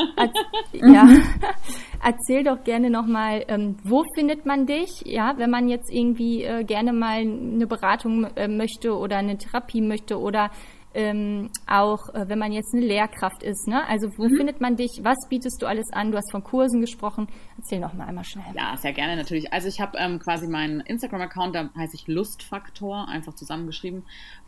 ja, 0.73 1.09
erzähl 2.05 2.45
doch 2.45 2.63
gerne 2.63 2.91
noch 2.91 3.07
mal, 3.07 3.47
ähm, 3.49 3.77
wo 3.83 4.05
findet 4.15 4.45
man 4.45 4.67
dich? 4.67 5.05
Ja, 5.07 5.39
wenn 5.39 5.49
man 5.49 5.71
jetzt 5.71 5.91
irgendwie 5.91 6.45
äh, 6.45 6.65
gerne 6.65 6.93
mal 6.93 7.21
eine 7.21 7.67
Beratung 7.67 8.25
äh, 8.37 8.47
möchte 8.47 8.95
oder 8.95 9.17
eine 9.17 9.39
Therapie 9.39 9.81
möchte 9.81 10.21
oder 10.21 10.51
ähm, 10.95 11.51
auch 11.67 12.15
äh, 12.15 12.29
wenn 12.29 12.39
man 12.39 12.53
jetzt 12.53 12.75
eine 12.75 12.85
Lehrkraft 12.85 13.43
ist. 13.43 13.67
Ne? 13.67 13.87
Also 13.89 14.11
wo 14.17 14.25
mhm. 14.25 14.37
findet 14.37 14.61
man 14.61 14.77
dich? 14.77 15.01
Was 15.03 15.17
bietest 15.29 15.63
du 15.63 15.67
alles 15.67 15.91
an? 15.93 16.13
Du 16.13 16.19
hast 16.19 16.31
von 16.31 16.45
Kursen 16.45 16.81
gesprochen. 16.81 17.29
Erzähl 17.57 17.81
noch 17.81 17.95
mal 17.95 18.07
einmal 18.07 18.25
schnell. 18.25 18.45
Ja, 18.55 18.77
sehr 18.77 18.93
gerne 18.93 19.17
natürlich. 19.17 19.53
Also 19.53 19.69
ich 19.69 19.81
habe 19.81 19.99
ähm, 19.99 20.19
quasi 20.19 20.47
meinen 20.47 20.81
Instagram-Account, 20.81 21.55
da 21.55 21.71
heiße 21.77 21.97
ich 21.97 22.09
Lustfaktor, 22.09 23.09
einfach 23.09 23.35
zusammengeschrieben. 23.35 24.05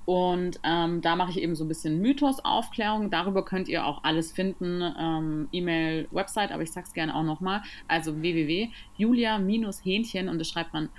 Und 0.07 0.61
ähm, 0.65 1.01
da 1.01 1.17
mache 1.17 1.31
ich 1.31 1.41
eben 1.41 1.55
so 1.55 1.65
ein 1.65 1.69
bisschen 1.69 1.99
Mythos-Aufklärung. 2.01 3.09
Darüber 3.11 3.43
könnt 3.45 3.69
ihr 3.69 3.87
auch 3.87 4.05
alles 4.05 4.33
finden. 4.33 4.83
Ähm, 4.99 5.49
E-Mail, 5.51 6.09
Website, 6.11 6.53
aber 6.53 6.63
ich 6.63 6.73
sag's 6.73 6.93
gerne 6.93 7.15
auch 7.15 7.23
nochmal. 7.23 7.63
Also 7.89 8.21
www.julia-hähnchen 8.21 10.29
und 10.29 10.39
das 10.39 10.49
schreibt 10.49 10.75
man 10.75 10.91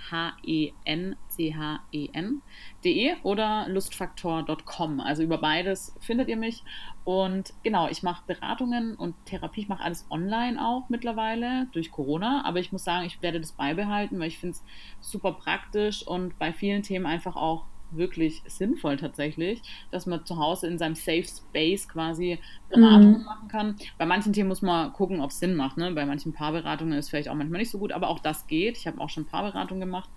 H-E-N-C-H-E-N.de 1.38 3.14
oder 3.22 3.66
lustfaktor.com. 3.68 5.00
Also 5.00 5.22
über 5.22 5.38
beides 5.38 5.94
findet 6.00 6.28
ihr 6.28 6.36
mich. 6.36 6.62
Und 7.04 7.54
genau, 7.62 7.88
ich 7.88 8.02
mache 8.02 8.24
Beratungen 8.26 8.94
und 8.94 9.14
Therapie. 9.26 9.62
Ich 9.62 9.68
mache 9.68 9.84
alles 9.84 10.06
online 10.10 10.64
auch 10.64 10.88
mittlerweile 10.88 11.68
durch 11.72 11.90
Corona. 11.90 12.44
Aber 12.44 12.58
ich 12.58 12.72
muss 12.72 12.84
sagen, 12.84 13.06
ich 13.06 13.22
werde 13.22 13.40
das 13.40 13.52
beibehalten, 13.52 14.18
weil 14.18 14.28
ich 14.28 14.38
finde 14.38 14.56
es 14.56 14.64
super 15.00 15.32
praktisch 15.32 16.06
und 16.06 16.38
bei 16.38 16.52
vielen 16.52 16.82
Themen 16.82 17.06
einfach 17.06 17.36
auch 17.36 17.64
wirklich 17.90 18.42
sinnvoll 18.46 18.96
tatsächlich, 18.96 19.62
dass 19.90 20.06
man 20.06 20.24
zu 20.24 20.38
Hause 20.38 20.66
in 20.66 20.78
seinem 20.78 20.94
Safe 20.94 21.24
Space 21.24 21.88
quasi 21.88 22.38
Beratungen 22.68 23.18
mhm. 23.18 23.24
machen 23.24 23.48
kann. 23.48 23.76
Bei 23.98 24.06
manchen 24.06 24.32
Themen 24.32 24.48
muss 24.48 24.62
man 24.62 24.92
gucken, 24.92 25.20
ob 25.20 25.30
es 25.30 25.38
Sinn 25.38 25.54
macht. 25.54 25.76
Ne? 25.76 25.92
Bei 25.92 26.06
manchen 26.06 26.32
Paarberatungen 26.32 26.98
ist 26.98 27.06
es 27.06 27.10
vielleicht 27.10 27.28
auch 27.28 27.34
manchmal 27.34 27.60
nicht 27.60 27.70
so 27.70 27.78
gut, 27.78 27.92
aber 27.92 28.08
auch 28.08 28.18
das 28.18 28.46
geht. 28.46 28.76
Ich 28.76 28.86
habe 28.86 29.00
auch 29.00 29.10
schon 29.10 29.26
Paarberatungen 29.26 29.80
gemacht. 29.80 30.10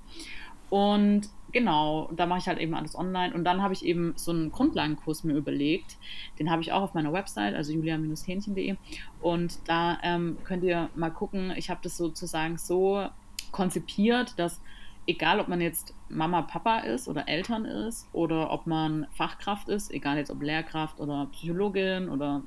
Und 0.69 1.29
genau, 1.51 2.09
da 2.15 2.25
mache 2.25 2.39
ich 2.39 2.47
halt 2.47 2.59
eben 2.59 2.73
alles 2.73 2.95
online. 2.95 3.33
Und 3.33 3.43
dann 3.43 3.61
habe 3.61 3.73
ich 3.73 3.85
eben 3.85 4.13
so 4.15 4.31
einen 4.31 4.51
Grundlagenkurs 4.51 5.23
mir 5.23 5.33
überlegt. 5.33 5.97
Den 6.37 6.49
habe 6.51 6.61
ich 6.61 6.71
auch 6.71 6.81
auf 6.81 6.93
meiner 6.93 7.13
Website, 7.13 7.55
also 7.55 7.71
julia-hähnchen.de. 7.73 8.75
Und 9.21 9.59
da 9.67 9.97
ähm, 10.03 10.37
könnt 10.43 10.63
ihr 10.63 10.89
mal 10.95 11.11
gucken. 11.11 11.53
Ich 11.55 11.69
habe 11.69 11.79
das 11.83 11.97
sozusagen 11.97 12.57
so 12.57 13.07
konzipiert, 13.51 14.37
dass 14.37 14.61
egal 15.07 15.39
ob 15.39 15.47
man 15.47 15.59
jetzt 15.59 15.95
Mama, 16.07 16.43
Papa 16.43 16.79
ist 16.79 17.07
oder 17.07 17.27
Eltern 17.27 17.65
ist 17.65 18.07
oder 18.13 18.51
ob 18.51 18.67
man 18.67 19.07
Fachkraft 19.13 19.67
ist, 19.67 19.91
egal 19.91 20.17
jetzt 20.17 20.29
ob 20.29 20.41
Lehrkraft 20.41 20.99
oder 20.99 21.27
Psychologin 21.31 22.09
oder 22.09 22.43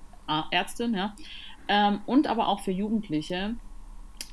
Ärztin, 0.53 0.95
ja, 0.95 1.15
ähm, 1.69 2.01
und 2.07 2.29
aber 2.29 2.49
auch 2.49 2.61
für 2.61 2.71
Jugendliche 2.71 3.57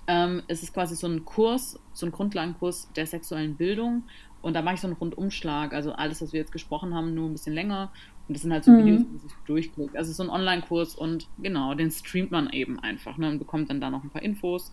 ähm, 0.10 0.42
ist 0.48 0.64
es 0.64 0.74
quasi 0.74 0.96
so 0.96 1.06
ein 1.06 1.24
Kurs, 1.24 1.80
so 1.94 2.08
ein 2.08 2.12
Grundlagenkurs 2.12 2.90
der 2.96 3.06
sexuellen 3.06 3.56
Bildung 3.56 4.04
und 4.42 4.56
da 4.56 4.64
mache 4.64 4.74
ich 4.76 4.82
so 4.82 4.88
einen 4.88 4.96
Rundumschlag, 4.96 5.72
also 5.72 5.92
alles, 5.92 6.20
was 6.22 6.34
wir 6.34 6.40
jetzt 6.40 6.52
gesprochen 6.52 6.96
haben, 6.96 7.14
nur 7.14 7.30
ein 7.30 7.34
bisschen 7.34 7.54
länger 7.54 7.92
und 8.28 8.34
das 8.34 8.42
sind 8.42 8.52
halt 8.52 8.64
so 8.64 8.72
mhm. 8.72 8.80
Videos, 8.80 9.02
die 9.04 9.08
man 9.08 9.20
sich 9.20 9.32
durchklickt. 9.46 9.96
Also 9.96 10.12
so 10.12 10.24
ein 10.24 10.32
Online-Kurs 10.32 10.96
und 10.96 11.28
genau, 11.38 11.76
den 11.76 11.92
streamt 11.92 12.32
man 12.32 12.50
eben 12.50 12.80
einfach 12.80 13.18
ne, 13.18 13.30
und 13.30 13.38
bekommt 13.38 13.70
dann 13.70 13.80
da 13.80 13.92
noch 13.92 14.04
ein 14.04 14.10
paar 14.10 14.24
Infos 14.24 14.72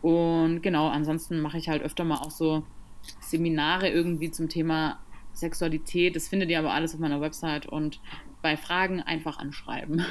und 0.00 0.62
genau, 0.62 0.88
ansonsten 0.88 1.42
mache 1.42 1.58
ich 1.58 1.68
halt 1.68 1.82
öfter 1.82 2.04
mal 2.04 2.18
auch 2.18 2.30
so 2.30 2.62
Seminare 3.20 3.90
irgendwie 3.90 4.30
zum 4.30 4.48
Thema 4.48 4.98
Sexualität. 5.34 6.16
Das 6.16 6.28
findet 6.28 6.48
ihr 6.48 6.58
aber 6.58 6.72
alles 6.72 6.94
auf 6.94 7.00
meiner 7.00 7.20
Website 7.20 7.66
und 7.66 8.00
bei 8.40 8.56
Fragen 8.56 9.02
einfach 9.02 9.38
anschreiben. 9.38 10.02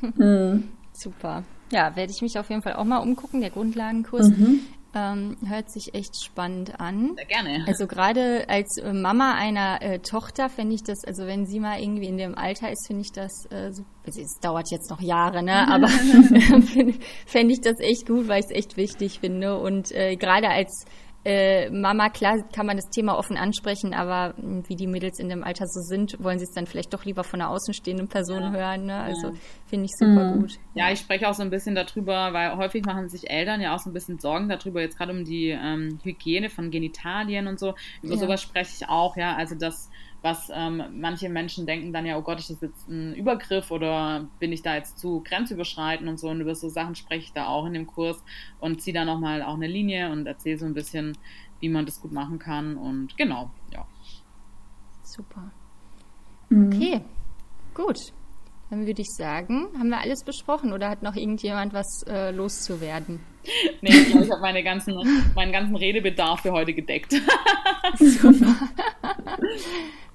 mhm. 0.16 0.68
Super. 0.92 1.44
Ja, 1.72 1.96
werde 1.96 2.12
ich 2.14 2.20
mich 2.20 2.38
auf 2.38 2.50
jeden 2.50 2.62
Fall 2.62 2.74
auch 2.74 2.84
mal 2.84 2.98
umgucken. 2.98 3.40
Der 3.40 3.50
Grundlagenkurs 3.50 4.28
mhm. 4.28 4.60
ähm, 4.94 5.36
hört 5.46 5.70
sich 5.70 5.94
echt 5.94 6.22
spannend 6.22 6.78
an. 6.78 7.12
Sehr 7.16 7.24
gerne. 7.24 7.64
Also 7.66 7.86
gerade 7.86 8.44
als 8.48 8.76
äh, 8.76 8.92
Mama 8.92 9.34
einer 9.34 9.80
äh, 9.80 9.98
Tochter 10.00 10.50
fände 10.50 10.74
ich 10.74 10.82
das, 10.82 11.02
also 11.04 11.26
wenn 11.26 11.46
sie 11.46 11.60
mal 11.60 11.80
irgendwie 11.80 12.08
in 12.08 12.18
dem 12.18 12.36
Alter 12.36 12.70
ist, 12.70 12.86
finde 12.86 13.02
ich 13.02 13.12
das 13.12 13.46
äh, 13.50 13.72
so, 13.72 13.84
also 14.06 14.20
es 14.20 14.38
dauert 14.40 14.70
jetzt 14.70 14.90
noch 14.90 15.00
Jahre, 15.00 15.42
ne? 15.42 15.66
Aber 15.68 15.88
fände 17.26 17.52
ich 17.52 17.60
das 17.62 17.80
echt 17.80 18.06
gut, 18.06 18.28
weil 18.28 18.40
ich 18.40 18.46
es 18.50 18.56
echt 18.56 18.76
wichtig 18.76 19.20
finde. 19.20 19.58
Und 19.58 19.92
äh, 19.92 20.16
gerade 20.16 20.50
als 20.50 20.84
äh, 21.24 21.70
Mama, 21.70 22.08
klar 22.08 22.42
kann 22.52 22.66
man 22.66 22.76
das 22.76 22.90
Thema 22.90 23.16
offen 23.16 23.36
ansprechen, 23.36 23.94
aber 23.94 24.34
hm, 24.36 24.68
wie 24.68 24.74
die 24.74 24.88
Mädels 24.88 25.20
in 25.20 25.28
dem 25.28 25.44
Alter 25.44 25.66
so 25.66 25.80
sind, 25.80 26.16
wollen 26.22 26.38
sie 26.38 26.44
es 26.44 26.52
dann 26.52 26.66
vielleicht 26.66 26.92
doch 26.92 27.04
lieber 27.04 27.22
von 27.22 27.40
einer 27.40 27.50
außenstehenden 27.50 28.08
Person 28.08 28.42
ja. 28.42 28.50
hören. 28.50 28.86
Ne? 28.86 28.96
Also 28.96 29.28
ja. 29.28 29.34
finde 29.66 29.86
ich 29.86 29.92
super 29.96 30.34
mhm. 30.34 30.40
gut. 30.40 30.58
Ja, 30.74 30.90
ich 30.90 30.98
spreche 30.98 31.28
auch 31.28 31.34
so 31.34 31.42
ein 31.42 31.50
bisschen 31.50 31.76
darüber, 31.76 32.32
weil 32.32 32.56
häufig 32.56 32.84
machen 32.84 33.08
sich 33.08 33.30
Eltern 33.30 33.60
ja 33.60 33.74
auch 33.74 33.78
so 33.78 33.90
ein 33.90 33.92
bisschen 33.92 34.18
Sorgen 34.18 34.48
darüber, 34.48 34.80
jetzt 34.80 34.98
gerade 34.98 35.12
um 35.12 35.24
die 35.24 35.50
ähm, 35.50 36.00
Hygiene 36.02 36.50
von 36.50 36.70
Genitalien 36.70 37.46
und 37.46 37.60
so. 37.60 37.74
Über 38.02 38.14
ja. 38.14 38.20
sowas 38.20 38.42
spreche 38.42 38.72
ich 38.76 38.88
auch, 38.88 39.16
ja. 39.16 39.36
Also 39.36 39.54
das 39.54 39.90
was 40.22 40.50
ähm, 40.54 40.82
manche 40.94 41.28
Menschen 41.28 41.66
denken 41.66 41.92
dann 41.92 42.06
ja, 42.06 42.16
oh 42.16 42.22
Gott, 42.22 42.38
ist 42.38 42.50
das 42.50 42.60
jetzt 42.60 42.88
ein 42.88 43.14
Übergriff 43.14 43.70
oder 43.70 44.28
bin 44.38 44.52
ich 44.52 44.62
da 44.62 44.76
jetzt 44.76 44.98
zu 44.98 45.20
grenzüberschreitend 45.24 46.08
und 46.08 46.18
so 46.18 46.28
und 46.28 46.40
über 46.40 46.54
so 46.54 46.68
Sachen 46.68 46.94
spreche 46.94 47.24
ich 47.24 47.32
da 47.32 47.48
auch 47.48 47.66
in 47.66 47.74
dem 47.74 47.86
Kurs 47.86 48.22
und 48.60 48.80
ziehe 48.80 48.94
da 48.94 49.04
nochmal 49.04 49.42
auch 49.42 49.54
eine 49.54 49.66
Linie 49.66 50.10
und 50.12 50.26
erzähle 50.26 50.58
so 50.58 50.66
ein 50.66 50.74
bisschen, 50.74 51.18
wie 51.60 51.68
man 51.68 51.86
das 51.86 52.00
gut 52.00 52.12
machen 52.12 52.38
kann 52.38 52.76
und 52.76 53.16
genau, 53.16 53.50
ja. 53.72 53.86
Super. 55.02 55.50
Mhm. 56.48 56.66
Okay, 56.66 57.00
gut. 57.74 57.98
Dann 58.70 58.86
würde 58.86 59.02
ich 59.02 59.10
sagen, 59.10 59.68
haben 59.78 59.90
wir 59.90 59.98
alles 59.98 60.24
besprochen 60.24 60.72
oder 60.72 60.88
hat 60.88 61.02
noch 61.02 61.14
irgendjemand 61.14 61.74
was 61.74 62.04
äh, 62.06 62.30
loszuwerden? 62.30 63.20
nee, 63.82 63.90
ich 63.90 64.06
glaube, 64.06 64.24
ich 64.24 64.30
habe 64.30 64.40
meine 64.40 64.62
ganzen, 64.62 64.94
meinen 65.34 65.52
ganzen 65.52 65.76
Redebedarf 65.76 66.40
für 66.40 66.52
heute 66.52 66.72
gedeckt. 66.72 67.12
Super. 67.98 68.54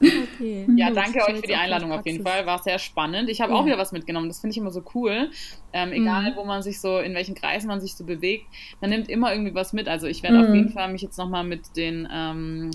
Okay. 0.00 0.66
Ja, 0.76 0.90
danke 0.90 1.20
euch 1.26 1.40
für 1.40 1.46
die 1.46 1.54
Einladung 1.54 1.92
auf 1.92 2.06
jeden 2.06 2.24
Fall. 2.24 2.46
War 2.46 2.62
sehr 2.62 2.78
spannend. 2.78 3.28
Ich 3.28 3.40
habe 3.40 3.52
ja. 3.52 3.58
auch 3.58 3.66
wieder 3.66 3.78
was 3.78 3.92
mitgenommen. 3.92 4.28
Das 4.28 4.40
finde 4.40 4.52
ich 4.52 4.58
immer 4.58 4.70
so 4.70 4.82
cool. 4.94 5.30
Ähm, 5.72 5.92
egal, 5.92 6.32
mhm. 6.32 6.36
wo 6.36 6.44
man 6.44 6.62
sich 6.62 6.80
so, 6.80 6.98
in 6.98 7.14
welchen 7.14 7.34
Kreisen 7.34 7.68
man 7.68 7.80
sich 7.80 7.94
so 7.94 8.04
bewegt, 8.04 8.46
man 8.80 8.90
nimmt 8.90 9.08
immer 9.08 9.32
irgendwie 9.32 9.54
was 9.54 9.72
mit. 9.72 9.88
Also 9.88 10.06
ich 10.06 10.22
werde 10.22 10.38
mhm. 10.38 10.44
auf 10.44 10.54
jeden 10.54 10.68
Fall 10.70 10.92
mich 10.92 11.02
jetzt 11.02 11.18
nochmal 11.18 11.44
mit 11.44 11.76
den, 11.76 12.08
ähm, 12.12 12.70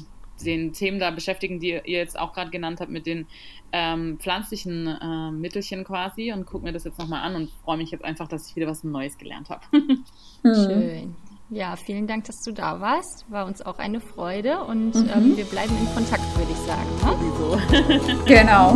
den 0.45 0.73
Themen 0.73 0.99
da 0.99 1.11
beschäftigen, 1.11 1.59
die 1.59 1.69
ihr 1.69 1.81
jetzt 1.83 2.19
auch 2.19 2.33
gerade 2.33 2.51
genannt 2.51 2.81
habt, 2.81 2.91
mit 2.91 3.05
den 3.05 3.25
ähm, 3.71 4.19
pflanzlichen 4.19 4.87
äh, 4.87 5.31
Mittelchen 5.31 5.83
quasi 5.83 6.31
und 6.31 6.45
gucke 6.45 6.65
mir 6.65 6.73
das 6.73 6.83
jetzt 6.83 6.99
nochmal 6.99 7.21
an 7.21 7.35
und 7.35 7.49
freue 7.63 7.77
mich 7.77 7.91
jetzt 7.91 8.03
einfach, 8.03 8.27
dass 8.27 8.49
ich 8.49 8.55
wieder 8.55 8.67
was 8.67 8.83
Neues 8.83 9.17
gelernt 9.17 9.49
habe. 9.49 9.65
Schön. 10.43 11.15
Ja, 11.49 11.75
vielen 11.75 12.07
Dank, 12.07 12.25
dass 12.25 12.41
du 12.41 12.51
da 12.51 12.79
warst. 12.79 13.25
War 13.29 13.45
uns 13.45 13.61
auch 13.61 13.77
eine 13.77 13.99
Freude 13.99 14.63
und 14.63 14.95
mhm. 14.95 15.09
ähm, 15.13 15.37
wir 15.37 15.45
bleiben 15.45 15.75
in 15.79 15.93
Kontakt, 15.93 16.23
würde 16.37 16.51
ich 16.51 16.57
sagen. 16.59 16.89
Ne? 17.77 18.25
genau. 18.25 18.73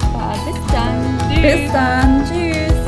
Super, 0.00 0.34
bis 0.46 0.72
dann. 0.72 1.18
Tschüss. 1.28 1.42
Bis 1.42 1.72
dann. 1.72 2.24
Tschüss. 2.24 2.79